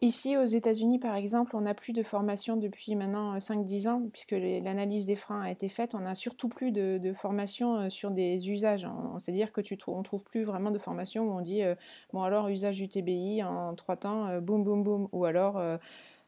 Ici, 0.00 0.38
aux 0.38 0.44
États-Unis, 0.44 0.98
par 0.98 1.14
exemple, 1.16 1.54
on 1.54 1.60
n'a 1.60 1.74
plus 1.74 1.92
de 1.92 2.02
formation 2.02 2.56
depuis 2.56 2.96
maintenant 2.96 3.34
euh, 3.34 3.38
5-10 3.38 3.88
ans, 3.88 4.02
puisque 4.10 4.32
l'analyse 4.32 5.04
des 5.04 5.16
freins 5.16 5.42
a 5.42 5.50
été 5.50 5.68
faite. 5.68 5.94
On 5.94 6.00
n'a 6.00 6.14
surtout 6.14 6.48
plus 6.48 6.72
de, 6.72 7.12
formation 7.12 7.76
euh, 7.76 7.88
sur 7.90 8.10
des 8.10 8.48
usages. 8.50 8.88
C'est-à-dire 9.18 9.52
que 9.52 9.60
tu 9.60 9.76
on 9.86 10.02
trouve 10.02 10.24
plus 10.24 10.44
vraiment 10.44 10.70
de 10.70 10.78
formation 10.78 11.24
où 11.24 11.32
on 11.32 11.42
dit 11.42 11.62
euh, 11.62 11.74
bon 12.12 12.22
alors 12.22 12.48
usage 12.48 12.76
du 12.76 12.88
TBI 12.88 13.42
en 13.42 13.74
trois 13.74 13.96
temps, 13.96 14.28
euh, 14.28 14.40
boum 14.40 14.64
boum 14.64 14.82
boum, 14.82 15.08
ou 15.12 15.26
alors 15.26 15.58
euh, 15.58 15.76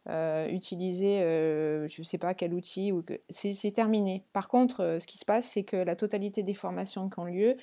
euh, 0.09 0.49
utiliser 0.49 1.23
euh, 1.23 1.87
je 1.87 2.03
sais 2.03 2.19
pas 2.19 2.35
quel 2.35 2.55
outil 2.55 2.91
ou 2.91 3.03
que 3.03 3.15
c'est 3.31 3.71
terminé. 3.71 4.25
Par 4.33 4.49
contre, 4.49 4.81
euh, 4.81 4.99
ce 4.99 5.07
qui 5.07 5.17
se 5.17 5.25
passe, 5.25 5.47
c'est 5.47 5.63
que 5.63 5.77
la 5.77 5.95
totalité 5.95 6.43
des 6.43 6.55
formations 6.55 7.09
qui 7.09 7.21
ont 7.21 7.25
lieu 7.25 7.57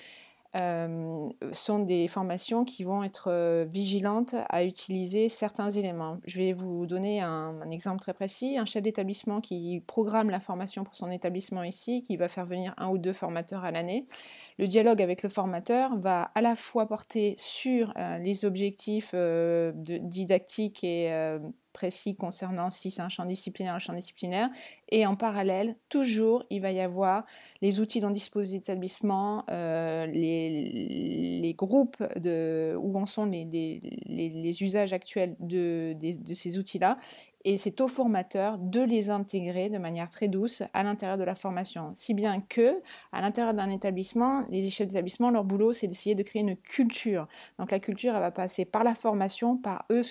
euh, 0.55 1.29
sont 1.51 1.77
des 1.77 2.07
formations 2.07 2.65
qui 2.65 2.83
vont 2.83 3.03
être 3.03 3.29
euh, 3.31 3.65
vigilantes 3.69 4.33
à 4.49 4.63
utiliser 4.63 5.29
certains 5.29 5.69
éléments. 5.69 6.17
Je 6.25 6.39
vais 6.39 6.53
vous 6.53 6.87
donner 6.87 7.21
un, 7.21 7.69
exemple 7.69 7.99
très 7.99 8.15
précis. 8.15 8.57
Un 8.57 8.65
chef 8.65 8.81
d'établissement 8.81 9.41
qui 9.41 9.83
programme 9.85 10.31
la 10.31 10.39
formation 10.39 10.83
pour 10.83 10.95
son 10.95 11.11
établissement 11.11 11.61
ici, 11.61 12.01
qui 12.01 12.17
va 12.17 12.27
faire 12.29 12.47
venir 12.47 12.73
un 12.77 12.89
ou 12.89 12.97
deux 12.97 13.13
formateurs 13.13 13.63
à 13.63 13.69
l'année. 13.69 14.07
Le 14.57 14.65
dialogue 14.65 15.03
avec 15.03 15.21
le 15.21 15.29
formateur 15.29 15.95
va 15.97 16.31
à 16.33 16.41
la 16.41 16.55
fois 16.55 16.87
porter 16.87 17.35
sur 17.37 17.93
euh, 17.95 18.17
les 18.17 18.43
objectifs 18.43 19.13
didactiques 19.13 20.83
et 20.83 21.37
précis 21.79 22.15
concernant 22.15 22.69
si 22.69 22.91
c'est 22.91 23.01
un 23.01 23.09
champ 23.09 23.25
disciplinaire, 23.25 23.73
un 23.73 23.79
champ 23.79 23.93
disciplinaire, 23.93 24.49
et 24.89 25.05
en 25.05 25.15
parallèle, 25.15 25.75
toujours, 25.87 26.43
il 26.49 26.61
va 26.61 26.71
y 26.71 26.81
avoir 26.81 27.25
les 27.61 27.79
outils 27.79 28.01
dont 28.01 28.11
dispose 28.11 28.51
l'établissement, 28.51 29.45
euh, 29.49 30.05
les, 30.07 31.39
les 31.41 31.53
groupes 31.53 32.03
de, 32.17 32.75
où 32.77 32.97
en 32.97 33.05
sont 33.05 33.25
les, 33.25 33.45
les, 33.45 33.79
les- 34.29 34.59
usages 34.61 34.91
actuels 34.91 35.35
de, 35.39 35.95
de 35.99 36.33
ces 36.33 36.57
outils-là. 36.57 36.97
Et 37.45 37.55
c'est 37.55 37.79
au 37.79 37.87
formateur 37.87 38.57
de 38.57 38.81
les 38.81 39.09
intégrer 39.09 39.69
de 39.69 39.77
manière 39.77 40.09
très 40.09 40.27
douce 40.27 40.61
à 40.73 40.83
l'intérieur 40.83 41.17
de 41.17 41.23
la 41.23 41.35
formation. 41.35 41.91
Si 41.93 42.13
bien 42.13 42.41
que, 42.41 42.81
à 43.13 43.21
l'intérieur 43.21 43.53
d'un 43.53 43.69
établissement, 43.69 44.43
les 44.49 44.69
chefs 44.69 44.89
d'établissement, 44.89 45.29
leur 45.31 45.45
boulot, 45.45 45.71
c'est 45.71 45.87
d'essayer 45.87 46.15
de 46.15 46.23
créer 46.23 46.41
une 46.41 46.57
culture. 46.57 47.27
Donc 47.57 47.71
la 47.71 47.79
culture, 47.79 48.13
elle 48.13 48.21
va 48.21 48.31
passer 48.31 48.65
par 48.65 48.83
la 48.83 48.93
formation, 48.93 49.55
par 49.55 49.85
eux 49.89 50.03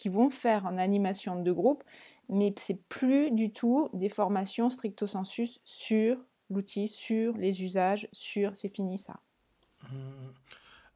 qui 0.00 0.08
vont 0.08 0.30
faire 0.30 0.64
en 0.64 0.78
animation 0.78 1.42
de 1.42 1.52
groupe, 1.52 1.84
mais 2.30 2.54
c'est 2.56 2.80
plus 2.88 3.30
du 3.32 3.52
tout 3.52 3.90
des 3.92 4.08
formations 4.08 4.70
stricto 4.70 5.06
sensus 5.06 5.60
sur 5.66 6.16
l'outil, 6.48 6.88
sur 6.88 7.36
les 7.36 7.62
usages, 7.62 8.08
sur 8.10 8.56
c'est 8.56 8.74
fini 8.74 8.96
ça. 8.96 9.20
Mmh. 9.82 9.96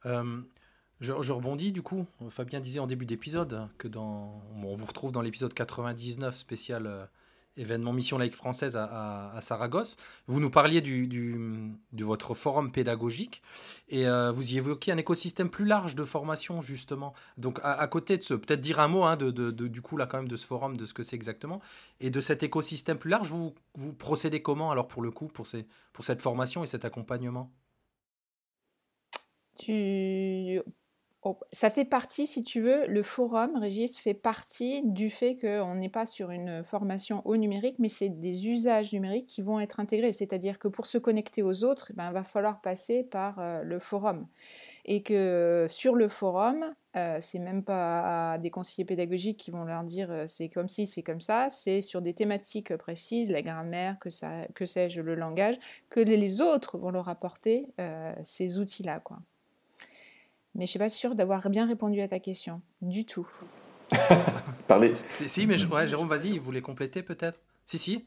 Euh, 0.07 0.41
je, 1.01 1.11
rebondis 1.11 1.71
du 1.71 1.83
coup. 1.83 2.07
Fabien 2.29 2.59
disait 2.59 2.79
en 2.79 2.87
début 2.87 3.05
d'épisode 3.05 3.69
que 3.77 3.87
dans, 3.87 4.41
on 4.55 4.75
vous 4.75 4.85
retrouve 4.85 5.11
dans 5.11 5.21
l'épisode 5.21 5.53
99 5.53 6.35
spécial 6.35 6.87
euh, 6.87 7.05
événement 7.57 7.93
Mission 7.93 8.17
laïque 8.17 8.35
française 8.35 8.75
à, 8.75 9.39
Saragosse. 9.41 9.97
Vous 10.27 10.39
nous 10.39 10.49
parliez 10.49 10.81
du, 10.81 11.07
du- 11.07 11.71
de 11.91 12.03
votre 12.03 12.33
forum 12.33 12.71
pédagogique 12.71 13.41
et 13.89 14.07
euh, 14.07 14.31
vous 14.31 14.53
y 14.53 14.57
évoquiez 14.57 14.93
un 14.93 14.97
écosystème 14.97 15.49
plus 15.49 15.65
large 15.65 15.95
de 15.95 16.03
formation 16.05 16.61
justement. 16.61 17.13
Donc 17.37 17.59
à, 17.63 17.73
à 17.73 17.87
côté 17.87 18.17
de 18.17 18.23
ce, 18.23 18.33
peut-être 18.33 18.61
dire 18.61 18.79
un 18.79 18.87
mot 18.87 19.03
hein, 19.03 19.15
de, 19.15 19.31
de- 19.31 19.51
de- 19.51 19.67
du 19.67 19.81
coup 19.81 19.97
là 19.97 20.05
quand 20.07 20.17
même 20.17 20.27
de 20.27 20.37
ce 20.37 20.45
forum, 20.45 20.77
de 20.77 20.85
ce 20.85 20.93
que 20.93 21.03
c'est 21.03 21.15
exactement 21.15 21.61
et 21.99 22.09
de 22.09 22.21
cet 22.21 22.43
écosystème 22.43 22.97
plus 22.97 23.09
large. 23.09 23.29
Vous, 23.29 23.53
vous 23.75 23.93
procédez 23.93 24.41
comment 24.41 24.71
alors 24.71 24.87
pour 24.87 25.01
le 25.01 25.11
coup 25.11 25.27
pour, 25.27 25.47
ces, 25.47 25.67
pour 25.93 26.03
cette 26.05 26.21
formation 26.21 26.63
et 26.63 26.67
cet 26.67 26.85
accompagnement? 26.85 27.51
Tu... 29.57 30.59
ça 31.51 31.69
fait 31.69 31.85
partie, 31.85 32.27
si 32.27 32.43
tu 32.43 32.61
veux, 32.61 32.85
le 32.87 33.01
forum, 33.01 33.57
Régis, 33.57 33.97
fait 33.97 34.13
partie 34.13 34.81
du 34.85 35.09
fait 35.09 35.37
qu'on 35.37 35.75
n'est 35.75 35.89
pas 35.89 36.05
sur 36.05 36.29
une 36.31 36.63
formation 36.63 37.21
au 37.25 37.37
numérique, 37.37 37.77
mais 37.79 37.89
c'est 37.89 38.09
des 38.09 38.47
usages 38.47 38.93
numériques 38.93 39.27
qui 39.27 39.41
vont 39.41 39.59
être 39.59 39.79
intégrés. 39.79 40.13
C'est-à-dire 40.13 40.59
que 40.59 40.67
pour 40.67 40.85
se 40.85 40.97
connecter 40.97 41.41
aux 41.41 41.63
autres, 41.63 41.91
il 41.91 41.95
va 41.95 42.23
falloir 42.23 42.61
passer 42.61 43.03
par 43.03 43.39
euh, 43.39 43.63
le 43.63 43.79
forum. 43.79 44.27
Et 44.85 45.01
que 45.03 45.65
sur 45.67 45.95
le 45.95 46.07
forum, 46.07 46.73
euh, 46.95 47.17
c'est 47.19 47.39
même 47.39 47.63
pas 47.63 48.37
des 48.37 48.51
conseillers 48.51 48.85
pédagogiques 48.85 49.37
qui 49.37 49.51
vont 49.51 49.63
leur 49.63 49.83
dire 49.83 50.11
euh, 50.11 50.25
c'est 50.27 50.49
comme 50.49 50.69
ci, 50.69 50.85
c'est 50.85 51.03
comme 51.03 51.21
ça, 51.21 51.49
c'est 51.49 51.81
sur 51.81 52.01
des 52.01 52.13
thématiques 52.13 52.75
précises, 52.77 53.29
la 53.29 53.41
grammaire, 53.41 53.97
que, 53.99 54.09
sais-je, 54.09 55.01
le 55.01 55.15
langage, 55.15 55.57
que 55.89 55.99
les- 55.99 56.41
autres 56.41 56.77
vont 56.77 56.91
leur 56.91 57.09
apporter 57.09 57.67
euh, 57.79 58.13
ces 58.23 58.59
outils-là. 58.59 59.01
Mais 60.55 60.61
je 60.61 60.63
ne 60.63 60.67
suis 60.67 60.79
pas 60.79 60.89
sûre 60.89 61.15
d'avoir 61.15 61.49
bien 61.49 61.67
répondu 61.67 62.01
à 62.01 62.07
ta 62.07 62.19
question. 62.19 62.61
Du 62.81 63.05
tout. 63.05 63.27
Parler. 64.67 64.93
Si, 65.11 65.27
si, 65.29 65.45
mais 65.47 65.57
je- 65.57 65.67
ouais, 65.67 65.87
Jérôme, 65.87 66.07
vas-y, 66.07 66.37
vous 66.37 66.45
voulez 66.45 66.61
compléter 66.61 67.03
peut-être 67.03 67.39
Si, 67.65 67.77
si. 67.77 68.05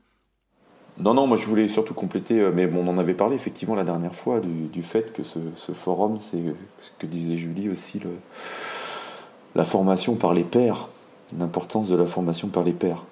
Non, 0.98 1.14
non, 1.14 1.28
moi 1.28 1.36
je 1.36 1.46
voulais 1.46 1.68
surtout 1.68 1.94
compléter, 1.94 2.40
euh, 2.40 2.50
mais 2.52 2.66
bon, 2.66 2.84
on 2.84 2.88
en 2.88 2.98
avait 2.98 3.14
parlé 3.14 3.36
effectivement 3.36 3.76
la 3.76 3.84
dernière 3.84 4.16
fois 4.16 4.40
du, 4.40 4.66
du 4.66 4.82
fait 4.82 5.12
que 5.12 5.22
ce, 5.22 5.38
ce 5.54 5.70
forum, 5.70 6.18
c'est 6.18 6.38
euh, 6.38 6.54
ce 6.80 6.88
que 6.98 7.06
disait 7.06 7.36
Julie 7.36 7.68
aussi, 7.68 8.00
le- 8.00 8.16
la 9.54 9.64
formation 9.64 10.16
par 10.16 10.34
les 10.34 10.42
pairs, 10.42 10.88
l'importance 11.38 11.88
de 11.88 11.94
la 11.96 12.06
formation 12.06 12.48
par 12.48 12.64
les 12.64 12.72
pairs. 12.72 13.04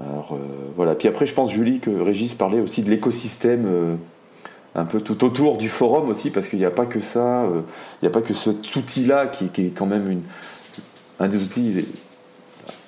Alors 0.00 0.32
euh, 0.34 0.38
voilà. 0.76 0.94
Puis 0.94 1.08
après, 1.08 1.24
je 1.24 1.32
pense, 1.32 1.50
Julie, 1.50 1.80
que 1.80 1.90
Régis 1.90 2.34
parlait 2.34 2.60
aussi 2.60 2.82
de 2.82 2.90
l'écosystème 2.90 3.64
euh, 3.66 3.96
un 4.74 4.84
peu 4.84 5.00
tout 5.00 5.24
autour 5.24 5.56
du 5.58 5.68
forum 5.68 6.08
aussi, 6.10 6.30
parce 6.30 6.48
qu'il 6.48 6.58
n'y 6.58 6.64
a 6.64 6.70
pas 6.70 6.86
que 6.86 7.00
ça, 7.00 7.42
euh, 7.44 7.62
il 8.00 8.04
n'y 8.04 8.08
a 8.08 8.12
pas 8.12 8.22
que 8.22 8.34
cet 8.34 8.76
outil-là 8.76 9.26
qui, 9.26 9.48
qui 9.48 9.66
est 9.66 9.70
quand 9.70 9.86
même 9.86 10.10
une, 10.10 10.22
un 11.18 11.28
des 11.28 11.42
outils 11.42 11.86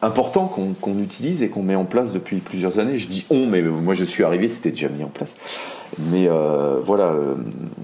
importants 0.01 0.47
qu'on 0.47 0.75
qu'on 0.75 0.99
utilise 1.01 1.43
et 1.43 1.49
qu'on 1.49 1.63
met 1.63 1.75
en 1.77 1.85
place 1.85 2.13
depuis 2.13 2.39
plusieurs 2.39 2.79
années. 2.79 2.97
Je 2.97 3.09
dis 3.09 3.27
on, 3.31 3.47
mais 3.47 3.63
moi 3.63 3.95
je 3.95 4.05
suis 4.05 4.25
arrivé, 4.25 4.49
c'était 4.49 4.71
déjà 4.71 4.89
mis 4.89 5.05
en 5.05 5.09
place. 5.09 5.37
Mais 6.11 6.27
euh, 6.29 6.77
voilà. 6.83 7.05
euh, 7.13 7.35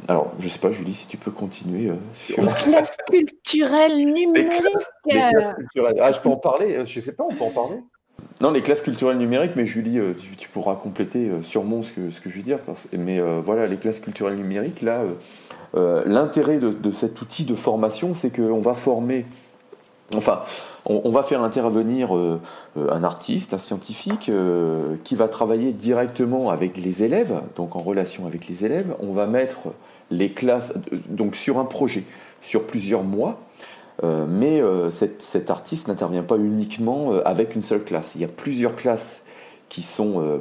alors, 0.09 0.33
je 0.39 0.49
sais 0.49 0.59
pas, 0.59 0.73
Julie, 0.73 0.95
si 0.95 1.07
tu 1.09 1.19
peux 1.19 1.31
continuer 1.31 1.91
euh, 1.91 1.95
sur 2.13 2.43
Les 2.43 2.49
classes 2.53 2.97
culturelles 3.11 3.99
les 3.99 4.05
numériques. 4.07 4.49
classes, 4.61 4.91
les 5.07 5.13
classes 5.13 5.55
culturelles. 5.57 5.97
Ah, 6.01 6.13
je 6.13 6.21
peux 6.21 6.31
en 6.31 6.37
parler 6.39 6.81
Je 6.87 7.01
sais 7.01 7.13
pas, 7.13 7.25
on 7.31 7.35
peut 7.35 7.45
en 7.45 7.51
parler 7.51 7.77
Non, 8.41 8.53
les 8.53 8.63
classes 8.63 8.83
culturelles 8.83 9.19
numériques, 9.19 9.57
mais 9.57 9.67
Julie, 9.67 9.99
euh, 9.99 10.15
tu, 10.37 10.49
pourras 10.49 10.77
compléter 10.77 11.29
euh, 11.29 11.43
sûrement 11.43 11.83
ce 11.83 11.91
que, 11.91 12.31
je 12.31 12.37
vais 12.37 12.43
dire. 12.43 12.59
mais 12.97 13.19
euh, 13.19 13.41
voilà, 13.45 13.67
les 13.67 13.77
classes 13.77 13.99
culturelles 13.99 14.37
numériques, 14.37 14.83
là, 14.83 15.03
l'intérêt 15.75 16.59
de, 16.59 16.91
cet 16.93 17.21
outil 17.21 17.45
de 17.45 17.55
formation, 17.55 18.15
c'est 18.15 18.35
qu'on 18.35 18.61
va 18.61 18.75
former. 18.75 19.27
Enfin, 20.17 20.41
on, 20.87 21.11
va 21.11 21.23
faire 21.23 21.43
intervenir 21.43 22.11
un 22.13 23.05
artiste, 23.05 23.53
un 23.53 23.59
scientifique, 23.59 24.31
qui 25.05 25.15
va 25.15 25.29
travailler 25.29 25.75
directement 25.75 26.49
avec 26.49 26.79
les 26.79 27.05
élèves, 27.05 27.43
donc 27.57 27.77
en 27.77 27.81
relation 27.81 28.27
avec 28.27 28.49
les 28.49 28.65
élèves. 28.65 28.95
On 29.01 29.13
va 29.13 29.27
mettre 29.27 29.69
les 30.11 30.33
classes 30.33 30.73
donc 31.11 31.37
sur 31.37 31.59
un 31.59 31.67
projet, 31.67 32.05
sur 32.41 32.67
plusieurs 32.67 33.03
mois. 33.03 33.39
Euh, 34.05 34.27
mais 34.29 34.61
euh, 34.61 34.91
cet, 34.91 35.51
artiste 35.51 35.89
n'intervient 35.89 36.23
pas 36.23 36.37
uniquement 36.37 37.13
euh, 37.13 37.23
avec 37.25 37.57
une 37.57 37.63
seule 37.63 37.83
classe. 37.83 38.15
Il 38.15 38.21
y 38.21 38.25
a 38.25 38.29
plusieurs 38.29 38.77
classes 38.77 39.25
qui, 39.69 39.83
sont, 39.83 40.41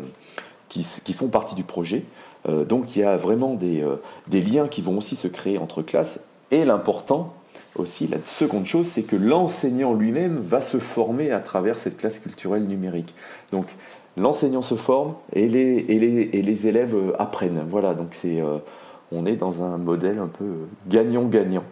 qui, 0.69 0.83
font 1.13 1.27
partie 1.27 1.55
du 1.55 1.63
projet. 1.65 2.05
Donc 2.47 2.95
il 2.95 2.99
y 2.99 3.03
a 3.03 3.17
vraiment 3.17 3.55
des, 3.55 3.83
des 4.29 4.41
liens 4.41 4.69
qui 4.69 4.81
vont 4.81 4.97
aussi 4.97 5.17
se 5.17 5.27
créer 5.27 5.57
entre 5.57 5.81
classes. 5.81 6.21
Et 6.49 6.63
l'important 6.63 7.33
aussi, 7.75 8.07
la 8.07 8.19
seconde 8.23 8.65
chose, 8.65 8.87
c'est 8.87 9.03
que 9.03 9.17
l'enseignant 9.17 9.93
lui-même 9.93 10.37
va 10.37 10.61
se 10.61 10.77
former 10.77 11.31
à 11.31 11.41
travers 11.41 11.77
cette 11.77 11.97
classe 11.97 12.19
culturelle 12.19 12.63
numérique. 12.63 13.13
Donc 13.51 13.65
l'enseignant 14.15 14.61
se 14.61 14.75
forme 14.75 15.15
et 15.33 15.49
les, 15.49 15.85
et 15.89 15.99
les, 15.99 16.29
et 16.31 16.41
les 16.41 16.67
élèves 16.67 16.95
apprennent. 17.19 17.65
Voilà, 17.69 17.93
donc 17.93 18.09
c'est, 18.11 18.41
on 19.11 19.25
est 19.25 19.35
dans 19.35 19.63
un 19.63 19.77
modèle 19.77 20.19
un 20.19 20.29
peu 20.29 20.45
gagnant-gagnant 20.87 21.65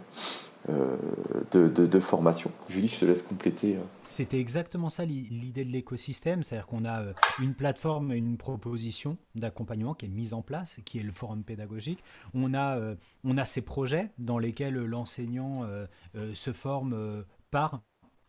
de, 1.51 1.67
de- 1.69 1.99
formation. 1.99 2.51
Julie, 2.69 2.87
je 2.87 2.99
te 2.99 3.05
laisse 3.05 3.21
compléter. 3.21 3.75
euh. 3.75 3.79
C'était 4.01 4.39
exactement 4.39 4.89
ça 4.89 5.05
l'i- 5.05 5.27
l'idée 5.29 5.65
de 5.65 5.71
l'écosystème, 5.71 6.43
c'est-à-dire 6.43 6.67
qu'on 6.67 6.85
a 6.85 7.01
euh, 7.01 7.13
une 7.39 7.53
plateforme, 7.53 8.11
une 8.11 8.37
proposition 8.37 9.17
d'accompagnement 9.35 9.93
qui 9.93 10.05
est 10.05 10.09
mise 10.09 10.33
en 10.33 10.41
place, 10.41 10.79
qui 10.85 10.99
est 10.99 11.03
le 11.03 11.11
forum 11.11 11.43
pédagogique. 11.43 11.99
On 12.33 12.53
a, 12.53 12.77
euh, 12.77 12.95
on 13.23 13.37
a 13.37 13.45
ces 13.45 13.61
projets 13.61 14.11
dans 14.17 14.37
lesquels 14.37 14.75
l'enseignant 14.75 15.63
euh, 15.63 15.85
euh, 16.15 16.33
se 16.33 16.51
forme 16.51 16.93
euh, 16.93 17.23
par 17.51 17.81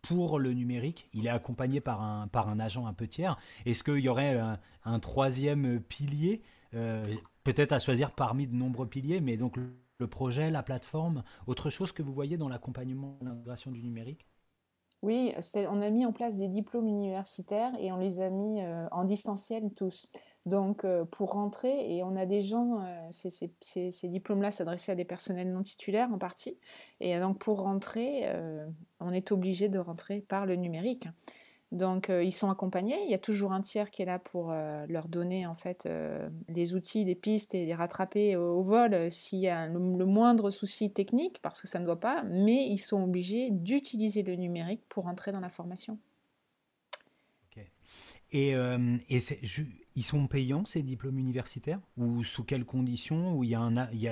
pour 0.03 0.39
le 0.39 0.53
numérique, 0.53 1.09
il 1.15 1.27
est 1.27 1.31
accompagné 1.31 1.81
par 1.81 2.01
un, 2.01 2.29
par 2.29 2.49
un 2.49 2.61
agent 2.61 2.87
un 2.87 2.93
peu 2.93 3.09
tiers. 3.09 3.37
Est-ce 3.65 3.83
qu'il 3.83 3.99
y 3.99 4.09
aurait 4.09 4.39
un, 4.85 5.01
troisième 5.01 5.81
pilier, 5.81 6.43
euh, 6.75 7.03
peut-être 7.43 7.73
à 7.73 7.81
choisir 7.81 8.13
parmi 8.13 8.47
de 8.47 8.55
nombreux 8.55 8.87
piliers, 8.87 9.21
mais 9.21 9.37
donc 9.37 9.57
le, 9.99 10.07
projet, 10.07 10.51
la 10.51 10.63
plateforme, 10.63 11.23
autre 11.47 11.71
chose 11.71 11.93
que 11.93 12.03
vous 12.03 12.13
voyez 12.13 12.37
dans 12.37 12.49
l'accompagnement, 12.49 13.19
l'intégration 13.23 13.71
du 13.71 13.83
numérique? 13.83 14.27
Oui, 15.03 15.33
on 15.69 15.83
a 15.83 15.91
mis 15.91 16.07
en 16.07 16.13
place 16.13 16.37
des 16.37 16.49
diplômes 16.49 16.89
universitaires 16.89 17.73
et 17.79 17.93
on 17.93 17.99
les 17.99 18.21
a 18.21 18.31
mis 18.31 18.63
euh, 18.63 18.89
en 18.91 19.05
distanciel 19.05 19.71
tous. 19.77 20.09
Donc, 20.47 20.85
euh, 20.85 21.05
pour 21.05 21.33
rentrer, 21.33 21.95
et 21.95 22.03
on 22.03 22.17
a 22.17 22.25
des 22.25 22.41
gens, 22.41 22.81
euh, 22.83 23.09
ces, 23.13 24.09
diplômes-là 24.09 24.51
s'adressaient 24.51 24.93
à 24.93 24.95
des 24.97 25.05
personnels 25.05 25.53
non 25.53 25.63
titulaires 25.63 26.11
en 26.13 26.19
partie. 26.19 26.59
Et 27.01 27.19
donc, 27.21 27.39
pour 27.39 27.61
rentrer, 27.61 28.25
on 29.01 29.13
est 29.13 29.33
obligé 29.33 29.69
de 29.69 29.79
rentrer 29.79 30.23
par 30.23 30.47
le 30.47 30.57
numérique. 30.57 31.09
Donc, 31.77 32.09
euh, 32.09 32.25
ils 32.25 32.33
sont 32.33 32.49
accompagnés. 32.49 32.97
Il 33.05 33.11
y 33.11 33.15
a 33.15 33.19
toujours 33.19 33.53
un 33.53 33.61
tiers 33.61 33.91
qui 33.91 34.01
est 34.01 34.07
là 34.07 34.19
pour 34.19 34.51
euh, 34.51 34.87
leur 34.89 35.09
donner 35.09 35.47
en 35.47 35.55
fait 35.55 35.85
euh, 35.85 36.29
les 36.49 36.75
outils, 36.75 37.05
les 37.05 37.15
pistes 37.15 37.55
et 37.55 37.67
les 37.67 37.75
rattraper 37.75 38.35
au, 38.35 38.63
vol 38.63 39.11
s'il 39.11 39.41
y 39.41 39.49
a 39.49 39.67
le, 39.67 39.79
moindre 39.79 40.49
souci 40.49 40.91
technique, 40.91 41.41
parce 41.43 41.61
que 41.61 41.69
ça 41.69 41.79
ne 41.79 41.85
doit 41.85 42.01
pas. 42.01 42.23
Mais 42.25 42.67
ils 42.67 42.79
sont 42.79 43.03
obligés 43.03 43.51
d'utiliser 43.51 44.23
le 44.23 44.37
numérique 44.37 44.81
pour 44.89 45.07
entrer 45.07 45.33
dans 45.33 45.41
la 45.41 45.51
formation. 45.51 45.99
Et, 48.33 48.55
ils 49.95 50.05
sont 50.05 50.27
payants 50.27 50.65
ces 50.65 50.83
diplômes 50.83 51.19
universitaires? 51.19 51.81
Ou 51.97 52.25
sous 52.25 52.45
quelles 52.45 52.65
conditions? 52.65 53.35
Ou 53.37 53.45
il 53.45 53.51
y 53.51 53.55
a, 53.55 53.61
un, 53.61 53.91
il 53.93 54.05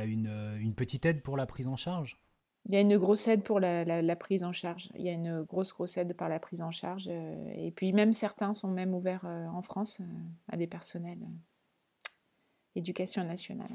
une 0.61 0.75
petite 0.75 1.05
aide 1.05 1.21
pour 1.23 1.37
la 1.37 1.47
prise 1.47 1.69
en 1.69 1.77
charge? 1.77 2.17
Il 2.67 2.75
y 2.75 2.79
a 2.79 2.81
une 2.81 2.97
grosse 2.97 3.29
aide 3.29 3.43
pour 3.43 3.61
la, 3.61 3.85
la- 3.85 4.01
la 4.01 4.17
prise 4.17 4.43
en 4.43 4.53
charge. 4.53 4.89
Il 4.97 5.05
y 5.05 5.09
a 5.11 5.13
une 5.13 5.43
grosse, 5.43 5.73
grosse 5.75 5.97
aide 5.99 6.15
par 6.15 6.29
la 6.31 6.39
prise 6.39 6.63
en 6.63 6.71
charge. 6.71 7.09
euh, 7.11 7.35
et 7.57 7.71
puis 7.71 7.93
même 7.93 8.13
certains 8.15 8.55
sont 8.55 8.69
même 8.69 8.95
ouverts 8.95 9.25
euh, 9.27 9.47
en 9.49 9.61
France 9.63 9.99
euh, 10.01 10.05
à 10.51 10.57
des 10.57 10.67
personnels 10.67 11.19
éducation 12.77 13.23
nationale. 13.25 13.69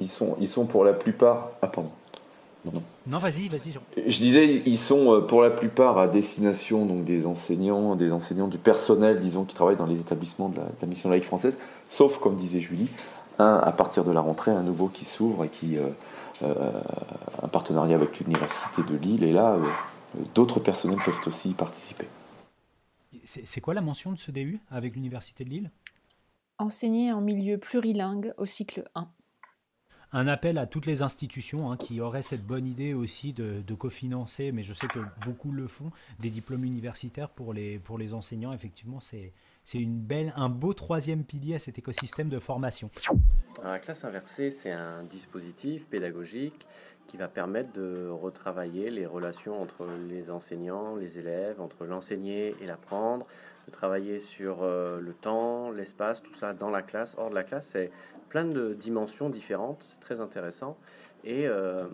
Ils 0.00 0.08
sont, 0.08 0.36
ils 0.40 0.48
sont 0.48 0.66
pour 0.66 0.84
la 0.84 0.92
plupart. 0.92 1.50
Ah, 1.62 1.68
pardon. 1.68 1.90
Non, 2.64 2.72
non. 2.72 2.82
Non, 3.06 3.18
vas-y, 3.18 3.48
vas-y. 3.48 3.72
Jean. 3.72 3.80
Je 3.96 4.18
disais, 4.18 4.62
ils 4.64 4.78
sont 4.78 5.22
pour 5.28 5.42
la 5.42 5.50
plupart 5.50 5.98
à 5.98 6.08
destination 6.08 6.86
donc 6.86 7.04
des 7.04 7.26
enseignants, 7.26 7.94
des 7.96 8.12
enseignants 8.12 8.48
du 8.48 8.58
personnel, 8.58 9.20
disons, 9.20 9.44
qui 9.44 9.54
travaillent 9.54 9.76
dans 9.76 9.86
les 9.86 10.00
établissements 10.00 10.48
de 10.48 10.56
la, 10.58 10.62
de 10.64 10.70
la 10.80 10.86
mission 10.86 11.10
laïque 11.10 11.24
française, 11.26 11.58
sauf, 11.90 12.18
comme 12.18 12.36
disait 12.36 12.60
Julie, 12.60 12.88
un 13.38 13.56
à 13.56 13.72
partir 13.72 14.04
de 14.04 14.12
la 14.12 14.20
rentrée, 14.20 14.52
un 14.52 14.62
nouveau 14.62 14.86
qui 14.88 15.04
s'ouvre 15.04 15.44
et 15.44 15.48
qui 15.48 15.76
euh, 15.76 15.88
un 16.42 17.48
partenariat 17.48 17.96
avec 17.96 18.18
l'université 18.20 18.82
de 18.82 18.96
Lille. 18.96 19.24
Et 19.24 19.32
là, 19.32 19.54
euh, 19.54 19.64
d'autres 20.34 20.60
personnels 20.60 20.98
peuvent 21.04 21.20
aussi 21.26 21.50
y 21.50 21.54
participer. 21.54 22.06
C'est 23.24 23.46
c'est 23.46 23.60
quoi 23.60 23.74
la 23.74 23.80
mention 23.80 24.12
de 24.12 24.18
ce 24.18 24.30
DU 24.30 24.60
avec 24.70 24.94
l'Université 24.94 25.44
de 25.44 25.50
Lille? 25.50 25.70
Enseigner 26.58 27.12
en 27.12 27.20
milieu 27.20 27.58
plurilingue 27.58 28.32
au 28.36 28.46
cycle 28.46 28.84
1. 28.94 29.08
Un 30.12 30.28
appel 30.28 30.58
à 30.58 30.66
toutes 30.66 30.86
les 30.86 31.02
institutions 31.02 31.72
hein, 31.72 31.76
qui 31.76 32.00
auraient 32.00 32.22
cette 32.22 32.46
bonne 32.46 32.66
idée 32.66 32.94
aussi 32.94 33.32
de, 33.32 33.62
de 33.66 33.74
cofinancer, 33.74 34.52
mais 34.52 34.62
je 34.62 34.72
sais 34.72 34.86
que 34.86 35.00
beaucoup 35.24 35.50
le 35.50 35.66
font, 35.66 35.90
des 36.20 36.30
diplômes 36.30 36.64
universitaires 36.64 37.28
pour 37.28 37.52
les, 37.52 37.78
pour 37.80 37.98
les 37.98 38.14
enseignants. 38.14 38.52
Effectivement, 38.52 39.00
c'est 39.00 39.32
c'est 39.64 39.78
une 39.78 39.98
belle, 39.98 40.32
un 40.36 40.48
beau 40.48 40.74
troisième 40.74 41.24
pilier 41.24 41.54
à 41.54 41.58
cet 41.58 41.78
écosystème 41.78 42.28
de 42.28 42.38
formation. 42.38 42.90
la 43.62 43.78
classe 43.78 44.04
inversée, 44.04 44.50
c'est 44.50 44.70
un 44.70 45.02
dispositif 45.04 45.86
pédagogique 45.88 46.66
qui 47.06 47.16
va 47.16 47.28
permettre 47.28 47.72
de 47.72 48.08
retravailler 48.08 48.90
les 48.90 49.06
relations 49.06 49.60
entre 49.60 49.86
les 50.08 50.30
enseignants, 50.30 50.96
les 50.96 51.18
élèves, 51.18 51.60
entre 51.60 51.84
l'enseigner 51.84 52.54
et 52.60 52.66
l'apprendre, 52.66 53.26
de 53.66 53.70
travailler 53.70 54.20
sur 54.20 54.62
euh, 54.62 55.00
le 55.00 55.12
temps, 55.12 55.70
l'espace, 55.70 56.22
tout 56.22 56.34
ça 56.34 56.54
dans 56.54 56.70
la 56.70 56.82
classe, 56.82 57.16
hors 57.18 57.30
de 57.30 57.34
la 57.34 57.44
classe. 57.44 57.68
C'est 57.68 57.90
plein 58.28 58.44
de 58.44 58.74
dimensions 58.74 59.30
différentes, 59.30 59.82
c'est 59.82 60.00
très 60.00 60.20
intéressant. 60.20 60.76
Et 61.24 61.46
euh, 61.46 61.86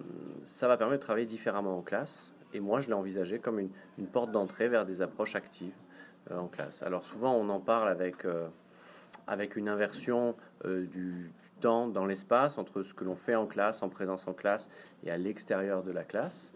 ça 0.43 0.69
va 0.69 0.77
permettre 0.77 1.01
de 1.01 1.05
travailler 1.05 1.27
différemment 1.27 1.79
en 1.79 1.83
classe. 1.83 2.33
Et 2.53 2.61
moi, 2.61 2.81
je 2.81 2.89
l'ai 2.89 2.95
envisagé 2.95 3.39
comme 3.39 3.61
une, 3.61 4.07
porte 4.07 4.33
d'entrée 4.33 4.69
vers 4.69 4.85
des 4.85 5.03
approches 5.03 5.37
actives 5.37 5.75
en 6.31 6.47
classe. 6.47 6.83
Alors 6.83 7.05
souvent, 7.05 7.35
on 7.35 7.49
en 7.49 7.61
parle 7.61 7.89
avec, 7.89 8.27
avec 9.27 9.57
une 9.57 9.69
inversion 9.69 10.37
du, 10.65 11.33
temps 11.61 11.87
dans 11.87 12.07
l'espace 12.07 12.59
entre 12.59 12.83
ce 12.83 12.95
que 12.95 13.05
l'on 13.05 13.15
fait 13.15 13.37
en 13.37 13.47
classe, 13.47 13.83
en 13.83 13.89
présence 13.89 14.27
en 14.27 14.33
classe 14.33 14.69
et 15.05 15.11
à 15.11 15.19
l'extérieur 15.19 15.85
de 15.85 15.93
la 15.93 16.03
classe. 16.03 16.55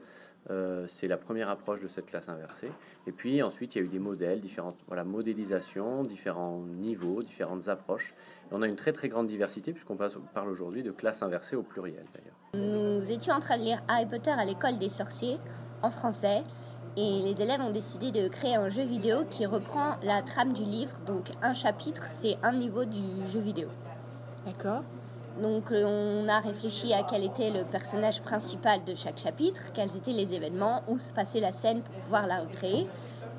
Euh, 0.51 0.85
c'est 0.89 1.09
la 1.09 1.17
première 1.17 1.49
approche 1.49 1.81
de 1.81 1.89
cette 1.89 2.07
classe 2.07 2.29
inversée. 2.29 2.71
Et 3.07 3.13
puis 3.13 3.43
ensuite, 3.43 3.75
il 3.75 3.79
y 3.79 3.81
a 3.81 3.85
eu 3.85 3.89
des 3.89 3.99
modèles, 3.99 4.41
différentes 4.41 4.77
voilà, 4.89 5.03
modélisations, 5.03 6.05
différents 6.05 6.59
niveaux, 6.59 7.23
différentes 7.23 7.69
approches. 7.69 8.15
on 8.51 8.61
a 8.61 8.67
une 8.67 8.77
très 8.77 8.93
très 8.93 9.09
grande 9.09 9.27
diversité 9.27 9.73
puisqu'on 9.73 9.97
parle 9.97 10.51
aujourd'hui 10.51 10.83
de 10.83 10.91
classe 10.91 11.23
inversée 11.23 11.57
au 11.57 11.63
pluriel 11.63 12.05
d'ailleurs. 12.15 12.35
Nous 12.55 13.11
étions 13.11 13.33
en 13.33 13.41
train 13.41 13.57
de 13.57 13.63
lire 13.63 13.83
Harry 13.89 14.07
Potter 14.07 14.31
à 14.31 14.45
l'école 14.45 14.79
des 14.79 14.91
sorciers 14.91 15.39
en 15.81 15.91
français. 15.91 16.43
Et 16.97 17.21
les 17.23 17.43
élèves 17.43 17.61
ont 17.61 17.71
décidé 17.71 18.13
de 18.13 18.29
créer 18.29 18.55
un 18.55 18.69
jeu 18.69 18.85
vidéo 18.85 19.25
qui 19.29 19.47
reprend 19.47 19.97
la 20.05 20.23
trame 20.23 20.53
du 20.53 20.63
livre. 20.63 20.93
Donc 21.07 21.33
un 21.43 21.53
chapitre, 21.53 22.05
c'est 22.11 22.37
un 22.43 22.53
niveau 22.53 22.85
du 22.85 23.03
jeu 23.33 23.41
vidéo. 23.41 23.69
D'accord. 24.47 24.83
Donc 25.43 25.73
euh, 25.73 25.85
on 25.85 26.29
a 26.29 26.39
réfléchi 26.39 26.93
à 26.93 27.03
quel 27.03 27.25
était 27.25 27.51
le 27.51 27.65
personnage 27.65 28.23
principal 28.23 28.85
de 28.85 28.95
chaque 28.95 29.19
chapitre, 29.19 29.73
quels 29.73 29.97
étaient 29.97 30.13
les 30.13 30.35
événements, 30.35 30.83
où 30.87 30.97
se 30.99 31.13
passait 31.13 31.41
la 31.41 31.51
scène 31.51 31.83
pour 31.83 31.95
pouvoir 31.97 32.29
la 32.29 32.41
recréer, 32.41 32.87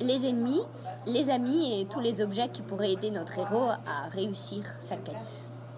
les 0.02 0.26
ennemis, 0.28 0.64
les 1.06 1.30
amis 1.30 1.80
et 1.80 1.86
tous 1.86 2.02
les 2.02 2.22
objets 2.22 2.50
qui 2.50 2.62
pourraient 2.62 2.92
aider 2.92 3.12
notre 3.12 3.40
héros 3.40 3.70
à 3.70 4.10
réussir 4.12 4.64
sa 4.82 4.98
quête. 4.98 5.16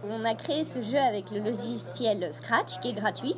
On 0.03 0.25
a 0.25 0.33
créé 0.33 0.63
ce 0.63 0.81
jeu 0.81 0.97
avec 0.97 1.29
le 1.31 1.39
logiciel 1.39 2.29
Scratch 2.33 2.79
qui 2.79 2.89
est 2.89 2.93
gratuit 2.93 3.35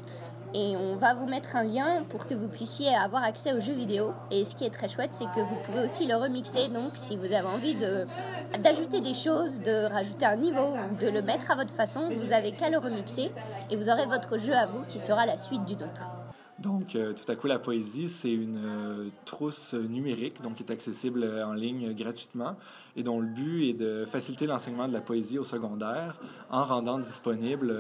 et 0.54 0.76
on 0.76 0.96
va 0.96 1.14
vous 1.14 1.28
mettre 1.28 1.56
un 1.56 1.64
lien 1.64 2.04
pour 2.10 2.26
que 2.26 2.34
vous 2.34 2.48
puissiez 2.48 2.94
avoir 2.96 3.24
accès 3.24 3.54
aux 3.54 3.60
jeux 3.60 3.74
vidéo. 3.74 4.14
Et 4.32 4.46
ce 4.46 4.56
qui 4.56 4.66
est 4.66 4.70
très 4.70 4.90
chouette, 4.90 5.14
c'est 5.14 5.26
que 5.26 5.42
vous 5.42 5.56
pouvez 5.66 5.82
aussi 5.86 6.08
le 6.08 6.16
remixer. 6.16 6.70
Donc, 6.70 6.92
si 6.96 7.18
vous 7.18 7.32
avez 7.34 7.48
envie 7.48 7.76
d'ajouter 7.76 9.02
des 9.02 9.14
choses, 9.14 9.62
de 9.62 9.86
rajouter 9.86 10.26
un 10.26 10.38
niveau 10.38 10.74
ou 10.92 10.96
de 10.96 11.08
le 11.08 11.22
mettre 11.22 11.52
à 11.52 11.56
votre 11.56 11.74
façon, 11.74 12.10
vous 12.10 12.34
avez 12.34 12.52
qu'à 12.52 12.70
le 12.70 12.78
remixer 12.78 13.32
et 13.70 13.76
vous 13.76 13.90
aurez 13.90 14.06
votre 14.06 14.38
jeu 14.38 14.54
à 14.54 14.66
vous 14.66 14.84
qui 14.88 15.00
sera 15.00 15.26
la 15.26 15.38
suite 15.38 15.66
du 15.66 15.76
nôtre. 15.76 16.19
Donc, 16.62 16.96
euh, 16.96 17.14
tout 17.14 17.30
à 17.32 17.36
coup, 17.36 17.48
la 17.48 17.60
poésie, 17.60 18.10
c'est 18.10 18.32
une 18.32 18.60
euh, 18.62 19.10
trousse 19.26 19.74
numérique, 19.74 20.42
donc 20.42 20.56
qui 20.56 20.64
est 20.64 20.72
accessible 20.72 21.24
euh, 21.24 21.46
en 21.46 21.54
ligne 21.54 21.94
gratuitement 21.94 22.56
et 22.98 23.04
dont 23.04 23.20
le 23.20 23.28
but 23.28 23.70
est 23.70 23.74
de 23.74 24.04
faciliter 24.06 24.46
l'enseignement 24.46 24.88
de 24.88 24.94
la 24.94 25.00
poésie 25.00 25.38
au 25.38 25.44
secondaire 25.44 26.20
en 26.50 26.66
rendant 26.66 26.98
disponibles 26.98 27.74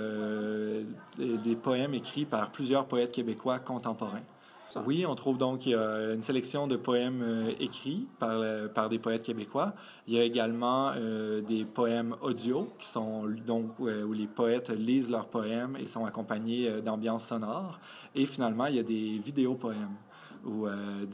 des 1.17 1.55
poèmes 1.55 1.93
écrits 1.93 2.25
par 2.25 2.51
plusieurs 2.51 2.85
poètes 2.85 3.11
québécois 3.11 3.59
contemporains. 3.59 4.21
Oui, 4.85 5.03
on 5.05 5.15
trouve 5.15 5.39
donc 5.39 5.65
une 5.65 6.21
sélection 6.21 6.67
de 6.67 6.77
poèmes 6.77 7.49
écrits 7.59 8.07
par, 8.19 8.39
par 8.73 8.87
des 8.87 8.99
poètes 8.99 9.23
québécois. 9.23 9.73
Il 10.07 10.13
y 10.13 10.19
a 10.19 10.23
également 10.23 10.93
des 10.93 11.65
poèmes 11.65 12.15
audio 12.21 12.69
qui 12.77 12.87
sont 12.87 13.25
donc 13.45 13.79
où 13.79 14.13
les 14.13 14.27
poètes 14.27 14.69
lisent 14.69 15.09
leurs 15.09 15.27
poèmes 15.27 15.75
et 15.77 15.87
sont 15.87 16.05
accompagnés 16.05 16.81
d'ambiances 16.81 17.25
sonores. 17.25 17.79
Et 18.15 18.25
finalement, 18.25 18.65
il 18.65 18.75
y 18.75 18.79
a 18.79 18.83
des 18.83 19.19
vidéos 19.19 19.55
poèmes 19.55 19.95
où 20.45 20.67
euh, 20.67 21.05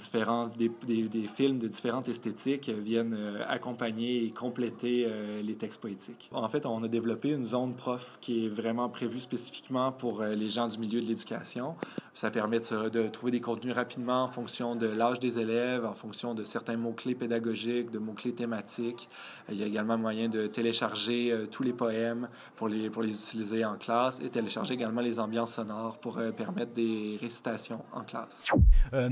des, 0.58 0.70
des, 1.08 1.28
films 1.28 1.60
de 1.60 1.68
différentes 1.68 2.10
esthétiques 2.10 2.70
viennent 2.70 3.16
euh, 3.18 3.44
accompagner 3.48 4.24
et 4.24 4.32
compléter 4.32 5.06
euh, 5.08 5.42
les 5.42 5.56
textes 5.56 5.82
poétiques. 5.82 6.30
En 6.32 6.48
fait, 6.48 6.66
on 6.66 6.84
a 6.84 6.88
développé 6.88 7.30
une 7.30 7.46
zone 7.46 7.76
prof 7.76 8.18
qui 8.22 8.46
est 8.46 8.50
vraiment 8.50 8.90
prévue 8.90 9.20
spécifiquement 9.20 9.92
pour 9.92 10.24
les 10.24 10.50
gens 10.50 10.68
du 10.68 10.78
milieu 10.78 11.02
de 11.02 11.08
l'éducation. 11.08 11.76
Ça 12.14 12.32
permet 12.32 12.60
de, 12.60 12.90
de, 12.90 13.08
trouver 13.08 13.32
des 13.32 13.42
contenus 13.42 13.74
rapidement 13.74 14.24
en 14.24 14.28
fonction 14.28 14.76
de 14.76 14.88
l'âge 14.88 15.20
des 15.20 15.40
élèves, 15.40 15.86
en 15.86 15.94
fonction 15.94 16.34
de 16.34 16.44
certains 16.44 16.78
mots-clés 16.78 17.16
pédagogiques, 17.16 17.92
de 17.92 18.00
mots-clés 18.00 18.34
thématiques. 18.34 19.10
Il 19.50 19.58
y 19.58 19.64
a 19.64 19.66
également 19.66 19.98
moyen 19.98 20.30
de 20.30 20.48
télécharger 20.48 21.36
tous 21.52 21.64
les 21.64 21.74
poèmes 21.74 22.30
pour 22.56 22.68
les, 22.68 22.90
pour 22.90 23.02
les 23.02 23.12
utiliser 23.12 23.66
en 23.66 23.76
classe 23.76 24.20
et 24.22 24.30
télécharger 24.30 24.76
également 24.76 25.02
les 25.02 25.20
ambiances 25.20 25.56
sonores 25.56 25.98
pour 25.98 26.20
permettre 26.38 26.74
des 26.74 27.18
récitations 27.22 27.84
en 27.92 28.02
classe. 28.04 28.50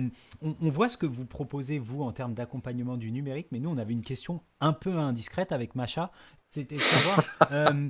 Euh, 0.04 0.54
on, 0.62 0.70
voit 0.70 0.90
ce 0.90 0.98
que 0.98 1.06
vous 1.06 1.26
proposez, 1.26 1.80
vous, 1.80 2.04
en 2.04 2.12
termes 2.12 2.34
d'accompagnement 2.34 2.98
du 2.98 3.12
numérique, 3.12 3.48
mais 3.52 3.60
nous, 3.60 3.70
on 3.70 3.78
avait 3.78 3.94
une 3.94 4.02
question 4.02 4.42
un 4.60 4.74
peu 4.74 4.98
indiscrète 4.98 5.52
avec 5.52 5.76
Macha. 5.76 6.12
C'était 6.50 6.78
savoir 6.78 7.24
euh, 7.52 7.90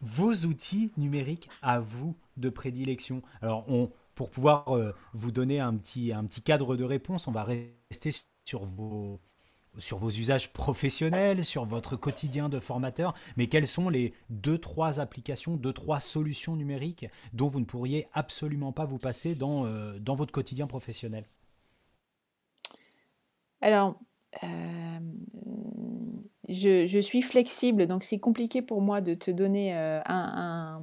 vos 0.00 0.34
outils 0.46 0.92
numériques 0.96 1.48
à 1.62 1.80
vous 1.80 2.16
de 2.36 2.48
prédilection. 2.48 3.22
Alors, 3.40 3.64
on, 3.68 3.90
pour 4.14 4.30
pouvoir 4.30 4.76
euh, 4.76 4.94
vous 5.14 5.30
donner 5.30 5.60
un 5.60 5.74
petit, 5.76 6.12
un 6.12 6.24
petit 6.24 6.42
cadre 6.42 6.76
de 6.76 6.84
réponse, 6.84 7.26
on 7.26 7.32
va 7.32 7.44
rester 7.44 8.10
sur 8.44 8.66
vos, 8.66 9.20
sur 9.78 9.98
vos 9.98 10.10
usages 10.10 10.52
professionnels, 10.52 11.44
sur 11.44 11.64
votre 11.64 11.96
quotidien 11.96 12.48
de 12.48 12.60
formateur, 12.60 13.14
mais 13.36 13.46
quelles 13.46 13.68
sont 13.68 13.88
les 13.88 14.12
deux, 14.28 14.58
trois 14.58 15.00
applications, 15.00 15.56
deux, 15.56 15.72
trois 15.72 16.00
solutions 16.00 16.56
numériques 16.56 17.06
dont 17.32 17.48
vous 17.48 17.60
ne 17.60 17.64
pourriez 17.64 18.08
absolument 18.12 18.72
pas 18.72 18.84
vous 18.84 18.98
passer 18.98 19.34
dans, 19.34 19.64
dans 19.98 20.14
votre 20.14 20.32
quotidien 20.32 20.66
professionnel? 20.66 21.24
Alors, 23.62 23.94
euh, 24.42 24.46
je, 26.48 26.98
suis 27.00 27.22
flexible, 27.22 27.86
donc 27.86 28.02
c'est 28.02 28.18
compliqué 28.18 28.60
pour 28.60 28.80
moi 28.80 29.00
de 29.00 29.14
te 29.14 29.30
donner 29.30 29.74
euh, 29.74 30.00
un, 30.04 30.80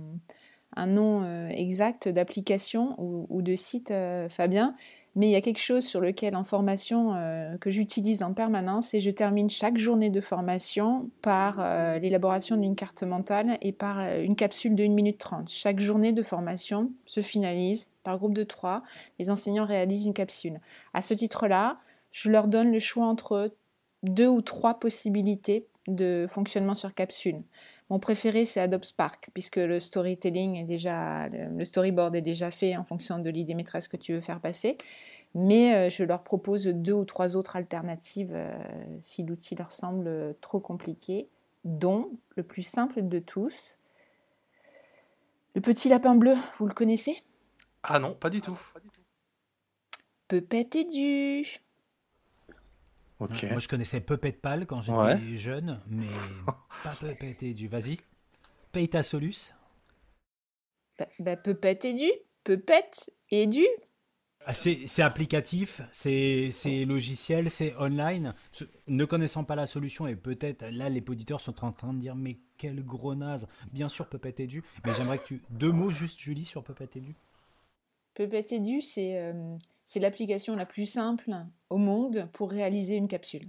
nom 0.88 1.24
euh, 1.24 1.50
exact 1.50 2.08
d'application 2.08 2.96
ou, 2.98 3.42
de 3.42 3.56
site, 3.56 3.94
Fabien. 4.30 4.76
Mais 5.16 5.28
il 5.28 5.32
y 5.32 5.36
a 5.36 5.42
quelque 5.42 5.60
chose 5.60 5.86
sur 5.86 6.00
lequel 6.00 6.36
en 6.36 6.44
formation 6.44 7.14
que 7.60 7.70
j'utilise 7.70 8.24
en 8.24 8.34
permanence 8.34 8.94
et 8.94 9.02
je 9.02 9.10
termine 9.10 9.50
chaque 9.50 9.78
journée 9.78 10.12
de 10.12 10.22
formation 10.22 11.10
par 11.22 11.58
l'élaboration 12.00 12.56
d'une 12.56 12.76
carte 12.76 13.04
mentale 13.04 13.58
et 13.62 13.74
par 13.74 14.00
une 14.00 14.36
capsule 14.36 14.76
de 14.76 14.86
1 14.86 14.90
minute 14.90 15.18
30. 15.18 15.50
Chaque 15.50 15.80
journée 15.80 16.14
de 16.14 16.22
formation 16.22 16.92
se 17.06 17.22
finalise 17.22 17.90
par 18.04 18.18
groupe 18.20 18.36
de 18.36 18.44
3. 18.44 18.84
Les 19.18 19.32
enseignants 19.32 19.66
réalisent 19.66 20.06
une 20.06 20.14
capsule. 20.14 20.62
À 20.94 21.02
ce 21.02 21.16
titre-là, 21.16 21.80
je 22.12 22.30
leur 22.30 22.48
donne 22.48 22.72
le 22.72 22.80
choix 22.80 23.06
entre 23.06 23.54
deux 24.04 24.28
ou 24.28 24.42
trois 24.42 24.80
possibilités 24.80 25.68
de 25.88 26.28
fonctionnement 26.30 26.76
sur 26.76 26.94
capsule. 26.94 27.42
Mon 27.90 28.00
préféré, 28.00 28.46
c'est 28.46 28.60
Adobe 28.60 28.84
Spark, 28.84 29.30
puisque 29.34 29.56
le 29.56 29.80
storytelling 29.80 30.58
est 30.58 30.64
déjà, 30.64 31.28
le 31.28 31.66
storyboard 31.66 32.16
est 32.16 32.22
déjà 32.22 32.52
fait 32.52 32.78
en 32.78 32.84
fonction 32.84 33.18
de 33.18 33.30
l'idée 33.30 33.56
maîtresse 33.56 33.88
que 33.88 33.98
tu 33.98 34.14
veux 34.14 34.22
faire 34.22 34.40
passer. 34.40 34.78
Mais 35.36 35.76
euh, 35.76 35.90
je 35.90 36.04
leur 36.04 36.24
propose 36.24 36.66
deux 36.66 36.94
ou 36.94 37.06
trois 37.06 37.36
autres 37.36 37.56
alternatives 37.56 38.34
euh, 38.34 38.52
si 39.00 39.24
l'outil 39.24 39.56
leur 39.56 39.72
semble 39.72 40.36
trop 40.42 40.60
compliqué, 40.60 41.26
dont 41.66 42.12
le 42.36 42.44
plus 42.44 42.64
simple 42.64 43.08
de 43.08 43.20
tous, 43.20 43.78
le 45.56 45.62
petit 45.62 45.90
lapin 45.90 46.16
bleu, 46.16 46.36
vous 46.58 46.68
le 46.68 46.74
connaissez? 46.74 47.24
Ah 47.84 48.00
non, 48.00 48.14
pas 48.14 48.30
du 48.30 48.42
tout. 48.42 48.60
Peut-être 50.28 50.90
du. 50.90 51.44
Moi, 53.20 53.60
je 53.60 53.68
connaissais 53.68 54.00
Puppet 54.00 54.32
Pal 54.32 54.66
quand 54.66 54.82
j'étais 54.82 55.38
jeune, 55.38 55.82
mais 55.88 56.08
pas 56.84 56.96
Puppet 57.00 57.38
et 57.42 57.54
du. 57.54 57.68
Vas-y, 57.68 58.00
paye 58.72 58.88
ta 58.88 59.04
solus. 59.04 59.54
Bah, 60.98 61.08
bah 61.20 61.36
Puppet 61.36 61.80
et 61.84 61.94
du. 61.94 62.12
Puppet 62.46 62.92
et 63.30 63.48
du. 63.48 63.66
Ah, 64.46 64.54
c'est 64.54 65.02
applicatif, 65.02 65.82
c'est 65.92 66.86
logiciel, 66.88 67.52
c'est 67.52 67.76
online. 67.78 68.34
Ne 68.88 69.04
connaissant 69.04 69.44
pas 69.44 69.56
la 69.56 69.66
solution, 69.66 70.08
et 70.08 70.16
peut-être 70.16 70.66
là, 70.72 70.88
les 70.88 71.04
auditeurs 71.08 71.42
sont 71.42 71.64
en 71.64 71.74
train 71.74 71.94
de 71.94 72.00
dire 72.00 72.16
Mais 72.16 72.38
quel 72.58 72.84
gros 72.86 73.16
naze 73.16 73.50
Bien 73.74 73.90
sûr, 73.90 74.08
Puppet 74.08 74.36
et 74.38 74.48
du. 74.48 74.64
Mais 74.86 74.94
j'aimerais 74.96 75.18
que 75.18 75.26
tu. 75.26 75.42
Deux 75.50 75.74
mots 75.74 75.90
juste, 75.90 76.18
Julie, 76.18 76.46
sur 76.46 76.64
Puppet 76.64 76.90
et 76.96 77.02
du. 77.02 77.16
Puppet 78.14 78.46
et 78.52 78.60
du, 78.60 78.82
c'est. 78.82 79.20
Euh, 79.20 79.58
c'est 79.90 80.00
l'application 80.00 80.56
la 80.56 80.68
plus 80.68 80.86
simple 80.86 81.32
au 81.72 81.78
monde 81.78 82.30
pour 82.34 82.52
réaliser 82.52 82.96
une 82.96 83.08
capsule. 83.08 83.42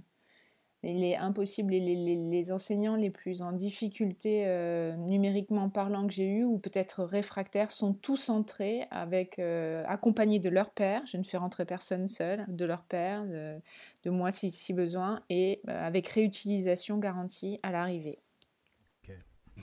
il 0.83 1.03
est 1.03 1.15
impossible. 1.15 1.71
Et 1.75 1.79
les, 1.79 1.95
les- 1.95 2.15
les 2.15 2.51
enseignants 2.51 2.95
les 2.95 3.11
plus 3.11 3.43
en 3.43 3.51
difficulté 3.51 4.45
euh, 4.47 4.95
numériquement 4.95 5.69
parlant 5.69 6.07
que 6.07 6.13
j'ai 6.13 6.25
eu, 6.25 6.43
ou 6.43 6.57
peut-être 6.57 7.03
réfractaires, 7.03 7.69
sont 7.71 7.93
tous 7.93 8.29
entrés 8.29 8.87
avec, 8.89 9.37
euh, 9.37 9.83
accompagnés 9.85 10.39
de 10.39 10.49
leur 10.49 10.71
père. 10.71 11.05
Je 11.05 11.17
ne 11.17 11.23
fais 11.23 11.37
rentrer 11.37 11.65
personne 11.65 12.07
seul, 12.07 12.45
de 12.47 12.65
leur 12.65 12.81
père, 12.85 13.23
de, 13.27 13.59
de 14.05 14.09
moi 14.09 14.31
si, 14.31 14.49
si 14.49 14.73
besoin, 14.73 15.21
et 15.29 15.61
euh, 15.69 15.85
avec 15.87 16.07
réutilisation 16.07 16.97
garantie 16.97 17.59
à 17.61 17.69
l'arrivée. 17.71 18.17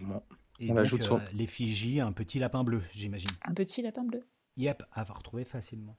Bon. 0.00 0.22
Et 0.60 0.70
On 0.70 0.74
donc, 0.74 1.02
sur- 1.02 1.16
euh, 1.16 1.20
l'effigie, 1.32 1.98
un 1.98 2.12
petit 2.12 2.38
lapin 2.38 2.62
bleu, 2.62 2.80
j'imagine. 2.92 3.30
Un 3.44 3.54
petit 3.54 3.82
lapin 3.82 4.04
bleu. 4.04 4.22
Yep, 4.56 4.84
à 4.92 5.02
retrouver 5.02 5.44
facilement. 5.44 5.96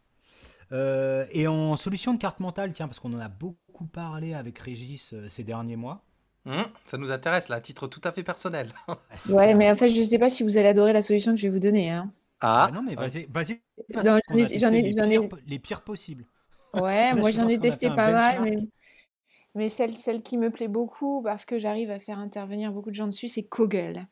Euh, 0.72 1.26
et 1.32 1.48
en 1.48 1.76
solution 1.76 2.14
de 2.14 2.20
carte 2.20 2.40
mentale, 2.40 2.72
tiens, 2.72 2.88
parce 2.88 3.00
qu'on 3.00 3.14
en 3.14 3.20
a 3.20 3.28
beaucoup 3.30 3.86
parlé 3.86 4.34
avec 4.34 4.60
Régis 4.60 5.14
euh, 5.14 5.28
ces 5.30 5.44
derniers 5.44 5.76
mois. 5.76 6.04
Hum, 6.46 6.64
ça 6.86 6.98
nous 6.98 7.12
intéresse, 7.12 7.50
là, 7.50 7.58
à 7.58 7.62
titre 7.62 7.88
tout 7.88 8.02
à 8.04 8.12
fait 8.12 8.24
personnel. 8.24 8.70
Ah, 8.88 8.98
Ouais, 9.30 9.44
clair. 9.46 9.58
mais 9.58 9.72
en 9.72 9.76
fait, 9.76 9.90
je 9.90 10.00
ne 10.00 10.06
sais 10.06 10.20
pas 10.20 10.30
si 10.30 10.44
vous 10.44 10.58
allez 10.58 10.68
adorer 10.70 10.94
la 10.94 11.02
solution 11.02 11.32
que 11.34 11.38
je 11.38 11.48
vais 11.48 11.54
vous 11.54 11.60
donner. 11.60 11.90
hein. 11.92 12.12
Ah, 12.42 12.68
Ah 12.70 12.72
non, 12.72 12.82
mais 12.82 12.96
vas-y, 12.96 13.26
vas-y. 13.30 13.62
J'en- 13.94 14.18
ai- 14.18 14.82
les, 14.82 14.90
pires, 14.94 15.28
les 15.46 15.60
pires 15.60 15.82
possibles. 15.82 16.26
Ouais, 16.74 17.10
Là, 17.10 17.16
moi 17.16 17.32
je 17.32 17.36
j'en 17.38 17.48
ai 17.48 17.60
testé 17.60 17.88
pas 17.90 18.12
mal, 18.12 18.42
mais, 18.44 18.58
mais 19.56 19.70
celle, 19.70 19.94
celle 19.98 20.22
qui 20.24 20.38
me 20.38 20.50
plaît 20.52 20.68
beaucoup 20.70 21.22
parce 21.24 21.44
que 21.46 21.60
j'arrive 21.60 21.92
à 21.92 22.00
faire 22.00 22.20
intervenir 22.20 22.72
beaucoup 22.72 22.92
de 22.92 22.96
gens 22.96 23.08
dessus, 23.08 23.28
c'est 23.28 23.44
Kogel. 23.44 24.08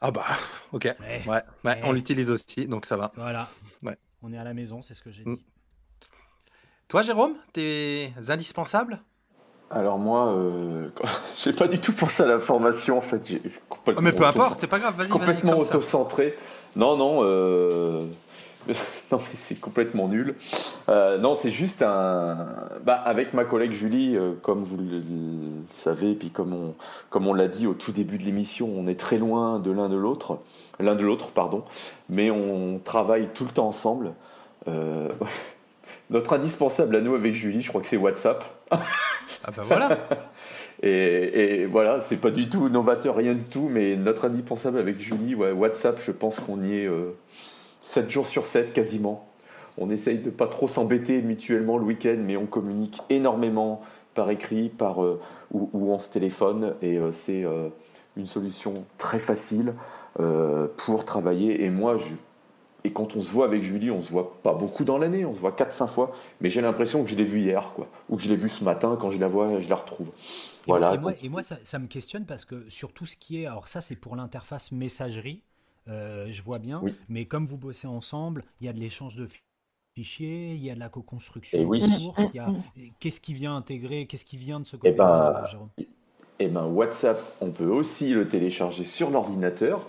ah 0.00 0.10
bah, 0.10 0.24
ok. 0.72 0.84
Ouais. 1.00 1.22
Ouais, 1.26 1.42
ouais, 1.64 1.80
on 1.84 1.92
l'utilise 1.92 2.30
aussi, 2.30 2.66
donc 2.66 2.86
ça 2.86 2.96
va. 2.96 3.12
Voilà. 3.16 3.48
Ouais. 3.82 3.96
On 4.22 4.32
est 4.32 4.38
à 4.38 4.44
la 4.44 4.54
maison, 4.54 4.82
c'est 4.82 4.94
ce 4.94 5.02
que 5.02 5.10
j'ai 5.10 5.24
Mm. 5.24 5.36
dit. 5.36 5.44
Toi, 6.92 7.00
Jérôme, 7.00 7.32
t'es 7.54 8.12
indispensable? 8.28 9.00
Alors 9.70 9.98
moi, 9.98 10.28
euh, 10.28 10.88
j'ai 11.42 11.54
pas 11.54 11.66
du 11.66 11.80
tout 11.80 11.94
pensé 11.94 12.22
à 12.22 12.26
la 12.26 12.38
formation 12.38 12.98
en 12.98 13.00
fait. 13.00 13.26
J'ai 13.26 13.40
Ah, 13.86 13.92
Mais 14.02 14.12
peu 14.12 14.26
importe, 14.26 14.60
c'est 14.60 14.66
pas 14.66 14.78
grave, 14.78 14.94
vas-y, 14.98 15.08
vas-y, 15.08 15.18
complètement 15.18 15.62
ça. 15.62 15.76
auto-centré. 15.76 16.36
Non, 16.76 16.98
non, 16.98 17.20
euh, 17.22 18.02
non 19.10 19.16
mais 19.16 19.32
c'est 19.32 19.54
complètement 19.54 20.06
nul. 20.06 20.34
Euh, 20.90 21.16
non, 21.16 21.34
c'est 21.34 21.50
juste 21.50 21.80
un. 21.80 22.36
Bah, 22.84 22.96
avec 22.96 23.32
ma 23.32 23.46
collègue 23.46 23.72
Julie, 23.72 24.14
euh, 24.18 24.34
comme 24.42 24.62
vous 24.62 24.76
le, 24.76 24.98
le 24.98 25.02
savez, 25.70 26.12
puis 26.12 26.28
comme 26.28 26.52
on, 26.52 26.74
comme 27.08 27.26
on 27.26 27.32
l'a 27.32 27.48
dit 27.48 27.66
au 27.66 27.72
tout 27.72 27.92
début 27.92 28.18
de 28.18 28.24
l'émission, 28.24 28.68
on 28.70 28.86
est 28.86 29.00
très 29.00 29.16
loin 29.16 29.60
de 29.60 29.70
l'un 29.70 29.88
de 29.88 29.96
l'autre, 29.96 30.40
l'un 30.78 30.94
de 30.94 31.04
l'autre, 31.04 31.30
pardon, 31.30 31.64
mais 32.10 32.30
on 32.30 32.78
travaille 32.84 33.28
tout 33.32 33.46
le 33.46 33.50
temps 33.50 33.68
ensemble. 33.68 34.12
Notre 36.12 36.34
indispensable 36.34 36.94
à 36.94 37.00
nous 37.00 37.14
avec 37.14 37.34
Julie, 37.34 37.62
je 37.62 37.68
crois 37.68 37.80
que 37.80 37.88
c'est 37.88 37.96
WhatsApp. 37.96 38.44
Ah 38.70 38.78
bah 39.56 39.64
voilà. 39.66 39.98
Et, 40.84 41.60
et 41.60 41.64
voilà, 41.64 42.00
c'est 42.00 42.16
pas 42.16 42.32
du 42.32 42.48
tout 42.48 42.68
novateur, 42.68 43.14
rien 43.14 43.34
du 43.34 43.44
tout, 43.44 43.68
mais 43.70 43.94
notre 43.94 44.24
indispensable 44.24 44.80
avec 44.80 44.98
Julie, 44.98 45.36
ouais, 45.36 45.52
WhatsApp, 45.52 46.00
je 46.04 46.10
pense 46.10 46.40
qu'on 46.40 46.60
y 46.60 46.74
est 46.74 46.86
euh, 46.86 47.14
7 47.82 48.10
jours 48.10 48.26
sur 48.26 48.46
7 48.46 48.72
quasiment. 48.72 49.28
On 49.78 49.90
essaye 49.90 50.18
de 50.18 50.28
pas 50.28 50.48
trop 50.48 50.66
s'embêter 50.66 51.22
mutuellement 51.22 51.78
le 51.78 51.84
week-end, 51.84 52.16
mais 52.18 52.36
on 52.36 52.46
communique 52.46 53.00
énormément 53.10 53.82
par 54.14 54.30
écrit, 54.30 54.68
par, 54.68 55.02
euh, 55.02 55.20
ou, 55.52 55.70
ou 55.72 55.92
on 55.92 55.98
se 55.98 56.10
téléphone, 56.10 56.74
et 56.82 56.98
euh, 56.98 57.12
c'est 57.12 57.44
euh, 57.44 57.68
une 58.16 58.26
solution 58.26 58.74
très 58.98 59.18
facile 59.18 59.74
pour 60.76 61.06
travailler. 61.06 61.64
Et 61.64 61.70
moi, 61.70 61.96
je, 61.96 62.04
et 62.84 62.92
quand 62.92 63.16
on 63.16 63.20
se 63.20 63.30
voit 63.30 63.46
avec 63.46 63.62
Julie, 63.62 63.90
on 63.90 64.02
se 64.02 64.10
voit 64.10 64.36
pas 64.42 64.54
beaucoup 64.54 64.84
dans 64.84 64.98
l'année, 64.98 65.24
on 65.24 65.34
se 65.34 65.40
voit 65.40 65.52
4-5 65.52 65.88
fois, 65.88 66.12
mais 66.40 66.50
j'ai 66.50 66.60
l'impression 66.60 67.04
que 67.04 67.10
je 67.10 67.14
l'ai 67.16 67.24
vu 67.24 67.40
hier, 67.40 67.72
quoi, 67.74 67.88
ou 68.08 68.16
que 68.16 68.22
je 68.22 68.28
l'ai 68.28 68.36
vu 68.36 68.48
ce 68.48 68.64
matin, 68.64 68.96
quand 69.00 69.10
je 69.10 69.18
la 69.20 69.28
vois, 69.28 69.58
je 69.60 69.68
la 69.68 69.76
retrouve. 69.76 70.08
Et, 70.66 70.74
Voilà, 70.74 70.94
et 70.94 70.98
moi, 70.98 71.12
donc 71.12 71.16
et 71.22 71.28
moi, 71.28 71.42
ça, 71.42 71.58
ça 71.64 71.78
me 71.78 71.86
questionne 71.86 72.26
parce 72.26 72.44
que 72.44 72.68
sur 72.68 72.92
tout 72.92 73.06
ce 73.06 73.16
qui 73.16 73.42
est. 73.42 73.46
Alors, 73.46 73.68
ça, 73.68 73.80
c'est 73.80 73.96
pour 73.96 74.16
l'interface 74.16 74.70
messagerie, 74.72 75.42
euh, 75.88 76.30
je 76.30 76.42
vois 76.42 76.58
bien. 76.58 76.84
Oui. 76.84 76.94
Mais 77.08 77.26
comme 77.26 77.46
vous 77.46 77.58
bossez 77.58 77.86
ensemble, 77.88 78.44
il 78.60 78.66
y 78.66 78.68
a 78.68 78.72
de 78.72 78.78
l'échange 78.80 79.16
de 79.16 79.26
fi- 79.26 79.42
fichiers, 79.94 80.54
il 80.54 80.62
y 80.62 80.70
a 80.70 80.74
de 80.74 80.80
la 80.80 80.88
co-construction 80.88 81.58
Eh 81.60 81.64
oui. 81.64 81.80
a. 82.38 82.54
Qu'est-ce 83.00 83.20
qui 83.20 83.34
vient 83.34 83.56
intégrer 83.56 84.06
Qu'est-ce 84.06 84.24
qui 84.24 84.36
vient 84.36 84.60
de 84.60 84.66
ce 84.66 84.76
Eh 84.84 84.92
côté 84.92 84.92
ben, 84.92 85.32
Jérôme? 85.44 85.70
Et 86.38 86.48
ben 86.48 86.66
WhatsApp, 86.66 87.20
on 87.40 87.50
peut 87.50 87.66
aussi 87.66 88.12
le 88.14 88.28
télécharger 88.28 88.84
sur 88.84 89.10
l'ordinateur. 89.10 89.86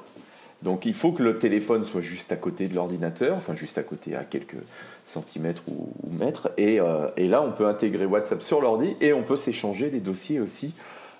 Donc 0.64 0.86
il 0.86 0.94
faut 0.94 1.12
que 1.12 1.22
le 1.22 1.38
téléphone 1.38 1.84
soit 1.84 2.02
juste 2.02 2.32
à 2.32 2.38
côté 2.38 2.68
de 2.68 2.76
l'ordinateur, 2.76 3.36
enfin 3.36 3.54
juste 3.54 3.78
à 3.78 3.84
côté 3.84 4.16
à 4.16 4.24
quelques 4.24 4.58
centimètres 5.06 5.64
ou, 5.68 5.92
mètres. 6.10 6.52
Et, 6.58 6.80
euh, 6.80 7.08
et 7.18 7.28
là, 7.28 7.42
on 7.42 7.52
peut 7.52 7.68
intégrer 7.68 8.06
WhatsApp 8.06 8.42
sur 8.42 8.62
l'ordi 8.62 8.96
et 9.02 9.12
on 9.14 9.24
peut 9.24 9.36
s'échanger 9.36 9.90
des 9.90 10.00
dossiers 10.00 10.40
aussi 10.40 10.74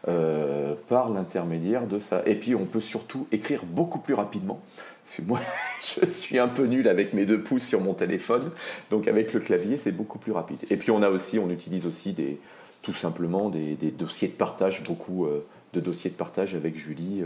euh, 0.08 0.76
par 0.88 1.10
l'intermédiaire 1.10 1.88
de 1.88 2.00
ça. 2.00 2.24
Et 2.26 2.36
puis 2.36 2.56
on 2.56 2.66
peut 2.66 2.80
surtout 2.80 3.28
écrire 3.32 3.66
beaucoup 3.66 4.00
plus 4.00 4.14
rapidement. 4.14 4.62
Parce 5.04 5.18
que 5.18 5.22
moi, 5.24 5.42
je 6.00 6.06
suis 6.06 6.40
un 6.40 6.48
peu 6.48 6.64
nul 6.64 6.88
avec 6.88 7.14
mes 7.14 7.26
deux 7.26 7.42
pouces 7.42 7.68
sur 7.68 7.82
mon 7.82 7.94
téléphone. 7.94 8.50
Donc 8.92 9.10
avec 9.10 9.34
le 9.34 9.42
clavier, 9.42 9.78
c'est 9.78 9.92
beaucoup 9.92 10.20
plus 10.20 10.32
rapide. 10.32 10.60
Et 10.70 10.78
puis 10.78 10.92
on 10.92 11.02
a 11.02 11.10
aussi, 11.10 11.38
on 11.38 11.50
utilise 11.50 11.86
aussi 11.86 12.14
des, 12.14 12.40
tout 12.82 12.94
simplement 12.94 13.50
des, 13.50 13.76
des 13.76 13.92
dossiers 13.92 14.30
de 14.30 14.34
partage, 14.34 14.84
beaucoup 14.84 15.26
euh, 15.26 15.46
de 15.74 15.82
dossiers 15.82 16.12
de 16.12 16.16
partage 16.16 16.56
avec 16.56 16.78
Julie. 16.78 17.24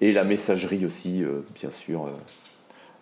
Et 0.00 0.12
la 0.12 0.24
messagerie 0.24 0.84
aussi, 0.86 1.22
euh, 1.22 1.40
bien 1.54 1.70
sûr. 1.70 2.06
euh, 2.06 2.10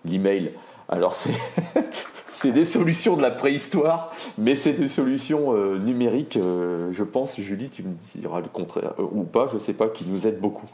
L'email. 0.05 0.53
Alors 0.89 1.15
c'est 2.27 2.53
des 2.53 2.65
solutions 2.65 3.17
de 3.17 3.23
la 3.23 3.31
préhistoire, 3.31 4.13
mais 4.37 4.57
c'est 4.57 4.73
des 4.73 4.89
solutions 4.89 5.55
euh, 5.55 5.79
numériques, 5.79 6.39
je 6.39 7.05
pense, 7.05 7.41
Julie, 7.41 7.69
tu 7.71 7.83
me 7.85 7.95
diras 8.17 8.41
le 8.41 8.49
contraire, 8.49 8.95
ou 8.99 9.23
pas, 9.23 9.49
je 9.53 9.59
sais 9.59 9.75
pas, 9.75 9.89
qui 9.89 10.05
nous 10.05 10.27
aident 10.27 10.41
beaucoup 10.41 10.69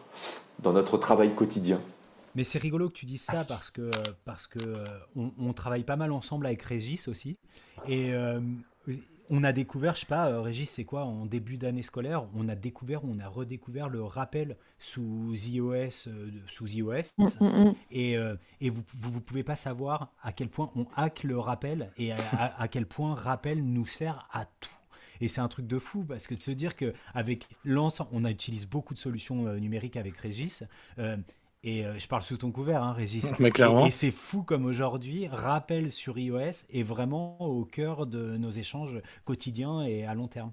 dans 0.60 0.72
notre 0.72 0.96
travail 0.96 1.30
quotidien. 1.34 1.78
Mais 2.34 2.44
c'est 2.44 2.58
rigolo 2.58 2.88
que 2.88 2.94
tu 2.94 3.06
dises 3.06 3.22
ça 3.22 3.44
parce 3.44 3.70
que 3.70 3.90
parce 4.24 4.46
que 4.46 4.58
on, 5.14 5.52
travaille 5.52 5.84
pas 5.84 5.96
mal 5.96 6.12
ensemble 6.12 6.46
avec 6.46 6.62
Régis 6.62 7.08
aussi 7.08 7.36
et 7.88 8.12
on 9.30 9.44
a 9.44 9.52
découvert, 9.52 9.94
je 9.94 10.00
sais 10.00 10.06
pas, 10.06 10.28
euh, 10.28 10.40
Régis, 10.40 10.70
c'est 10.70 10.84
quoi 10.84 11.04
en 11.04 11.26
début 11.26 11.56
d'année 11.58 11.82
scolaire, 11.82 12.24
on 12.34 12.48
a 12.48 12.54
découvert, 12.54 13.04
on 13.04 13.18
a 13.18 13.28
redécouvert 13.28 13.88
le 13.88 14.02
rappel 14.02 14.56
sous 14.78 15.34
iOS, 15.34 16.08
euh, 16.08 16.30
sous 16.46 16.66
iOS 16.68 16.88
Mm, 17.18 17.24
mm, 17.40 17.46
mm. 17.68 17.74
et, 17.90 18.16
euh, 18.16 18.36
et 18.60 18.70
vous, 18.70 18.82
vous 19.00 19.12
vous 19.12 19.20
pouvez 19.20 19.42
pas 19.42 19.56
savoir 19.56 20.12
à 20.22 20.32
quel 20.32 20.48
point 20.48 20.70
on 20.76 20.86
hack 20.96 21.24
le 21.24 21.38
rappel 21.38 21.90
et 21.98 22.12
à, 22.12 22.16
à- 22.32 22.62
à 22.62 22.68
quel 22.68 22.86
point 22.86 23.14
rappel 23.14 23.62
nous 23.64 23.86
sert 23.86 24.28
à 24.32 24.44
tout. 24.44 24.70
Et 25.20 25.26
c'est 25.26 25.40
un 25.40 25.48
truc 25.48 25.66
de 25.66 25.80
fou 25.80 26.04
parce 26.04 26.28
que 26.28 26.34
de 26.36 26.40
se 26.40 26.52
dire 26.52 26.76
que 26.76 26.94
avec 27.12 27.48
l'ensemble, 27.64 28.10
on 28.12 28.24
utilise 28.24 28.66
beaucoup 28.68 28.94
de 28.94 29.00
solutions 29.00 29.52
numériques 29.54 29.96
avec 29.96 30.16
Régis. 30.16 30.62
euh, 31.00 31.16
et 31.64 31.84
euh, 31.84 31.98
je 31.98 32.06
parle 32.06 32.22
sous 32.22 32.36
ton 32.36 32.52
couvert, 32.52 32.82
hein, 32.82 32.92
Régis. 32.92 33.32
Mais 33.38 33.50
clairement. 33.50 33.84
Et, 33.84 33.88
et 33.88 33.90
c'est 33.90 34.10
fou 34.10 34.42
comme 34.42 34.64
aujourd'hui, 34.64 35.26
rappel 35.28 35.90
sur 35.90 36.18
iOS 36.18 36.66
est 36.70 36.82
vraiment 36.82 37.40
au 37.40 37.64
cœur 37.64 38.06
de 38.06 38.36
nos 38.36 38.50
échanges 38.50 39.00
quotidiens 39.24 39.82
et 39.82 40.04
à 40.04 40.14
long 40.14 40.28
terme. 40.28 40.52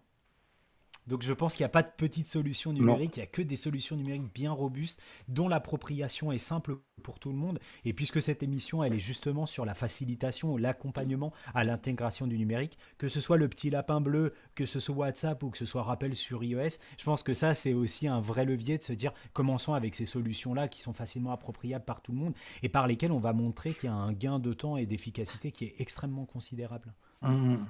Donc 1.08 1.22
je 1.24 1.34
pense 1.34 1.56
qu'il 1.56 1.64
n'y 1.64 1.68
a 1.68 1.70
pas 1.70 1.84
de 1.84 1.92
petite 1.96 2.28
solution 2.28 2.74
numérique, 2.74 3.18
il 3.18 3.20
n'y 3.20 3.24
a 3.24 3.28
que 3.28 3.42
des 3.42 3.56
solutions 3.56 3.96
numériques 3.96 4.34
bien 4.34 4.52
robustes 4.52 5.00
dont 5.28 5.48
l'appropriation 5.48 6.32
est 6.32 6.40
simple 6.40 6.78
pour 7.04 7.20
tout 7.20 7.30
le 7.30 7.38
monde. 7.38 7.60
Et 7.84 7.94
puisque 7.94 8.22
cette 8.22 8.42
émission, 8.42 8.84
elle 8.84 8.94
est 8.94 9.00
justement 9.00 9.46
sur 9.46 9.66
la 9.66 9.76
facilitation 9.76 10.54
ou 10.54 10.58
l'accompagnement 10.58 11.32
à 11.54 11.64
l'intégration 11.64 12.26
du 12.26 12.38
numérique, 12.38 12.78
que 12.98 13.08
ce 13.08 13.22
soit 13.22 13.38
le 13.38 13.48
petit 13.48 13.70
lapin 13.70 14.02
bleu, 14.02 14.34
que 14.56 14.66
ce 14.66 14.80
soit 14.80 14.96
WhatsApp 14.96 15.44
ou 15.44 15.52
que 15.52 15.58
ce 15.58 15.66
soit 15.66 15.84
rappel 15.84 16.16
sur 16.16 16.44
iOS, 16.44 16.80
je 16.98 17.04
pense 17.04 17.22
que 17.22 17.34
ça, 17.34 17.54
c'est 17.54 17.74
aussi 17.74 18.08
un 18.08 18.20
vrai 18.20 18.46
levier 18.46 18.78
de 18.78 18.84
se 18.84 18.94
dire, 18.94 19.14
commençons 19.34 19.74
avec 19.74 19.94
ces 19.94 20.06
solutions-là 20.08 20.68
qui 20.68 20.82
sont 20.82 20.94
facilement 20.94 21.32
appropriables 21.32 21.86
par 21.86 22.02
tout 22.02 22.12
le 22.12 22.18
monde 22.18 22.34
et 22.64 22.70
par 22.70 22.88
lesquelles 22.88 23.12
on 23.12 23.20
va 23.20 23.34
montrer 23.34 23.74
qu'il 23.74 23.90
y 23.90 23.94
a 23.94 23.96
un 23.96 24.14
gain 24.14 24.40
de 24.40 24.54
temps 24.54 24.78
et 24.78 24.86
d'efficacité 24.86 25.52
qui 25.52 25.66
est 25.66 25.76
extrêmement 25.80 26.26
considérable. 26.26 26.94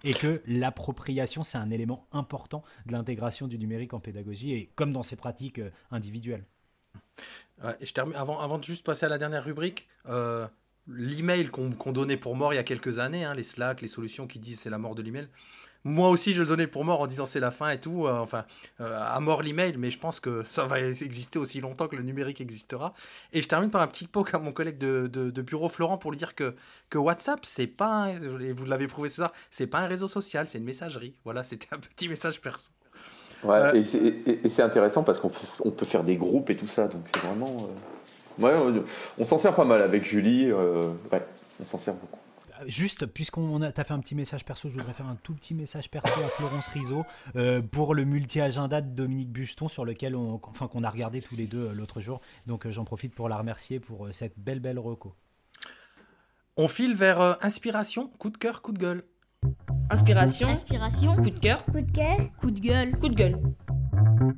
Et 0.03 0.13
que 0.13 0.41
l'appropriation, 0.45 1.43
c'est 1.43 1.57
un 1.57 1.69
élément 1.69 2.07
important 2.11 2.63
de 2.85 2.91
l'intégration 2.91 3.47
du 3.47 3.57
numérique 3.57 3.93
en 3.93 3.99
pédagogie, 3.99 4.53
et 4.53 4.69
comme 4.75 4.91
dans 4.91 5.03
ses 5.03 5.15
pratiques 5.15 5.59
euh, 5.59 5.69
individuelles. 5.91 6.43
Je 7.81 7.93
termine, 7.93 8.15
avant, 8.15 8.57
de 8.57 8.63
juste 8.63 8.85
passer 8.85 9.05
à 9.05 9.09
la 9.09 9.17
dernière 9.17 9.43
rubrique, 9.43 9.87
euh, 10.07 10.45
l'email 10.87 11.47
qu'on 11.47 11.71
qu'on 11.71 11.93
donnait 11.93 12.17
pour 12.17 12.35
mort 12.35 12.53
il 12.53 12.57
y 12.57 12.59
a 12.59 12.63
quelques 12.63 12.99
années, 12.99 13.23
hein, 13.23 13.33
les 13.33 13.43
Slack, 13.43 13.81
les 13.81 13.87
solutions 13.87 14.27
qui 14.27 14.39
disent 14.39 14.59
c'est 14.59 14.69
la 14.69 14.77
mort 14.77 14.95
de 14.95 15.01
l'email. 15.01 15.27
Moi 15.87 16.09
aussi, 16.09 16.33
je 16.33 16.41
le 16.41 16.47
donnais 16.47 16.65
pour 16.65 16.83
mort 16.83 16.99
en 17.01 17.05
disant 17.07 17.27
c'est 17.27 17.39
la 17.39 17.51
fin 17.51 17.69
et 17.69 17.79
tout. 17.79 18.07
euh, 18.07 18.17
enfin, 18.17 18.43
euh, 18.81 18.99
à 18.99 19.19
mort 19.19 19.43
l'email, 19.43 19.75
mais 19.77 19.91
je 19.91 19.99
pense 19.99 20.19
que 20.19 20.43
ça 20.49 20.65
va 20.65 20.79
exister 20.81 21.37
aussi 21.39 21.61
longtemps 21.61 21.87
que 21.87 21.95
le 21.95 22.01
numérique 22.01 22.41
existera. 22.41 22.93
Et 23.33 23.41
je 23.43 23.47
termine 23.47 23.69
par 23.69 23.81
un 23.83 23.87
petit 23.87 24.07
poke 24.07 24.33
à 24.33 24.39
mon 24.39 24.51
collègue 24.51 24.79
de, 24.79 25.05
de- 25.07 25.29
de 25.29 25.41
bureau 25.43 25.69
Florent 25.69 25.99
pour 25.99 26.09
lui 26.11 26.17
dire 26.17 26.33
que, 26.33 26.55
que 26.89 26.97
WhatsApp, 26.97 27.45
c'est 27.45 27.67
pas, 27.67 27.85
un- 27.87 28.39
et 28.41 28.51
vous 28.51 28.65
l'avez 28.65 28.87
prouvé 28.87 29.09
ce 29.09 29.15
soir, 29.17 29.31
c'est 29.51 29.67
pas 29.67 29.77
un 29.79 29.87
réseau 29.87 30.07
social, 30.07 30.47
c'est 30.47 30.57
une 30.57 30.63
messagerie. 30.65 31.13
Voilà, 31.23 31.43
c'était 31.43 31.67
un 31.71 31.77
petit 31.77 32.09
message 32.09 32.41
perso. 32.41 32.71
Ouais, 33.43 33.55
Euh, 33.57 33.73
et 33.73 33.83
c'est- 33.83 34.63
intéressant 34.63 35.03
parce 35.03 35.19
qu'on 35.19 35.29
peut, 35.29 35.85
faire 35.85 36.03
des 36.03 36.17
groupes 36.17 36.49
et 36.49 36.55
tout 36.57 36.65
ça, 36.67 36.87
donc 36.87 37.03
c'est 37.13 37.21
vraiment. 37.23 37.69
Ouais, 38.39 38.53
on, 38.55 38.83
on 39.19 39.23
s'en 39.25 39.37
sert 39.37 39.55
pas 39.55 39.65
mal 39.65 39.83
avec 39.83 40.03
Julie, 40.03 40.51
ouais, 40.51 41.21
on 41.61 41.65
s'en 41.65 41.77
sert 41.77 41.93
beaucoup. 41.93 42.17
Juste, 42.67 43.05
puisqu'on 43.05 43.61
a, 43.61 43.71
fait 43.71 43.91
un 43.91 43.99
petit 43.99 44.15
message 44.15 44.45
perso, 44.45 44.69
je 44.69 44.75
voudrais 44.75 44.93
faire 44.93 45.07
un 45.07 45.15
tout 45.15 45.33
petit 45.33 45.53
message 45.53 45.89
perso 45.89 46.19
à 46.21 46.27
Florence 46.27 46.67
Rizzo 46.67 47.05
euh, 47.35 47.61
pour 47.61 47.95
le 47.95 48.05
multi-agenda 48.05 48.81
de 48.81 48.89
Dominique 48.89 49.31
Buston 49.31 49.67
sur 49.67 49.85
lequel 49.85 50.15
on, 50.15 50.39
enfin, 50.43 50.67
qu'on 50.67 50.83
a 50.83 50.89
regardé 50.89 51.21
tous 51.21 51.35
les 51.35 51.47
deux 51.47 51.71
l'autre 51.71 52.01
jour. 52.01 52.21
Donc 52.45 52.67
j'en 52.69 52.85
profite 52.85 53.13
pour 53.13 53.29
la 53.29 53.37
remercier 53.37 53.79
pour 53.79 54.07
cette 54.11 54.37
belle, 54.37 54.59
belle 54.59 54.79
reco. 54.79 55.13
On 56.57 56.67
file 56.67 56.95
vers 56.95 57.37
inspiration, 57.43 58.07
coup 58.07 58.29
de 58.29 58.37
cœur, 58.37 58.61
coup 58.61 58.71
de 58.71 58.79
gueule. 58.79 59.03
Inspiration. 59.89 60.47
Inspiration. 60.47 61.15
Coup 61.15 61.29
de 61.29 61.39
cœur. 61.39 61.63
Coup 61.65 61.81
de 61.81 61.91
cœur. 61.91 62.17
Coup 62.39 62.51
de 62.51 62.59
gueule. 62.59 62.97
Coup 62.97 63.09
de 63.09 63.15
gueule. 63.15 63.39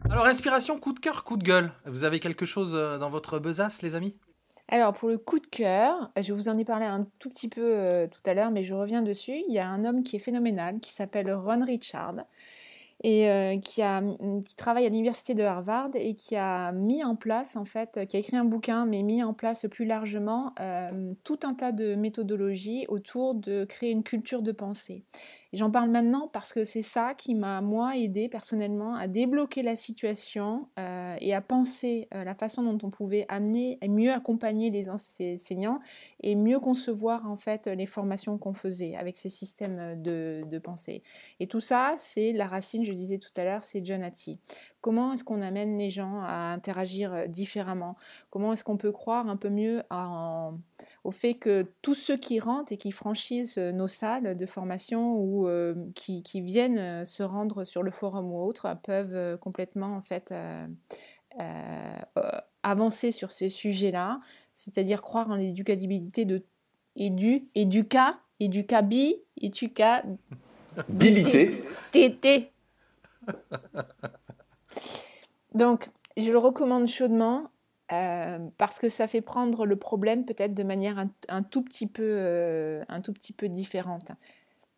Alors, 0.09 0.25
inspiration, 0.25 0.79
coup 0.79 0.93
de 0.93 0.99
cœur, 0.99 1.23
coup 1.23 1.37
de 1.37 1.43
gueule. 1.43 1.71
Vous 1.85 2.03
avez 2.03 2.19
quelque 2.19 2.45
chose 2.45 2.73
euh, 2.75 2.97
dans 2.97 3.09
votre 3.09 3.39
besace, 3.39 3.81
les 3.81 3.95
amis? 3.95 4.15
Alors 4.69 4.93
pour 4.93 5.07
le 5.07 5.17
coup 5.17 5.39
de 5.39 5.47
cœur, 5.47 6.11
je 6.21 6.33
vous 6.33 6.49
en 6.49 6.57
ai 6.57 6.65
parlé 6.65 6.85
un 6.85 7.07
tout 7.19 7.29
petit 7.29 7.47
peu 7.47 7.61
euh, 7.63 8.07
tout 8.07 8.19
à 8.25 8.33
l'heure, 8.33 8.51
mais 8.51 8.63
je 8.63 8.73
reviens 8.73 9.01
dessus. 9.01 9.43
Il 9.47 9.53
y 9.53 9.59
a 9.59 9.67
un 9.67 9.85
homme 9.85 10.03
qui 10.03 10.17
est 10.17 10.19
phénoménal, 10.19 10.79
qui 10.81 10.91
s'appelle 10.91 11.31
Ron 11.33 11.63
Richard, 11.63 12.15
et 13.01 13.29
euh, 13.29 13.55
a, 13.55 14.01
qui 14.41 14.55
travaille 14.55 14.85
à 14.85 14.89
l'université 14.89 15.35
de 15.35 15.43
Harvard 15.43 15.91
et 15.93 16.15
qui 16.15 16.35
a 16.35 16.73
mis 16.73 17.03
en 17.03 17.15
place, 17.15 17.55
en 17.55 17.63
fait, 17.63 18.05
qui 18.07 18.17
a 18.17 18.19
écrit 18.19 18.35
un 18.35 18.43
bouquin, 18.43 18.85
mais 18.85 19.03
mis 19.03 19.23
en 19.23 19.33
place 19.33 19.67
plus 19.69 19.85
largement 19.85 20.53
tout 21.23 21.39
un 21.43 21.53
tas 21.53 21.71
de 21.71 21.95
méthodologies 21.95 22.85
autour 22.89 23.35
de 23.35 23.63
créer 23.65 23.91
une 23.91 24.03
culture 24.03 24.41
de 24.41 24.51
pensée. 24.51 25.05
J'en 25.53 25.71
parle 25.71 25.89
maintenant 25.89 26.27
parce 26.27 26.53
que 26.53 26.65
c'est 26.65 26.81
ça 26.81 27.13
qui 27.13 27.35
m'a, 27.35 27.61
moi, 27.61 27.95
aidé 27.97 28.29
personnellement 28.29 28.95
à 28.95 29.07
débloquer 29.07 29.63
la 29.63 29.75
situation 29.75 30.67
euh, 30.77 31.15
et 31.19 31.33
à 31.33 31.41
penser 31.41 32.07
euh, 32.13 32.23
la 32.23 32.35
façon 32.35 32.63
dont 32.63 32.77
on 32.85 32.89
pouvait 32.89 33.25
amener 33.29 33.77
et 33.81 33.87
mieux 33.87 34.11
accompagner 34.11 34.69
les 34.69 34.89
enseignants 34.89 35.79
et 36.21 36.35
mieux 36.35 36.59
concevoir, 36.59 37.29
en 37.29 37.37
fait, 37.37 37.67
les 37.67 37.85
formations 37.85 38.37
qu'on 38.37 38.53
faisait 38.53 38.95
avec 38.95 39.17
ces 39.17 39.29
systèmes 39.29 40.01
de, 40.01 40.41
de 40.49 40.59
pensée. 40.59 41.03
Et 41.39 41.47
tout 41.47 41.61
ça, 41.61 41.95
c'est 41.97 42.33
la 42.33 42.47
racine, 42.47 42.83
je 42.85 42.93
disais 42.93 43.17
tout 43.17 43.31
à 43.37 43.43
l'heure, 43.43 43.63
c'est 43.63 43.85
John 43.85 44.03
Hattie. 44.03 44.39
Comment 44.81 45.13
est-ce 45.13 45.23
qu'on 45.23 45.41
amène 45.41 45.77
les 45.77 45.89
gens 45.89 46.21
à 46.21 46.53
interagir 46.53 47.13
euh, 47.13 47.27
différemment? 47.27 47.95
Comment 48.29 48.53
est-ce 48.53 48.63
qu'on 48.63 48.77
peut 48.77 48.91
croire 48.91 49.27
un 49.27 49.37
peu 49.37 49.49
mieux 49.49 49.83
en 49.89 50.53
au 51.07 51.11
fait 51.11 51.35
que 51.35 51.65
tous 51.81 51.95
ceux 51.95 52.17
qui 52.17 52.41
rentrent 52.41 52.73
et 52.73 52.77
qui 52.77 52.91
franchissent 52.91 53.57
euh, 53.57 53.71
nos 53.71 53.87
salles 53.87 54.35
de 54.35 54.45
formation 54.45 55.13
ou 55.13 55.47
euh, 55.47 55.73
qui, 55.95 56.21
viennent 56.41 56.77
euh, 56.77 57.05
se 57.05 57.23
rendre 57.23 57.63
sur 57.63 57.81
le 57.81 57.91
forum 57.91 58.29
ou 58.29 58.43
autre 58.43 58.67
peuvent 58.83 59.37
complètement 59.37 59.95
en 59.95 60.01
fait 60.01 60.33
avancer 62.61 63.11
sur 63.11 63.31
ces 63.31 63.47
sujets-là, 63.47 64.19
c'est-à-dire 64.53 65.01
croire 65.01 65.29
en 65.29 65.35
l'éducabilité 65.35 66.25
de 66.25 66.43
édu, 66.97 67.47
éduca, 67.55 68.19
éducabi, 68.41 69.15
éduca, 69.39 70.03
bilité, 70.89 71.63
tété. 71.91 72.51
Donc, 75.53 75.87
je 76.17 76.29
le 76.29 76.37
recommande 76.37 76.87
chaudement. 76.87 77.49
Euh, 77.93 78.39
parce 78.57 78.79
que 78.79 78.89
ça 78.89 79.07
fait 79.07 79.21
prendre 79.21 79.65
le 79.65 79.77
problème 79.77 80.25
peut-être 80.25 80.53
de 80.53 80.63
manière 80.63 81.05
un, 81.29 81.43
tout 81.43 81.61
petit 81.61 81.87
peu, 81.87 82.03
euh, 82.03 82.83
un 82.89 82.99
tout 82.99 83.13
petit 83.13 83.31
peu 83.31 83.47
différente. 83.47 84.11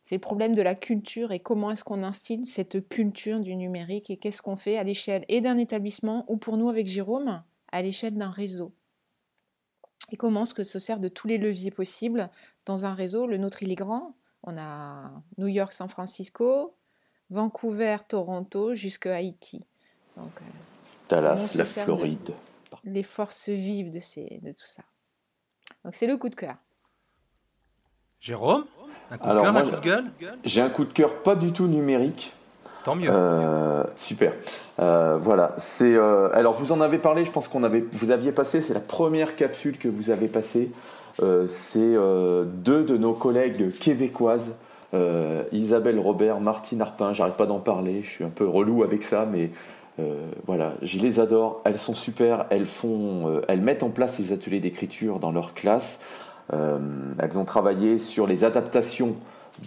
C'est 0.01 0.16
le 0.16 0.22
problème 0.22 0.53
de 0.53 0.62
la 0.62 0.76
culture 0.76 1.32
et 1.32 1.39
comment 1.39 1.72
est-ce 1.72 1.84
qu'on 1.84 2.03
instille 2.03 2.45
cette 2.45 2.88
culture 2.88 3.39
du 3.39 3.55
numérique 3.55 4.10
et 4.12 4.18
qu'est-ce 4.18 4.41
qu'on 4.41 4.55
fait 4.55 4.78
à 4.78 4.84
l'échelle 4.84 5.26
et 5.28 5.41
d'un 5.41 5.57
établissement 5.57 6.24
ou 6.28 6.38
pour 6.38 6.57
nous 6.57 6.70
avec 6.70 6.88
Jérôme 6.88 7.41
à 7.72 7.82
l'échelle 7.82 8.16
d'un 8.16 8.30
réseau. 8.30 8.74
Et 10.12 10.18
comment 10.18 10.43
est-ce 10.43 10.53
que 10.53 10.64
se 10.64 10.80
sert 10.80 10.99
de 10.99 11.10
tous 11.10 11.28
les 11.28 11.38
leviers 11.38 11.72
possibles 11.72 12.30
dans 12.66 12.86
un 12.86 12.93
réseau? 12.93 13.28
Le 13.28 13.38
nôtre, 13.38 13.64
il 13.64 13.72
est 13.72 13.76
grand. 13.76 14.16
On 14.43 14.57
a 14.57 15.12
New 15.38 15.47
York, 15.47 15.74
San 15.74 15.89
Francisco, 15.89 16.76
Vancouver, 17.30 17.97
Toronto, 18.07 18.74
jusqu'à 18.74 19.16
Haïti. 19.16 19.66
Donc, 20.18 20.32
euh, 20.41 20.45
Dallas, 21.10 21.53
la 21.55 21.66
Floride 21.66 22.34
les 22.89 23.03
forces 23.03 23.49
vives 23.49 23.91
de, 23.91 23.99
ces, 23.99 24.39
de 24.41 24.51
tout 24.51 24.65
ça. 24.65 24.83
Donc 25.83 25.95
c'est 25.95 26.07
le 26.07 26.17
coup 26.17 26.29
de 26.29 26.35
cœur. 26.35 26.55
Jérôme 28.19 28.65
Un 29.11 29.17
coup 29.17 29.27
de 29.27 29.33
cœur, 29.33 29.55
un 29.55 29.63
coup 29.63 29.71
de 29.71 29.81
gueule? 29.81 30.11
J'ai 30.43 30.61
un 30.61 30.69
coup 30.69 30.83
de 30.83 30.91
cœur 30.91 31.23
pas 31.23 31.35
du 31.35 31.53
tout 31.53 31.67
numérique. 31.67 32.33
Tant 32.83 32.95
mieux. 32.95 33.09
Euh, 33.09 33.83
super. 33.95 34.33
Euh, 34.79 35.17
voilà. 35.19 35.51
C'est 35.57 35.95
euh, 35.95 36.29
alors 36.33 36.53
vous 36.53 36.71
en 36.71 36.81
avez 36.81 36.97
parlé. 36.97 37.25
Je 37.25 37.31
pense 37.31 37.47
qu'on 37.47 37.63
avait, 37.63 37.83
vous 37.91 38.11
aviez 38.11 38.31
passé. 38.31 38.61
C'est 38.61 38.73
la 38.73 38.79
première 38.79 39.35
capsule 39.35 39.77
que 39.77 39.87
vous 39.87 40.09
avez 40.09 40.27
passée. 40.27 40.71
c'est 41.47 41.93
deux 41.93 42.83
de 42.83 42.97
nos 42.97 43.13
collègues 43.13 43.77
québécoises, 43.77 44.53
Isabelle 45.51 45.99
Robert, 45.99 46.39
Martine 46.39 46.81
Arpin. 46.81 47.13
J'arrête 47.13 47.35
pas 47.35 47.45
d'en 47.45 47.59
parler. 47.59 48.01
Je 48.03 48.09
suis 48.09 48.23
un 48.23 48.29
peu 48.29 48.47
relou 48.47 48.83
avec 48.83 49.03
ça, 49.03 49.25
mais 49.29 49.45
euh, 49.45 49.78
voilà, 50.45 50.74
je 50.82 51.00
les 51.00 51.20
adore, 51.20 51.62
elles 51.66 51.78
sont 51.78 51.93
super, 51.93 52.45
elles, 52.50 52.66
font, 52.66 53.28
euh, 53.28 53.41
elles 53.47 53.62
mettent 53.62 53.84
en 53.84 53.89
place 53.89 54.16
ces 54.16 54.34
ateliers 54.34 54.60
d'écriture 54.60 55.20
dans 55.20 55.32
leur 55.32 55.54
classe. 55.54 56.00
Euh, 56.54 56.80
elles 57.22 57.38
ont 57.38 57.45
travaillé 57.45 57.97
sur 58.00 58.26
les 58.26 58.43
adaptations 58.43 59.16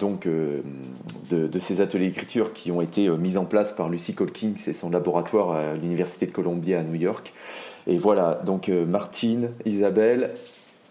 donc, 0.01 0.27
de, 0.27 1.59
ces 1.59 1.81
ateliers 1.83 2.09
d'écriture 2.09 2.53
qui 2.53 2.73
ont 2.73 2.81
été 2.81 3.09
mis 3.11 3.37
en 3.37 3.45
place 3.45 3.73
par 3.73 3.91
Lucy 3.91 4.15
Colkins 4.15 4.55
et 4.67 4.73
son 4.73 4.91
laboratoire 4.91 5.51
à 5.53 5.75
l'Université 5.75 6.27
de 6.27 6.33
Columbia 6.33 6.81
à 6.81 6.83
New 6.83 6.95
York. 6.95 7.33
Et 7.87 7.99
voilà, 7.99 8.41
donc 8.47 8.69
Martine, 8.69 9.51
Isabelle, 9.67 10.31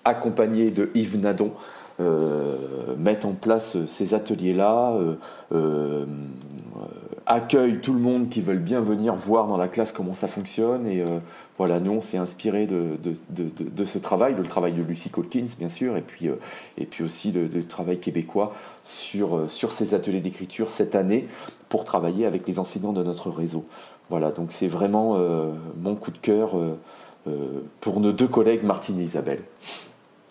accompagnée 0.05 0.69
de 0.69 0.91
Yves 0.93 1.19
Nadon, 1.19 1.51
mettent 2.97 3.25
en 3.25 3.33
place 3.33 3.77
ces 3.87 4.13
ateliers-là, 4.13 4.93
accueille 7.25 7.79
tout 7.79 7.93
le 7.93 7.99
monde 7.99 8.29
qui 8.29 8.41
veulent 8.41 8.59
bien 8.59 8.81
venir 8.81 9.15
voir 9.15 9.47
dans 9.47 9.57
la 9.57 9.67
classe 9.67 9.91
comment 9.91 10.13
ça 10.13 10.27
fonctionne. 10.27 10.87
Et 10.87 11.01
euh, 11.01 11.19
voilà, 11.57 11.79
nous, 11.79 11.91
on 11.91 12.01
s'est 12.01 12.17
inspiré 12.17 12.65
de, 12.65 12.97
de, 13.01 13.85
ce 13.85 13.97
travail, 13.97 14.35
le 14.35 14.43
travail 14.43 14.73
de 14.73 14.83
Lucy 14.83 15.09
Colkins, 15.09 15.47
bien 15.57 15.69
sûr, 15.69 15.97
et 15.97 16.01
puis, 16.01 16.27
euh, 16.27 16.35
et 16.77 16.85
puis 16.85 17.03
aussi 17.03 17.31
le 17.31 17.63
travail 17.63 17.99
québécois 17.99 18.53
sur, 18.83 19.37
euh, 19.37 19.49
sur 19.49 19.71
ces 19.71 19.93
ateliers 19.93 20.21
d'écriture 20.21 20.69
cette 20.71 20.95
année 20.95 21.27
pour 21.69 21.83
travailler 21.83 22.25
avec 22.25 22.47
les 22.47 22.59
enseignants 22.59 22.93
de 22.93 23.03
notre 23.03 23.29
réseau. 23.29 23.65
Voilà, 24.09 24.31
donc 24.31 24.51
c'est 24.51 24.67
vraiment 24.67 25.17
mon 25.77 25.95
coup 25.95 26.11
de 26.11 26.17
cœur 26.17 26.51
pour 27.79 28.01
nos 28.01 28.11
deux 28.11 28.27
collègues, 28.27 28.63
Martine 28.63 28.99
et 28.99 29.03
Isabelle. 29.03 29.41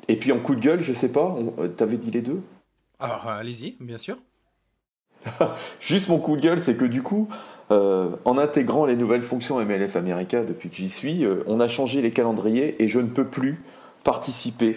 Et 0.09 0.17
puis 0.17 0.33
en 0.33 0.39
coup 0.39 0.55
de 0.55 0.61
gueule, 0.61 0.83
je 0.83 0.93
sais 0.93 1.11
pas, 1.11 1.35
tu 1.79 1.83
avais 1.83 1.97
dit 1.97 2.11
les 2.11 2.21
deux? 2.21 2.43
Alors 2.99 3.27
allez-y, 3.27 3.79
bien 3.81 3.97
sûr. 3.97 4.19
Juste 5.81 6.09
mon 6.09 6.19
coup 6.19 6.37
de 6.37 6.41
gueule, 6.41 6.61
c'est 6.61 6.77
que 6.77 6.85
du 6.85 7.03
coup, 7.03 7.29
euh, 7.71 8.09
en 8.25 8.39
intégrant 8.39 8.87
les 8.87 8.97
nouvelles 8.97 9.23
fonctions 9.23 9.59
MLF 9.61 9.97
America 9.97 10.43
depuis 10.43 10.69
que 10.69 10.77
j'y 10.77 10.89
suis, 10.89 11.25
euh, 11.25 11.45
on 11.47 11.61
a 11.61 11.69
changé 11.69 12.03
les 12.03 12.11
calendriers 12.11 12.83
et 12.83 12.89
je 12.89 13.01
ne 13.01 13.09
peux 13.09 13.27
plus 13.27 13.61
participer 14.03 14.77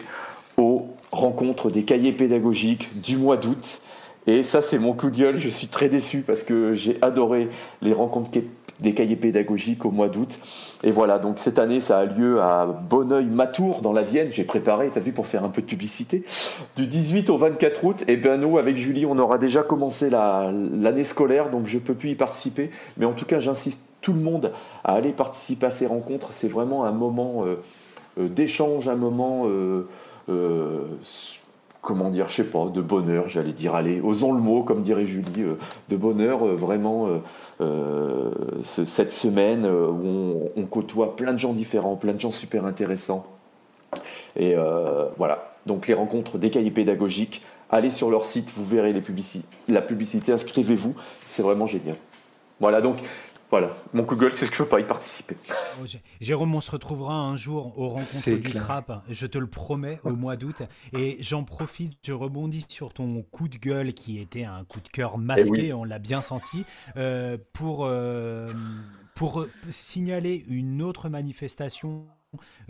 aux 0.58 0.88
rencontres 1.12 1.70
des 1.70 1.84
cahiers 1.84 2.12
pédagogiques 2.12 3.02
du 3.02 3.18
mois 3.18 3.38
d'août. 3.38 3.80
Et 4.26 4.44
ça, 4.44 4.62
c'est 4.62 4.80
mon 4.80 4.94
coup 4.94 5.10
de 5.10 5.18
gueule. 5.18 5.38
Je 5.38 5.50
suis 5.50 5.68
très 5.68 5.90
déçu 5.90 6.24
parce 6.26 6.44
que 6.44 6.74
j'ai 6.74 6.98
adoré 7.02 7.50
les 7.82 7.94
rencontres 7.94 8.32
des 8.80 8.94
cahiers 8.94 9.16
pédagogiques 9.16 9.86
au 9.86 9.92
mois 9.92 10.10
d'août. 10.10 10.40
Et 10.84 10.92
voilà, 10.92 11.20
donc 11.20 11.40
cette 11.40 11.60
année, 11.60 11.80
ça 11.80 12.00
a 12.00 12.06
lieu 12.06 12.42
à 12.42 12.66
Bonneuil-Matour, 12.66 13.82
dans 13.82 13.94
la 13.94 14.02
Vienne. 14.02 14.30
J'ai 14.32 14.44
préparé, 14.44 14.90
tu 14.92 14.98
as 14.98 15.02
vu, 15.02 15.12
pour 15.12 15.28
faire 15.28 15.44
un 15.44 15.50
peu 15.50 15.62
de 15.62 15.68
publicité. 15.68 16.24
Du 16.76 16.88
18 16.88 17.30
au 17.30 17.38
24 17.38 17.84
août, 17.84 18.04
et 18.08 18.18
bien 18.18 18.38
nous, 18.38 18.58
avec 18.58 18.78
Julie, 18.78 19.06
on 19.06 19.18
aura 19.18 19.38
déjà 19.38 19.64
commencé 19.64 20.10
l'année 20.10 21.04
scolaire, 21.04 21.50
donc 21.50 21.68
je 21.68 21.80
peux 21.80 21.94
plus 21.94 22.12
y 22.12 22.16
participer. 22.16 22.72
Mais 22.98 23.06
en 23.06 23.14
tout 23.14 23.26
cas, 23.26 23.40
j'insiste 23.40 23.84
tout 24.02 24.14
le 24.14 24.20
monde 24.20 24.52
à 24.84 24.94
aller 24.94 25.14
participer 25.14 25.68
à 25.68 25.72
ces 25.72 25.88
rencontres. 25.88 26.34
C'est 26.34 26.50
vraiment 26.50 26.84
un 26.84 26.92
moment 26.92 27.46
euh, 27.46 27.56
euh, 28.20 28.28
d'échange, 28.28 28.88
un 28.88 28.96
moment... 28.96 29.48
Euh, 29.48 29.88
comment 31.84 32.10
dire, 32.10 32.30
je 32.30 32.38
sais 32.38 32.50
pas, 32.50 32.70
de 32.74 32.82
bonheur, 32.82 33.30
j'allais 33.30 33.52
dire, 33.52 33.76
allez, 33.76 34.02
osons 34.02 34.32
le 34.32 34.40
mot, 34.40 34.64
comme 34.64 34.82
dirait 34.82 35.06
Julie, 35.06 35.46
de 35.90 35.96
bonheur, 35.96 36.44
vraiment 36.56 37.08
euh, 37.62 38.32
cette 38.64 39.12
semaine 39.12 39.66
euh, 39.66 39.88
où 39.88 40.50
on, 40.56 40.64
côtoie 40.64 41.16
plein 41.16 41.34
de 41.34 41.38
gens 41.38 41.54
différents, 41.54 41.96
plein 41.96 42.14
de 42.14 42.20
gens 42.20 42.32
super 42.32 42.66
intéressants. 42.66 43.24
Et 44.36 44.56
euh, 44.58 45.06
voilà, 45.18 45.54
donc 45.68 45.88
les 45.88 45.94
rencontres 45.94 46.40
des 46.40 46.50
cahiers 46.50 46.72
pédagogiques, 46.72 47.44
allez 47.70 47.92
sur 47.92 48.10
leur 48.10 48.26
site, 48.26 48.52
vous 48.56 48.66
verrez 48.66 48.92
la 49.68 49.82
publicité, 49.82 50.32
inscrivez-vous, 50.32 50.96
c'est 51.26 51.44
vraiment 51.44 51.68
génial. 51.68 51.98
Voilà, 52.60 52.82
donc 52.82 52.98
voilà, 53.54 53.70
mon 53.94 54.02
Google, 54.02 54.32
c'est 54.34 54.48
ce 54.48 54.50
que 54.50 54.58
je 54.58 54.64
peux 54.64 54.70
pas 54.70 54.80
y 54.80 54.84
participer. 54.84 55.36
Oh, 55.80 55.86
Jérôme, 56.20 56.56
on 56.56 56.60
se 56.60 56.72
retrouvera 56.72 57.14
un 57.14 57.36
jour 57.36 57.78
aux 57.78 57.90
rencontres 57.90 58.32
du 58.32 58.50
CRAP, 58.50 59.04
je 59.08 59.28
te 59.28 59.38
le 59.38 59.46
promets, 59.46 60.00
au 60.04 60.16
mois 60.16 60.38
d'août. 60.38 60.64
Et 60.98 61.18
j'en 61.20 61.44
profite, 61.44 61.94
je 62.02 62.14
rebondis 62.14 62.66
sur 62.68 62.94
ton 62.94 63.22
coup 63.22 63.48
de 63.48 63.58
gueule 63.58 63.94
qui 63.94 64.20
était 64.20 64.44
un 64.44 64.64
coup 64.64 64.80
de 64.80 64.88
cœur 64.88 65.20
masqué, 65.20 65.68
eh 65.68 65.74
on 65.74 65.84
l'a 65.84 66.00
bien 66.00 66.24
senti, 66.24 66.66
euh, 66.98 67.38
pour, 67.54 67.86
euh, 67.86 68.52
pour 69.14 69.46
signaler 69.70 70.44
une 70.48 70.82
autre 70.82 71.08
manifestation 71.08 72.08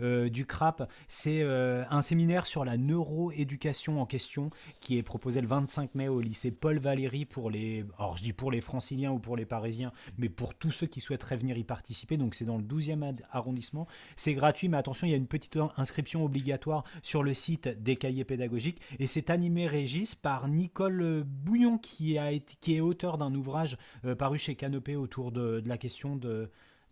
euh, 0.00 0.28
du 0.28 0.46
CRAP. 0.46 0.88
C'est 1.08 1.42
euh, 1.42 1.84
un 1.90 2.02
séminaire 2.02 2.46
sur 2.46 2.64
la 2.64 2.76
neuroéducation 2.76 4.00
en 4.00 4.06
question 4.06 4.50
qui 4.80 4.98
est 4.98 5.02
proposé 5.02 5.40
le 5.40 5.46
25 5.46 5.94
mai 5.94 6.08
au 6.08 6.20
lycée 6.20 6.50
Paul 6.50 6.78
Valéry 6.78 7.24
pour 7.24 7.50
les, 7.50 7.84
alors 7.98 8.16
je 8.16 8.22
dis 8.22 8.32
pour 8.32 8.50
les 8.50 8.60
franciliens 8.60 9.12
ou 9.12 9.18
pour 9.18 9.36
les 9.36 9.46
parisiens, 9.46 9.92
mais 10.18 10.28
pour 10.28 10.54
tous 10.54 10.70
ceux 10.70 10.86
qui 10.86 11.00
souhaiteraient 11.00 11.36
venir 11.36 11.56
y 11.56 11.64
participer. 11.64 12.16
Donc 12.16 12.34
c'est 12.34 12.44
dans 12.44 12.58
le 12.58 12.64
12e 12.64 13.14
arrondissement. 13.30 13.86
C'est 14.16 14.34
gratuit, 14.34 14.68
mais 14.68 14.76
attention, 14.76 15.06
il 15.06 15.10
y 15.10 15.14
a 15.14 15.18
une 15.18 15.26
petite 15.26 15.58
inscription 15.76 16.24
obligatoire 16.24 16.84
sur 17.02 17.22
le 17.22 17.34
site 17.34 17.68
des 17.68 17.96
cahiers 17.96 18.24
pédagogiques 18.24 18.80
et 18.98 19.06
c'est 19.06 19.30
animé 19.30 19.66
Régis 19.66 20.14
par 20.14 20.48
Nicole 20.48 21.24
Bouillon 21.24 21.78
qui, 21.78 22.16
est 22.16 22.80
auteur 22.80 23.18
d'un 23.18 23.34
ouvrage 23.34 23.76
euh, 24.04 24.14
paru 24.14 24.38
chez 24.38 24.54
Canopé 24.54 24.96
autour 24.96 25.32
de, 25.32 25.62
la 25.64 25.78
question 25.78 26.16
de 26.16 26.50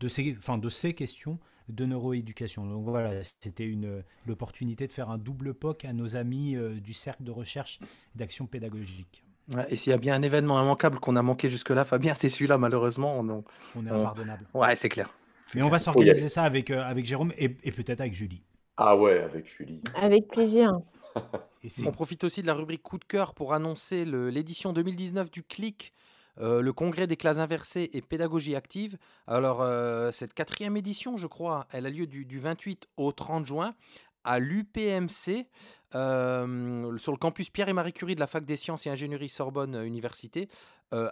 ces, 0.08 0.36
enfin, 0.38 0.58
de 0.58 0.68
ces 0.68 0.94
questions 0.94 1.38
de 1.68 1.84
neuroéducation. 1.86 2.66
Donc 2.66 2.84
voilà, 2.84 3.22
c'était 3.22 3.66
une 3.66 4.02
l'opportunité 4.26 4.86
de 4.86 4.92
faire 4.92 5.10
un 5.10 5.18
double 5.18 5.54
POC 5.54 5.84
à 5.84 5.92
nos 5.92 6.16
amis 6.16 6.56
euh, 6.56 6.80
du 6.80 6.92
cercle 6.92 7.24
de 7.24 7.30
recherche 7.30 7.78
d'action 8.14 8.46
pédagogique. 8.46 9.24
et 9.68 9.76
s'il 9.76 9.90
y 9.90 9.94
a 9.94 9.98
bien 9.98 10.14
un 10.14 10.22
événement 10.22 10.60
immanquable 10.60 10.98
qu'on 10.98 11.16
a 11.16 11.22
manqué 11.22 11.50
jusque-là, 11.50 11.84
Fabien, 11.84 12.14
c'est 12.14 12.28
celui-là, 12.28 12.58
malheureusement. 12.58 13.18
On, 13.18 13.44
on 13.76 13.86
est 13.86 13.90
impardonnable. 13.90 14.46
Ouais, 14.54 14.76
c'est 14.76 14.88
clair. 14.88 15.10
Mais 15.54 15.62
on 15.62 15.68
va 15.68 15.78
s'organiser 15.78 16.28
ça 16.28 16.44
avec, 16.44 16.70
euh, 16.70 16.82
avec 16.82 17.04
Jérôme 17.04 17.32
et, 17.36 17.56
et 17.62 17.72
peut-être 17.72 18.00
avec 18.00 18.14
Julie. 18.14 18.42
Ah 18.76 18.96
ouais, 18.96 19.20
avec 19.20 19.46
Julie. 19.46 19.82
Avec 19.94 20.28
plaisir. 20.28 20.80
on 21.86 21.92
profite 21.92 22.24
aussi 22.24 22.42
de 22.42 22.46
la 22.46 22.54
rubrique 22.54 22.82
coup 22.82 22.98
de 22.98 23.04
cœur 23.04 23.34
pour 23.34 23.52
annoncer 23.52 24.04
l'édition 24.04 24.72
2019 24.72 25.30
du 25.30 25.42
CLIC, 25.42 25.92
euh, 26.40 26.62
le 26.62 26.72
congrès 26.72 27.06
des 27.06 27.16
classes 27.16 27.38
inversées 27.38 27.90
et 27.92 28.00
pédagogie 28.00 28.56
active. 28.56 28.96
Alors, 29.26 29.60
euh, 29.60 30.12
cette 30.12 30.34
quatrième 30.34 30.76
édition, 30.76 31.16
je 31.16 31.26
crois, 31.26 31.66
elle 31.70 31.86
a 31.86 31.90
lieu 31.90 32.06
du, 32.06 32.38
28 32.38 32.86
au 32.96 33.12
30 33.12 33.44
juin 33.44 33.74
à 34.24 34.38
l'UPMC, 34.38 35.48
euh, 35.94 36.98
sur 36.98 37.12
le 37.12 37.18
campus 37.18 37.50
Pierre 37.50 37.68
et 37.68 37.72
Marie 37.72 37.92
Curie 37.92 38.14
de 38.14 38.20
la 38.20 38.26
Fac 38.26 38.44
des 38.44 38.56
Sciences 38.56 38.86
et 38.86 38.90
Ingénierie 38.90 39.28
Sorbonne 39.28 39.82
Université, 39.84 40.48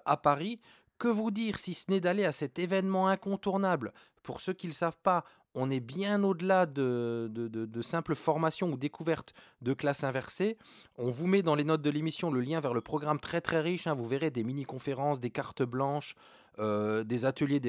à 0.04 0.16
Paris. 0.18 0.60
Que 0.98 1.08
vous 1.08 1.30
dire 1.30 1.58
si 1.58 1.72
ce 1.72 1.90
n'est 1.90 2.00
d'aller 2.00 2.26
à 2.26 2.32
cet 2.32 2.58
événement 2.58 3.08
incontournable? 3.08 3.94
Pour 4.22 4.42
ceux 4.42 4.52
qui 4.52 4.66
ne 4.66 4.72
le 4.72 4.74
savent 4.74 4.98
pas, 5.02 5.24
on 5.54 5.70
est 5.70 5.80
bien 5.80 6.22
au-delà 6.22 6.66
de, 6.66 7.30
de, 7.32 7.82
simples 7.82 8.14
formations 8.14 8.70
ou 8.70 8.76
découvertes 8.76 9.34
de 9.62 9.72
classes 9.72 10.04
inversées. 10.04 10.56
On 10.96 11.10
vous 11.10 11.26
met 11.26 11.42
dans 11.42 11.54
les 11.54 11.64
notes 11.64 11.82
de 11.82 11.90
l'émission 11.90 12.30
le 12.30 12.40
lien 12.40 12.60
vers 12.60 12.74
le 12.74 12.80
programme 12.80 13.18
très 13.18 13.40
très 13.40 13.60
riche. 13.60 13.86
Hein. 13.86 13.94
vous 13.94 14.06
verrez 14.06 14.30
des 14.30 14.44
mini-conférences, 14.44 15.18
des 15.18 15.30
cartes 15.30 15.62
blanches, 15.62 16.14
euh, 16.58 17.04
des 17.04 17.24
ateliers 17.24 17.60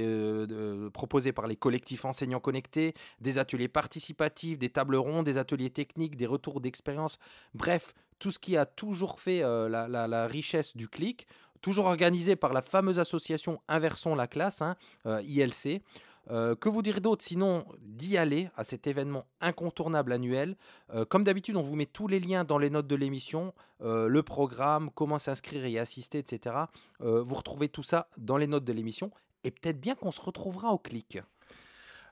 proposés 0.91 1.31
par 1.31 1.47
les 1.47 1.55
collectifs 1.55 2.05
enseignants 2.05 2.39
connectés, 2.39 2.93
des 3.19 3.37
ateliers 3.37 3.67
participatifs, 3.67 4.59
des 4.59 4.69
tables 4.69 4.95
rondes, 4.95 5.25
des 5.25 5.37
ateliers 5.37 5.69
techniques, 5.69 6.17
des 6.17 6.27
retours 6.27 6.61
d'expérience. 6.61 7.17
Bref, 7.53 7.93
tout 8.19 8.31
ce 8.31 8.39
qui 8.39 8.57
a 8.57 8.65
toujours 8.65 9.19
fait 9.19 9.43
euh, 9.43 9.67
la, 9.67 10.27
richesse 10.27 10.77
du 10.77 10.87
clic, 10.87 11.27
toujours 11.61 11.85
organisé 11.85 12.35
par 12.35 12.53
la 12.53 12.61
fameuse 12.61 12.99
association 12.99 13.59
Inversons 13.67 14.15
la 14.15 14.27
classe, 14.27 14.61
hein, 14.61 14.75
euh, 15.05 15.21
ILC. 15.23 15.81
Euh, 16.29 16.55
que 16.55 16.69
vous 16.69 16.81
dire 16.81 17.01
d'autre 17.01 17.23
sinon 17.23 17.65
d'y 17.81 18.17
aller 18.17 18.49
à 18.55 18.63
cet 18.63 18.87
événement 18.87 19.25
incontournable 19.41 20.13
annuel? 20.13 20.55
Euh, 20.93 21.03
Comme 21.05 21.23
d'habitude, 21.23 21.55
on 21.55 21.61
vous 21.61 21.75
met 21.75 21.87
tous 21.87 22.07
les 22.07 22.19
liens 22.19 22.43
dans 22.43 22.57
les 22.57 22.69
notes 22.69 22.87
de 22.87 22.95
l'émission, 22.95 23.53
euh, 23.81 24.07
le 24.07 24.23
programme, 24.23 24.91
comment 24.93 25.17
s'inscrire 25.17 25.65
et 25.65 25.71
y 25.71 25.79
assister, 25.79 26.19
etc. 26.19 26.55
vous 26.99 27.35
retrouvez 27.35 27.69
tout 27.69 27.83
ça 27.83 28.07
dans 28.17 28.37
les 28.37 28.47
notes 28.47 28.65
de 28.65 28.73
l'émission 28.73 29.11
et 29.43 29.51
peut-être 29.51 29.79
bien 29.79 29.95
qu'on 29.95 30.11
se 30.11 30.21
retrouvera 30.21 30.71
au 30.71 30.77
clic. 30.77 31.19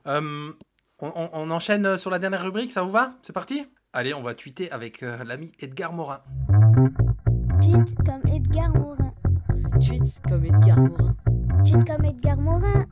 On, 0.06 0.54
on, 1.02 1.52
enchaîne 1.52 1.98
sur 1.98 2.10
la 2.10 2.20
dernière 2.20 2.44
rubrique, 2.44 2.74
ça 2.74 2.84
vous 2.84 2.92
va? 2.92 3.12
C'est 3.22 3.32
parti? 3.32 3.66
Allez, 3.94 4.14
on 4.14 4.22
va 4.22 4.34
tweeter 4.34 4.70
avec 4.72 5.02
l'ami 5.02 5.52
Edgar 5.60 5.94
Morin. 5.94 6.22
Tweet 7.62 7.96
comme 8.06 8.34
Edgar 8.34 8.74
Morin. 8.74 9.14
Tweet 9.80 10.22
comme 10.28 10.46
Edgar 10.46 10.78
Morin. 10.78 11.16
Tweet 11.64 11.86
comme 11.86 12.06
Edgar 12.06 12.38
Morin. 12.38 12.86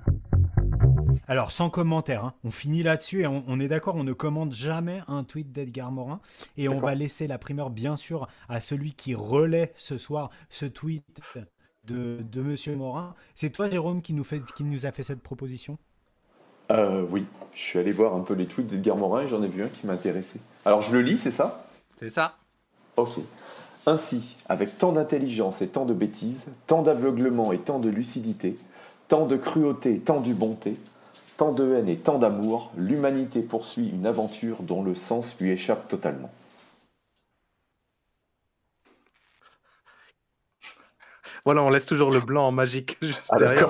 Alors, 1.29 1.51
sans 1.51 1.69
commentaire, 1.69 2.23
hein. 2.23 2.33
on 2.45 2.51
finit 2.51 2.83
là-dessus 2.83 3.23
et 3.23 3.27
on, 3.27 3.59
est 3.59 3.67
d'accord, 3.67 3.95
on 3.95 4.05
ne 4.05 4.13
commande 4.13 4.53
jamais 4.53 5.01
un 5.09 5.25
tweet 5.25 5.51
d'Edgar 5.51 5.91
Morin. 5.91 6.21
Et 6.55 6.69
on 6.69 6.79
va 6.79 6.95
laisser 6.95 7.27
la 7.27 7.37
primeur, 7.37 7.69
bien 7.69 7.97
sûr, 7.97 8.27
à 8.47 8.61
celui 8.61 8.93
qui 8.93 9.13
relaie 9.13 9.73
ce 9.75 9.97
soir 9.97 10.29
ce 10.49 10.65
tweet 10.65 11.03
de, 11.83 12.19
de 12.31 12.41
Monsieur 12.41 12.77
Morin. 12.77 13.13
C'est 13.35 13.49
toi, 13.49 13.69
Jérôme, 13.69 14.01
qui 14.01 14.13
nous, 14.13 14.23
fait, 14.23 14.41
qui 14.55 14.63
nous 14.63 14.85
a 14.85 14.91
fait 14.93 15.03
cette 15.03 15.21
proposition? 15.21 15.77
Euh, 16.71 17.05
Oui, 17.09 17.25
je 17.53 17.61
suis 17.61 17.79
allé 17.79 17.91
voir 17.91 18.15
un 18.15 18.21
peu 18.21 18.33
les 18.33 18.45
tweets 18.45 18.67
d'Edgar 18.67 18.95
Morin 18.95 19.23
et 19.23 19.27
j'en 19.27 19.43
ai 19.43 19.47
vu 19.47 19.63
un 19.63 19.67
qui 19.67 19.85
m'intéressait. 19.85 20.39
Alors, 20.63 20.81
je 20.81 20.93
le 20.93 21.01
lis, 21.01 21.17
c'est 21.17 21.31
ça? 21.31 21.67
C'est 21.99 22.09
ça. 22.09 22.37
Ok. 22.95 23.19
Ainsi, 23.85 24.37
avec 24.47 24.77
tant 24.77 24.93
d'intelligence 24.93 25.61
et 25.61 25.67
tant 25.67 25.85
de 25.85 25.93
bêtises, 25.93 26.47
tant 26.67 26.83
d'aveuglement 26.83 27.51
et 27.51 27.57
tant 27.57 27.79
de 27.79 27.89
lucidité, 27.89 28.57
tant 29.07 29.25
de 29.25 29.35
cruauté 29.35 29.95
et 29.95 29.99
tant 29.99 30.19
de 30.19 30.33
bonté, 30.33 30.77
tant 31.37 31.51
de 31.51 31.75
haine 31.75 31.87
et 31.87 31.97
tant 31.97 32.17
d'amour, 32.17 32.71
l'humanité 32.75 33.41
poursuit 33.41 33.89
une 33.89 34.05
aventure 34.05 34.63
dont 34.63 34.83
le 34.83 34.95
sens 34.95 35.39
lui 35.39 35.51
échappe 35.51 35.87
totalement. 35.87 36.31
Voilà, 41.45 41.63
on 41.63 41.69
laisse 41.69 41.85
toujours 41.85 42.11
le 42.11 42.19
blanc 42.19 42.51
magique 42.51 42.97
juste 43.01 43.23
ah, 43.29 43.37
derrière. 43.37 43.69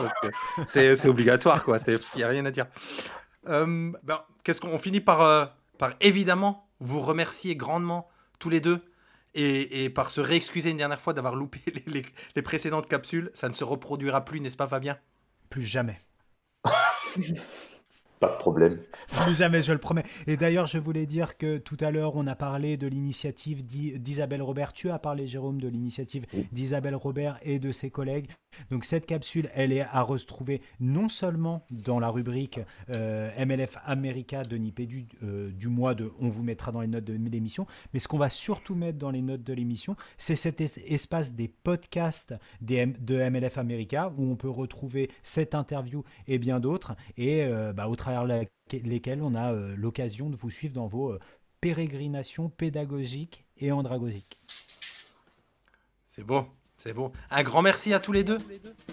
C'est 0.65 1.05
obligatoire, 1.07 1.63
quoi. 1.63 1.77
Il 1.87 1.99
n'y 2.15 2.23
a 2.23 2.27
rien 2.27 2.45
à 2.45 2.51
dire. 2.51 2.65
Euh, 3.47 3.91
ben, 4.01 4.21
Qu'est-ce 4.43 4.61
qu'on 4.61 4.79
finit 4.79 5.01
par, 5.01 5.21
euh, 5.21 5.45
par 5.77 5.93
évidemment 5.99 6.69
vous 6.79 7.01
remercier 7.01 7.55
grandement 7.55 8.07
tous 8.39 8.49
les 8.49 8.61
deux 8.61 8.81
et, 9.35 9.91
par 9.91 10.09
se 10.09 10.21
réexcuser 10.21 10.71
une 10.71 10.77
dernière 10.77 11.01
fois 11.01 11.13
d'avoir 11.13 11.35
loupé 11.35 11.59
les 12.35 12.41
précédentes 12.41 12.87
capsules. 12.87 13.29
Ça 13.35 13.47
ne 13.49 13.53
se 13.53 13.63
reproduira 13.63 14.25
plus, 14.25 14.39
n'est-ce 14.39 14.57
pas, 14.57 14.67
Fabien? 14.67 14.97
Plus 15.49 15.61
jamais. 15.61 16.06
Pas 18.19 18.31
de 18.31 18.37
problème. 18.37 18.79
Plus 19.21 19.37
jamais, 19.37 19.61
je 19.61 19.71
le 19.71 19.77
promets. 19.77 20.03
Et 20.25 20.37
d'ailleurs, 20.37 20.65
je 20.65 20.79
voulais 20.79 21.05
dire 21.05 21.37
que 21.37 21.57
tout 21.57 21.77
à 21.81 21.91
l'heure, 21.91 22.15
on 22.15 22.25
a 22.25 22.35
parlé 22.35 22.75
de 22.75 22.87
l'initiative 22.87 23.63
d'Isabelle 23.63 24.41
Robert. 24.41 24.73
Tu 24.73 24.89
as 24.89 24.97
parlé, 24.97 25.27
Jérôme, 25.27 25.61
de 25.61 25.67
l'initiative 25.67 26.25
d'Isabelle 26.51 26.95
Robert 26.95 27.37
et 27.43 27.59
de 27.59 27.71
ses 27.71 27.91
collègues. 27.91 28.29
Donc 28.71 28.85
cette 28.85 29.05
capsule, 29.05 29.49
elle 29.53 29.71
est 29.71 29.81
à 29.81 30.01
retrouver 30.01 30.61
non 30.79 31.07
seulement 31.07 31.65
dans 31.71 31.99
la 31.99 32.09
rubrique 32.09 32.59
euh, 32.93 33.29
MLF 33.45 33.77
America 33.85 34.43
de 34.43 34.57
Nipédu 34.57 35.07
euh, 35.23 35.51
du 35.51 35.67
mois 35.67 35.95
de 35.95 36.11
On 36.19 36.29
vous 36.29 36.43
mettra 36.43 36.71
dans 36.71 36.81
les 36.81 36.87
notes 36.87 37.05
de 37.05 37.13
l'émission, 37.13 37.67
mais 37.93 37.99
ce 37.99 38.07
qu'on 38.07 38.17
va 38.17 38.29
surtout 38.29 38.75
mettre 38.75 38.97
dans 38.97 39.11
les 39.11 39.21
notes 39.21 39.43
de 39.43 39.53
l'émission, 39.53 39.95
c'est 40.17 40.35
cet 40.35 40.61
espace 40.61 41.33
des 41.33 41.47
podcasts 41.47 42.33
de 42.61 43.29
MLF 43.29 43.57
America 43.57 44.13
où 44.17 44.23
on 44.23 44.35
peut 44.35 44.49
retrouver 44.49 45.09
cette 45.23 45.55
interview 45.55 46.03
et 46.27 46.39
bien 46.39 46.59
d'autres. 46.59 46.95
Et 47.17 47.43
euh, 47.43 47.73
bah, 47.73 47.87
au 47.87 47.95
travers 47.95 48.25
lesquels 48.71 49.21
on 49.21 49.35
a 49.35 49.51
l'occasion 49.53 50.29
de 50.29 50.35
vous 50.35 50.49
suivre 50.49 50.73
dans 50.73 50.87
vos 50.87 51.17
pérégrinations 51.61 52.49
pédagogiques 52.49 53.45
et 53.57 53.71
andragosiques. 53.71 54.39
C'est 56.05 56.23
beau, 56.23 56.47
c'est 56.77 56.93
beau. 56.93 57.11
Un 57.31 57.43
grand 57.43 57.61
merci 57.61 57.93
à 57.93 57.99
tous 57.99 58.11
les 58.11 58.23
deux. 58.23 58.37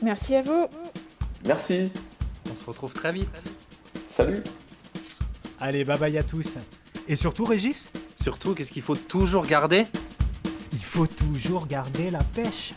Merci 0.03 0.35
à 0.35 0.43
vous. 0.43 0.66
Merci. 1.47 1.93
On 2.51 2.55
se 2.55 2.64
retrouve 2.64 2.93
très 2.93 3.12
vite. 3.12 3.45
Salut. 4.09 4.43
Allez, 5.61 5.85
bye 5.85 5.99
bye 5.99 6.18
à 6.18 6.22
tous. 6.22 6.57
Et 7.09 7.16
surtout, 7.16 7.45
Régis? 7.45 7.91
Surtout, 8.20 8.55
qu'est-ce 8.55 8.70
qu'il 8.72 8.82
faut 8.82 8.97
toujours 8.97 9.47
garder? 9.47 9.85
Il 10.72 10.82
faut 10.82 11.07
toujours 11.07 11.66
garder 11.66 12.11
la 12.11 12.22
pêche. 12.22 12.72